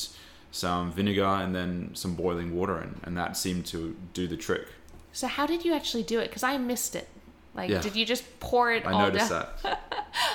some 0.56 0.90
vinegar 0.90 1.24
and 1.24 1.54
then 1.54 1.90
some 1.94 2.14
boiling 2.14 2.54
water, 2.54 2.78
and, 2.78 3.00
and 3.04 3.16
that 3.16 3.36
seemed 3.36 3.66
to 3.66 3.96
do 4.14 4.26
the 4.26 4.36
trick. 4.36 4.66
So 5.12 5.26
how 5.26 5.46
did 5.46 5.64
you 5.64 5.74
actually 5.74 6.02
do 6.02 6.18
it? 6.20 6.28
Because 6.28 6.42
I 6.42 6.58
missed 6.58 6.96
it. 6.96 7.08
Like, 7.54 7.70
yeah. 7.70 7.80
did 7.80 7.96
you 7.96 8.04
just 8.04 8.38
pour 8.38 8.70
it 8.72 8.86
I 8.86 8.92
all 8.92 9.00
noticed 9.00 9.30
down? 9.30 9.46
that. 9.62 9.82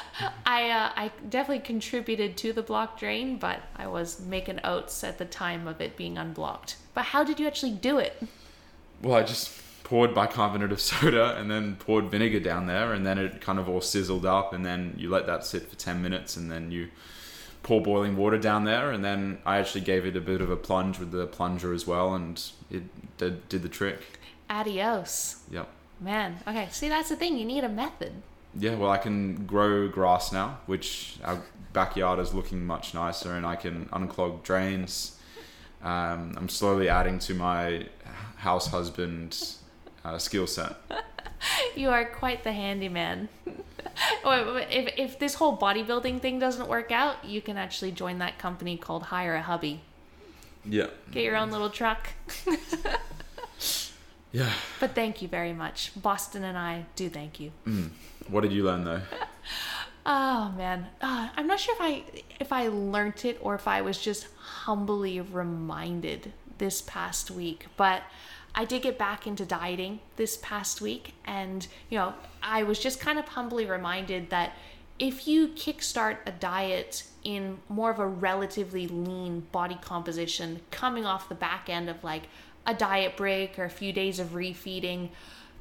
I 0.45 0.69
uh, 0.69 0.91
I 0.95 1.11
definitely 1.29 1.63
contributed 1.63 2.35
to 2.37 2.53
the 2.53 2.61
block 2.61 2.99
drain, 2.99 3.37
but 3.37 3.61
I 3.75 3.87
was 3.87 4.19
making 4.19 4.59
oats 4.63 5.03
at 5.03 5.17
the 5.17 5.25
time 5.25 5.67
of 5.67 5.81
it 5.81 5.95
being 5.95 6.17
unblocked. 6.17 6.77
But 6.93 7.05
how 7.05 7.23
did 7.23 7.39
you 7.39 7.47
actually 7.47 7.73
do 7.73 7.97
it? 7.99 8.21
Well, 9.01 9.15
I 9.15 9.23
just 9.23 9.51
poured 9.83 10.13
bicarbonate 10.13 10.71
of 10.71 10.81
soda 10.89 11.37
and 11.37 11.49
then 11.49 11.75
poured 11.75 12.05
vinegar 12.05 12.39
down 12.39 12.65
there, 12.65 12.93
and 12.93 13.05
then 13.05 13.17
it 13.17 13.41
kind 13.41 13.59
of 13.59 13.69
all 13.69 13.81
sizzled 13.81 14.25
up, 14.25 14.53
and 14.53 14.65
then 14.65 14.95
you 14.97 15.09
let 15.09 15.27
that 15.27 15.45
sit 15.45 15.69
for 15.69 15.75
ten 15.75 16.01
minutes, 16.01 16.37
and 16.37 16.51
then 16.51 16.71
you 16.71 16.89
pour 17.63 17.81
boiling 17.81 18.15
water 18.17 18.37
down 18.37 18.63
there, 18.63 18.91
and 18.91 19.03
then 19.03 19.39
I 19.45 19.57
actually 19.57 19.81
gave 19.81 20.05
it 20.05 20.15
a 20.15 20.21
bit 20.21 20.41
of 20.41 20.49
a 20.49 20.57
plunge 20.57 20.99
with 20.99 21.11
the 21.11 21.27
plunger 21.27 21.73
as 21.73 21.85
well, 21.85 22.13
and 22.15 22.41
it 22.69 22.83
did, 23.17 23.47
did 23.49 23.61
the 23.61 23.69
trick. 23.69 24.01
Adios. 24.49 25.43
Yep. 25.51 25.67
Man, 25.99 26.37
okay. 26.47 26.67
See, 26.71 26.89
that's 26.89 27.09
the 27.09 27.15
thing. 27.15 27.37
You 27.37 27.45
need 27.45 27.63
a 27.63 27.69
method. 27.69 28.13
Yeah, 28.55 28.75
well, 28.75 28.89
I 28.89 28.97
can 28.97 29.45
grow 29.45 29.87
grass 29.87 30.31
now, 30.31 30.59
which 30.65 31.17
our 31.23 31.41
backyard 31.73 32.19
is 32.19 32.33
looking 32.33 32.65
much 32.65 32.93
nicer, 32.93 33.33
and 33.33 33.45
I 33.45 33.55
can 33.55 33.85
unclog 33.93 34.43
drains. 34.43 35.17
Um, 35.81 36.33
I'm 36.37 36.49
slowly 36.49 36.89
adding 36.89 37.19
to 37.19 37.33
my 37.33 37.87
house 38.37 38.67
husband 38.67 39.55
uh, 40.03 40.17
skill 40.17 40.47
set. 40.47 40.75
You 41.75 41.89
are 41.89 42.05
quite 42.05 42.43
the 42.43 42.51
handyman. 42.51 43.29
if, 44.25 44.93
if 44.97 45.19
this 45.19 45.35
whole 45.35 45.57
bodybuilding 45.57 46.21
thing 46.21 46.39
doesn't 46.39 46.67
work 46.67 46.91
out, 46.91 47.23
you 47.25 47.41
can 47.41 47.57
actually 47.57 47.91
join 47.91 48.19
that 48.19 48.37
company 48.37 48.77
called 48.77 49.03
Hire 49.03 49.35
a 49.35 49.41
Hubby. 49.41 49.81
Yeah. 50.65 50.87
Get 51.11 51.23
your 51.23 51.37
own 51.37 51.51
little 51.51 51.69
truck. 51.69 52.09
yeah. 54.31 54.51
But 54.79 54.95
thank 54.95 55.21
you 55.21 55.27
very 55.27 55.53
much. 55.53 55.91
Boston 55.95 56.43
and 56.43 56.57
I 56.57 56.85
do 56.95 57.09
thank 57.09 57.39
you. 57.39 57.51
Mm. 57.65 57.89
What 58.27 58.41
did 58.41 58.51
you 58.51 58.63
learn 58.63 58.83
though? 58.83 59.01
oh 60.05 60.53
man, 60.57 60.87
uh, 61.01 61.29
I'm 61.35 61.47
not 61.47 61.59
sure 61.59 61.75
if 61.75 61.81
I 61.81 62.03
if 62.39 62.51
I 62.51 62.67
learned 62.67 63.25
it 63.25 63.39
or 63.41 63.55
if 63.55 63.67
I 63.67 63.81
was 63.81 63.97
just 63.97 64.27
humbly 64.37 65.19
reminded 65.19 66.31
this 66.59 66.81
past 66.81 67.31
week, 67.31 67.65
but 67.75 68.03
I 68.53 68.65
did 68.65 68.81
get 68.81 68.97
back 68.97 69.25
into 69.25 69.45
dieting 69.45 69.99
this 70.17 70.37
past 70.41 70.81
week, 70.81 71.13
and 71.25 71.65
you 71.89 71.97
know, 71.97 72.13
I 72.43 72.63
was 72.63 72.79
just 72.79 72.99
kind 72.99 73.17
of 73.17 73.29
humbly 73.29 73.65
reminded 73.65 74.29
that 74.29 74.53
if 74.99 75.27
you 75.27 75.47
kickstart 75.49 76.17
a 76.27 76.31
diet 76.31 77.03
in 77.23 77.57
more 77.69 77.89
of 77.89 77.99
a 77.99 78.05
relatively 78.05 78.87
lean 78.87 79.41
body 79.51 79.77
composition, 79.81 80.61
coming 80.69 81.05
off 81.05 81.29
the 81.29 81.35
back 81.35 81.69
end 81.69 81.89
of 81.89 82.03
like 82.03 82.23
a 82.65 82.73
diet 82.73 83.17
break 83.17 83.57
or 83.57 83.63
a 83.63 83.69
few 83.69 83.91
days 83.93 84.19
of 84.19 84.29
refeeding, 84.29 85.09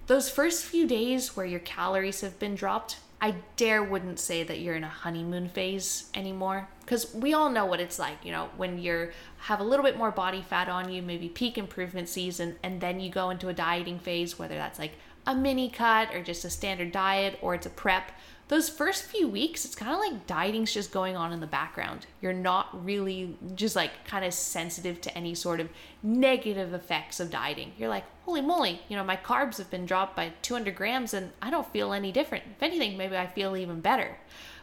those 0.07 0.29
first 0.29 0.65
few 0.65 0.87
days 0.87 1.37
where 1.37 1.47
your 1.47 1.61
calories 1.61 2.21
have 2.21 2.39
been 2.39 2.55
dropped, 2.55 2.97
I 3.23 3.35
dare 3.57 3.83
wouldn't 3.83 4.19
say 4.19 4.43
that 4.45 4.61
you're 4.61 4.77
in 4.77 4.85
a 4.85 4.89
honeymoon 4.89 5.49
phase 5.49 6.11
anymore 6.15 6.69
because 6.81 7.15
we 7.15 7.35
all 7.35 7.51
know 7.51 7.67
what 7.67 7.79
it's 7.79 7.99
like, 7.99 8.25
you 8.25 8.33
know, 8.33 8.49
when 8.57 8.79
you're 8.79 9.13
have 9.39 9.61
a 9.61 9.65
little 9.65 9.85
bit 9.85 9.99
more 9.99 10.11
body 10.11 10.41
fat 10.41 10.69
on 10.69 10.91
you, 10.91 11.03
maybe 11.03 11.29
peak 11.29 11.59
improvement 11.59 12.09
season, 12.09 12.57
and 12.63 12.81
then 12.81 12.99
you 12.99 13.11
go 13.11 13.29
into 13.29 13.49
a 13.49 13.53
dieting 13.53 13.99
phase, 13.99 14.39
whether 14.39 14.55
that's 14.55 14.79
like 14.79 14.93
a 15.27 15.35
mini 15.35 15.69
cut 15.69 16.15
or 16.15 16.23
just 16.23 16.45
a 16.47 16.51
standard 16.51 16.93
diet 16.93 17.39
or 17.43 17.55
it's 17.55 17.67
a 17.67 17.71
prep 17.71 18.11
those 18.51 18.69
first 18.69 19.05
few 19.05 19.29
weeks, 19.29 19.65
it's 19.65 19.77
kind 19.77 19.93
of 19.93 20.01
like 20.01 20.27
dieting's 20.27 20.75
just 20.75 20.91
going 20.91 21.17
on 21.17 21.33
in 21.33 21.39
the 21.39 21.47
background. 21.47 22.07
You're 22.21 22.33
not 22.33 22.85
really 22.85 23.37
just 23.55 23.77
like 23.77 24.05
kind 24.05 24.25
of 24.25 24.35
sensitive 24.35 25.01
to 25.03 25.17
any 25.17 25.37
sort 25.37 25.61
of 25.61 25.69
negative 26.03 26.75
effects 26.75 27.21
of 27.21 27.31
dieting. 27.31 27.71
You're 27.79 27.89
like, 27.89 28.03
holy 28.25 28.41
moly, 28.41 28.83
you 28.89 28.97
know, 28.97 29.05
my 29.05 29.17
carbs 29.17 29.59
have 29.59 29.71
been 29.71 29.87
dropped 29.87 30.17
by 30.17 30.33
200 30.43 30.75
grams 30.75 31.15
and 31.15 31.31
I 31.41 31.49
don't 31.51 31.73
feel 31.73 31.93
any 31.93 32.11
different. 32.11 32.43
If 32.57 32.61
anything, 32.65 32.97
maybe 32.97 33.17
I 33.17 33.29
feel 33.29 33.57
even 33.57 33.81
better. 33.81 34.17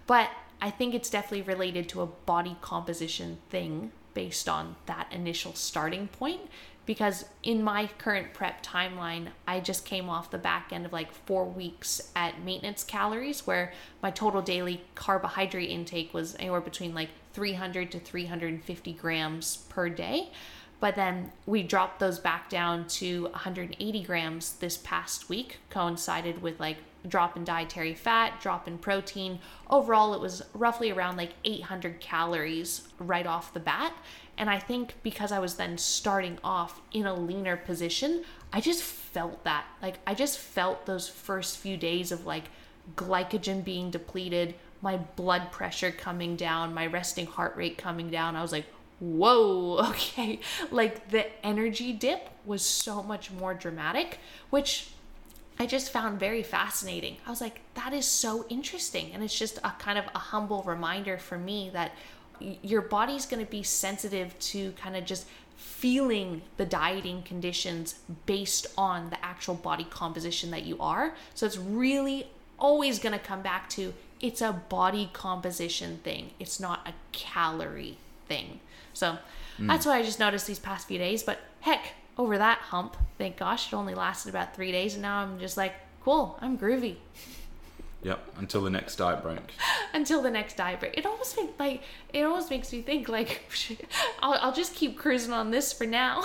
But 0.05 0.31
I 0.61 0.69
think 0.69 0.93
it's 0.93 1.09
definitely 1.09 1.43
related 1.43 1.88
to 1.89 2.01
a 2.01 2.07
body 2.07 2.57
composition 2.59 3.38
thing 3.49 3.93
based 4.13 4.49
on 4.49 4.75
that 4.88 5.07
initial 5.13 5.53
starting 5.53 6.09
point 6.09 6.41
because 6.88 7.25
in 7.43 7.61
my 7.61 7.88
current 7.99 8.33
prep 8.33 8.63
timeline, 8.63 9.27
I 9.45 9.59
just 9.59 9.85
came 9.85 10.09
off 10.09 10.31
the 10.31 10.38
back 10.38 10.69
end 10.71 10.85
of 10.85 10.93
like 10.93 11.11
four 11.11 11.45
weeks 11.45 12.11
at 12.15 12.41
maintenance 12.43 12.83
calories, 12.83 13.45
where 13.45 13.73
my 14.01 14.09
total 14.09 14.41
daily 14.41 14.81
carbohydrate 14.95 15.69
intake 15.69 16.13
was 16.13 16.35
anywhere 16.39 16.61
between 16.61 16.95
like 16.95 17.09
300 17.33 17.91
to 17.91 17.99
350 17.99 18.93
grams 18.93 19.57
per 19.69 19.89
day. 19.89 20.29
But 20.79 20.95
then 20.95 21.31
we 21.45 21.61
dropped 21.61 21.99
those 21.99 22.19
back 22.19 22.49
down 22.49 22.88
to 22.88 23.23
180 23.23 24.03
grams 24.03 24.53
this 24.53 24.77
past 24.77 25.27
week, 25.27 25.59
coincided 25.69 26.41
with 26.41 26.59
like 26.59 26.77
drop 27.07 27.35
in 27.35 27.43
dietary 27.43 27.95
fat, 27.95 28.39
drop 28.39 28.67
in 28.67 28.77
protein. 28.77 29.39
Overall, 29.69 30.13
it 30.13 30.21
was 30.21 30.41
roughly 30.53 30.91
around 30.91 31.17
like 31.17 31.33
800 31.43 31.99
calories 31.99 32.88
right 32.99 33.25
off 33.25 33.53
the 33.53 33.59
bat. 33.59 33.93
And 34.38 34.49
I 34.49 34.59
think 34.59 34.95
because 35.03 35.31
I 35.31 35.39
was 35.39 35.55
then 35.55 35.77
starting 35.77 36.38
off 36.43 36.81
in 36.93 37.05
a 37.05 37.13
leaner 37.13 37.57
position, 37.57 38.23
I 38.53 38.61
just 38.61 38.83
felt 38.83 39.43
that. 39.43 39.65
Like, 39.81 39.99
I 40.05 40.13
just 40.13 40.38
felt 40.38 40.85
those 40.85 41.09
first 41.09 41.57
few 41.57 41.75
days 41.77 42.11
of 42.11 42.25
like 42.25 42.45
glycogen 42.95 43.63
being 43.63 43.89
depleted, 43.89 44.55
my 44.81 44.97
blood 44.97 45.51
pressure 45.51 45.91
coming 45.91 46.35
down, 46.35 46.73
my 46.73 46.85
resting 46.85 47.25
heart 47.25 47.55
rate 47.55 47.77
coming 47.77 48.09
down. 48.09 48.35
I 48.35 48.41
was 48.41 48.51
like, 48.51 48.65
whoa, 48.99 49.77
okay. 49.89 50.39
Like, 50.71 51.09
the 51.09 51.25
energy 51.45 51.91
dip 51.91 52.29
was 52.45 52.61
so 52.63 53.01
much 53.01 53.31
more 53.31 53.53
dramatic, 53.53 54.19
which 54.49 54.91
I 55.59 55.65
just 55.65 55.91
found 55.91 56.19
very 56.19 56.43
fascinating. 56.43 57.17
I 57.25 57.31
was 57.31 57.41
like, 57.41 57.61
that 57.73 57.91
is 57.91 58.05
so 58.05 58.45
interesting. 58.47 59.11
And 59.13 59.23
it's 59.23 59.38
just 59.38 59.57
a 59.63 59.73
kind 59.79 59.97
of 59.97 60.05
a 60.13 60.19
humble 60.19 60.61
reminder 60.63 61.17
for 61.17 61.38
me 61.38 61.71
that 61.73 61.93
your 62.39 62.81
body's 62.81 63.25
going 63.25 63.43
to 63.43 63.49
be 63.49 63.63
sensitive 63.63 64.38
to 64.39 64.71
kind 64.73 64.95
of 64.95 65.05
just 65.05 65.27
feeling 65.55 66.41
the 66.57 66.65
dieting 66.65 67.23
conditions 67.23 67.95
based 68.25 68.67
on 68.77 69.09
the 69.09 69.25
actual 69.25 69.55
body 69.55 69.85
composition 69.89 70.51
that 70.51 70.63
you 70.63 70.77
are. 70.79 71.15
So 71.33 71.45
it's 71.45 71.57
really 71.57 72.27
always 72.59 72.99
going 72.99 73.13
to 73.13 73.23
come 73.23 73.41
back 73.41 73.69
to 73.69 73.93
it's 74.19 74.41
a 74.41 74.51
body 74.51 75.09
composition 75.13 75.99
thing. 76.03 76.31
It's 76.39 76.59
not 76.59 76.88
a 76.88 76.93
calorie 77.11 77.97
thing. 78.27 78.59
So 78.93 79.17
mm. 79.59 79.67
that's 79.67 79.85
what 79.85 79.95
I 79.95 80.03
just 80.03 80.19
noticed 80.19 80.47
these 80.47 80.59
past 80.59 80.88
few 80.88 80.97
days. 80.97 81.21
But 81.23 81.39
heck, 81.61 81.93
over 82.17 82.38
that 82.38 82.57
hump, 82.59 82.97
thank 83.17 83.38
gosh, 83.38 83.71
it 83.71 83.75
only 83.75 83.93
lasted 83.93 84.29
about 84.29 84.55
three 84.55 84.71
days. 84.71 84.93
And 84.93 85.03
now 85.03 85.19
I'm 85.19 85.39
just 85.39 85.57
like, 85.57 85.73
cool, 86.03 86.38
I'm 86.41 86.57
groovy. 86.57 86.95
Yep, 88.03 88.35
until 88.37 88.61
the 88.61 88.69
next 88.69 88.95
diet 88.97 89.23
break. 89.23 89.39
until 89.93 90.21
the 90.21 90.29
next 90.29 90.55
diet 90.55 90.79
break. 90.79 90.97
It 90.97 91.05
almost 91.05 91.35
makes 91.35 91.59
like 91.59 91.81
it 92.13 92.23
almost 92.23 92.49
makes 92.49 92.71
me 92.71 92.81
think 92.81 93.09
like 93.09 93.41
I'll, 94.21 94.33
I'll 94.35 94.53
just 94.53 94.75
keep 94.75 94.97
cruising 94.97 95.33
on 95.33 95.49
this 95.49 95.73
for 95.73 95.85
now. 95.85 96.23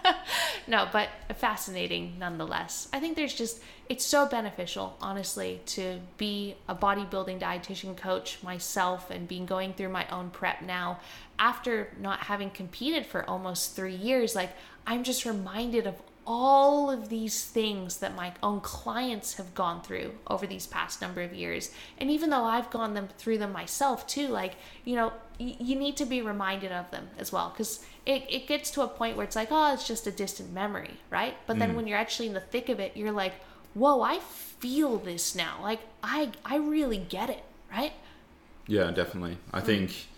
no, 0.68 0.88
but 0.92 1.08
fascinating 1.36 2.16
nonetheless. 2.18 2.88
I 2.92 3.00
think 3.00 3.16
there's 3.16 3.34
just 3.34 3.62
it's 3.88 4.04
so 4.04 4.26
beneficial, 4.26 4.98
honestly, 5.00 5.62
to 5.66 5.98
be 6.18 6.56
a 6.68 6.74
bodybuilding 6.74 7.40
dietitian 7.40 7.96
coach 7.96 8.42
myself 8.42 9.10
and 9.10 9.26
being 9.26 9.46
going 9.46 9.72
through 9.72 9.88
my 9.88 10.06
own 10.08 10.28
prep 10.28 10.60
now 10.60 11.00
after 11.38 11.88
not 11.98 12.20
having 12.20 12.50
competed 12.50 13.06
for 13.06 13.28
almost 13.28 13.74
three 13.74 13.94
years. 13.94 14.34
Like 14.34 14.50
I'm 14.86 15.04
just 15.04 15.24
reminded 15.24 15.86
of 15.86 15.94
all 16.30 16.90
of 16.90 17.08
these 17.08 17.46
things 17.46 17.96
that 17.96 18.14
my 18.14 18.30
own 18.42 18.60
clients 18.60 19.38
have 19.38 19.54
gone 19.54 19.80
through 19.80 20.12
over 20.26 20.46
these 20.46 20.66
past 20.66 21.00
number 21.00 21.22
of 21.22 21.32
years. 21.32 21.70
And 21.96 22.10
even 22.10 22.28
though 22.28 22.44
I've 22.44 22.68
gone 22.68 22.92
them 22.92 23.08
through 23.16 23.38
them 23.38 23.50
myself 23.50 24.06
too, 24.06 24.28
like, 24.28 24.52
you 24.84 24.94
know, 24.94 25.14
y- 25.40 25.56
you 25.58 25.74
need 25.74 25.96
to 25.96 26.04
be 26.04 26.20
reminded 26.20 26.70
of 26.70 26.90
them 26.90 27.08
as 27.18 27.32
well. 27.32 27.48
Because 27.48 27.82
it, 28.04 28.26
it 28.28 28.46
gets 28.46 28.70
to 28.72 28.82
a 28.82 28.88
point 28.88 29.16
where 29.16 29.24
it's 29.24 29.36
like, 29.36 29.48
oh, 29.50 29.72
it's 29.72 29.88
just 29.88 30.06
a 30.06 30.10
distant 30.10 30.52
memory, 30.52 31.00
right? 31.08 31.34
But 31.46 31.58
then 31.58 31.72
mm. 31.72 31.76
when 31.76 31.86
you're 31.86 31.96
actually 31.96 32.28
in 32.28 32.34
the 32.34 32.40
thick 32.40 32.68
of 32.68 32.78
it, 32.78 32.94
you're 32.94 33.10
like, 33.10 33.32
whoa, 33.72 34.02
I 34.02 34.18
feel 34.18 34.98
this 34.98 35.34
now. 35.34 35.60
Like, 35.62 35.80
I, 36.02 36.32
I 36.44 36.58
really 36.58 36.98
get 36.98 37.30
it, 37.30 37.42
right? 37.72 37.94
Yeah, 38.66 38.90
definitely. 38.90 39.38
I 39.50 39.62
mm. 39.62 39.64
think, 39.64 40.08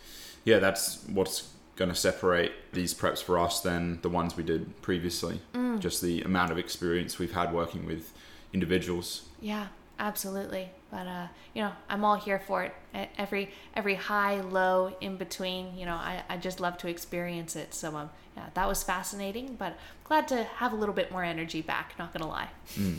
yeah, 0.44 0.58
that's 0.58 1.04
what's 1.06 1.50
going 1.80 1.88
to 1.88 1.96
separate 1.96 2.52
these 2.74 2.92
preps 2.92 3.22
for 3.22 3.38
us 3.38 3.60
than 3.60 3.98
the 4.02 4.08
ones 4.10 4.36
we 4.36 4.42
did 4.42 4.82
previously. 4.82 5.40
Mm. 5.54 5.78
Just 5.78 6.02
the 6.02 6.20
amount 6.20 6.52
of 6.52 6.58
experience 6.58 7.18
we've 7.18 7.32
had 7.32 7.54
working 7.54 7.86
with 7.86 8.12
individuals. 8.52 9.22
Yeah, 9.40 9.68
absolutely. 9.98 10.68
But 10.90 11.06
uh, 11.06 11.28
you 11.54 11.62
know, 11.62 11.72
I'm 11.88 12.04
all 12.04 12.16
here 12.16 12.38
for 12.38 12.64
it. 12.64 12.74
Every 13.16 13.50
every 13.74 13.94
high, 13.94 14.42
low, 14.42 14.94
in 15.00 15.16
between. 15.16 15.74
You 15.74 15.86
know, 15.86 15.94
I, 15.94 16.22
I 16.28 16.36
just 16.36 16.60
love 16.60 16.76
to 16.78 16.88
experience 16.88 17.56
it. 17.56 17.72
So 17.72 17.96
um, 17.96 18.10
yeah, 18.36 18.50
that 18.52 18.68
was 18.68 18.82
fascinating. 18.82 19.56
But 19.58 19.78
glad 20.04 20.28
to 20.28 20.44
have 20.44 20.74
a 20.74 20.76
little 20.76 20.94
bit 20.94 21.10
more 21.10 21.24
energy 21.24 21.62
back. 21.62 21.94
Not 21.98 22.12
gonna 22.12 22.28
lie. 22.28 22.50
Mm. 22.74 22.98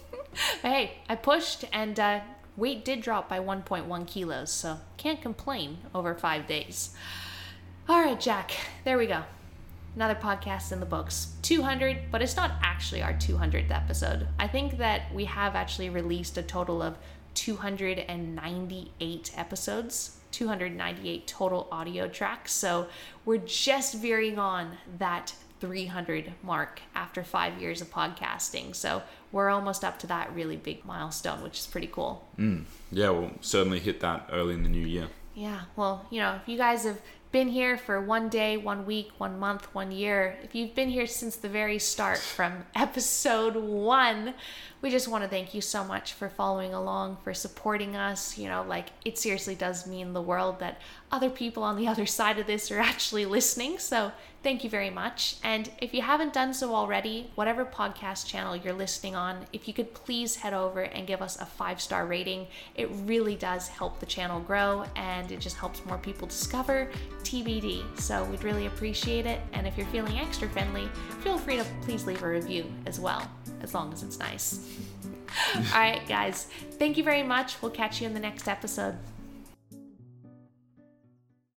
hey, 0.62 0.92
I 1.06 1.16
pushed 1.16 1.66
and 1.70 2.00
uh, 2.00 2.20
weight 2.56 2.82
did 2.82 3.02
drop 3.02 3.28
by 3.28 3.40
1.1 3.40 4.06
kilos, 4.06 4.50
so 4.50 4.78
can't 4.96 5.20
complain 5.20 5.78
over 5.94 6.14
five 6.14 6.46
days. 6.46 6.94
Right, 8.12 8.20
Jack, 8.20 8.52
there 8.84 8.98
we 8.98 9.06
go. 9.06 9.22
Another 9.96 10.14
podcast 10.14 10.70
in 10.70 10.80
the 10.80 10.86
books. 10.86 11.32
200, 11.40 12.10
but 12.10 12.20
it's 12.20 12.36
not 12.36 12.52
actually 12.62 13.02
our 13.02 13.14
200th 13.14 13.70
episode. 13.70 14.28
I 14.38 14.48
think 14.48 14.76
that 14.76 15.14
we 15.14 15.24
have 15.24 15.54
actually 15.54 15.88
released 15.88 16.36
a 16.36 16.42
total 16.42 16.82
of 16.82 16.98
298 17.32 19.32
episodes, 19.34 20.18
298 20.30 21.26
total 21.26 21.68
audio 21.72 22.06
tracks. 22.06 22.52
So 22.52 22.88
we're 23.24 23.38
just 23.38 23.94
veering 23.94 24.38
on 24.38 24.76
that 24.98 25.34
300 25.60 26.34
mark 26.42 26.82
after 26.94 27.24
five 27.24 27.62
years 27.62 27.80
of 27.80 27.90
podcasting. 27.90 28.76
So 28.76 29.00
we're 29.32 29.48
almost 29.48 29.84
up 29.84 29.98
to 30.00 30.06
that 30.08 30.34
really 30.34 30.56
big 30.56 30.84
milestone, 30.84 31.42
which 31.42 31.60
is 31.60 31.66
pretty 31.66 31.88
cool. 31.90 32.28
Mm. 32.38 32.64
Yeah, 32.90 33.08
we'll 33.08 33.32
certainly 33.40 33.80
hit 33.80 34.00
that 34.00 34.28
early 34.30 34.52
in 34.52 34.64
the 34.64 34.68
new 34.68 34.86
year. 34.86 35.08
Yeah, 35.34 35.62
well, 35.76 36.06
you 36.10 36.20
know, 36.20 36.38
if 36.42 36.46
you 36.46 36.58
guys 36.58 36.84
have 36.84 37.00
been 37.32 37.48
here 37.48 37.78
for 37.78 37.98
one 37.98 38.28
day, 38.28 38.58
one 38.58 38.84
week, 38.84 39.10
one 39.16 39.38
month, 39.38 39.74
one 39.74 39.90
year, 39.90 40.38
if 40.42 40.54
you've 40.54 40.74
been 40.74 40.90
here 40.90 41.06
since 41.06 41.34
the 41.34 41.48
very 41.48 41.78
start 41.78 42.18
from 42.18 42.66
episode 42.74 43.56
one, 43.56 44.34
we 44.82 44.90
just 44.90 45.08
want 45.08 45.24
to 45.24 45.30
thank 45.30 45.54
you 45.54 45.62
so 45.62 45.82
much 45.82 46.12
for 46.12 46.28
following 46.28 46.74
along, 46.74 47.16
for 47.24 47.32
supporting 47.32 47.96
us. 47.96 48.36
You 48.36 48.48
know, 48.48 48.62
like 48.68 48.90
it 49.06 49.16
seriously 49.16 49.54
does 49.54 49.86
mean 49.86 50.12
the 50.12 50.20
world 50.20 50.60
that 50.60 50.78
other 51.10 51.30
people 51.30 51.62
on 51.62 51.76
the 51.76 51.88
other 51.92 52.04
side 52.04 52.38
of 52.38 52.46
this 52.46 52.70
are 52.70 52.78
actually 52.80 53.24
listening. 53.24 53.78
So 53.78 54.12
Thank 54.42 54.64
you 54.64 54.70
very 54.70 54.90
much. 54.90 55.36
And 55.44 55.70
if 55.80 55.94
you 55.94 56.02
haven't 56.02 56.32
done 56.32 56.52
so 56.52 56.74
already, 56.74 57.30
whatever 57.36 57.64
podcast 57.64 58.26
channel 58.26 58.56
you're 58.56 58.72
listening 58.72 59.14
on, 59.14 59.46
if 59.52 59.68
you 59.68 59.74
could 59.74 59.94
please 59.94 60.34
head 60.34 60.52
over 60.52 60.80
and 60.80 61.06
give 61.06 61.22
us 61.22 61.40
a 61.40 61.46
five 61.46 61.80
star 61.80 62.06
rating, 62.06 62.48
it 62.74 62.88
really 63.04 63.36
does 63.36 63.68
help 63.68 64.00
the 64.00 64.06
channel 64.06 64.40
grow 64.40 64.84
and 64.96 65.30
it 65.30 65.38
just 65.38 65.56
helps 65.56 65.84
more 65.84 65.98
people 65.98 66.26
discover 66.26 66.90
TBD. 67.22 67.84
So 68.00 68.24
we'd 68.24 68.42
really 68.42 68.66
appreciate 68.66 69.26
it. 69.26 69.40
And 69.52 69.64
if 69.64 69.78
you're 69.78 69.86
feeling 69.86 70.18
extra 70.18 70.48
friendly, 70.48 70.88
feel 71.20 71.38
free 71.38 71.58
to 71.58 71.66
please 71.82 72.04
leave 72.04 72.24
a 72.24 72.28
review 72.28 72.64
as 72.86 72.98
well, 72.98 73.30
as 73.60 73.74
long 73.74 73.92
as 73.92 74.02
it's 74.02 74.18
nice. 74.18 74.68
All 75.54 75.62
right, 75.80 76.02
guys, 76.08 76.48
thank 76.72 76.96
you 76.96 77.04
very 77.04 77.22
much. 77.22 77.62
We'll 77.62 77.70
catch 77.70 78.00
you 78.00 78.08
in 78.08 78.14
the 78.14 78.20
next 78.20 78.48
episode. 78.48 78.98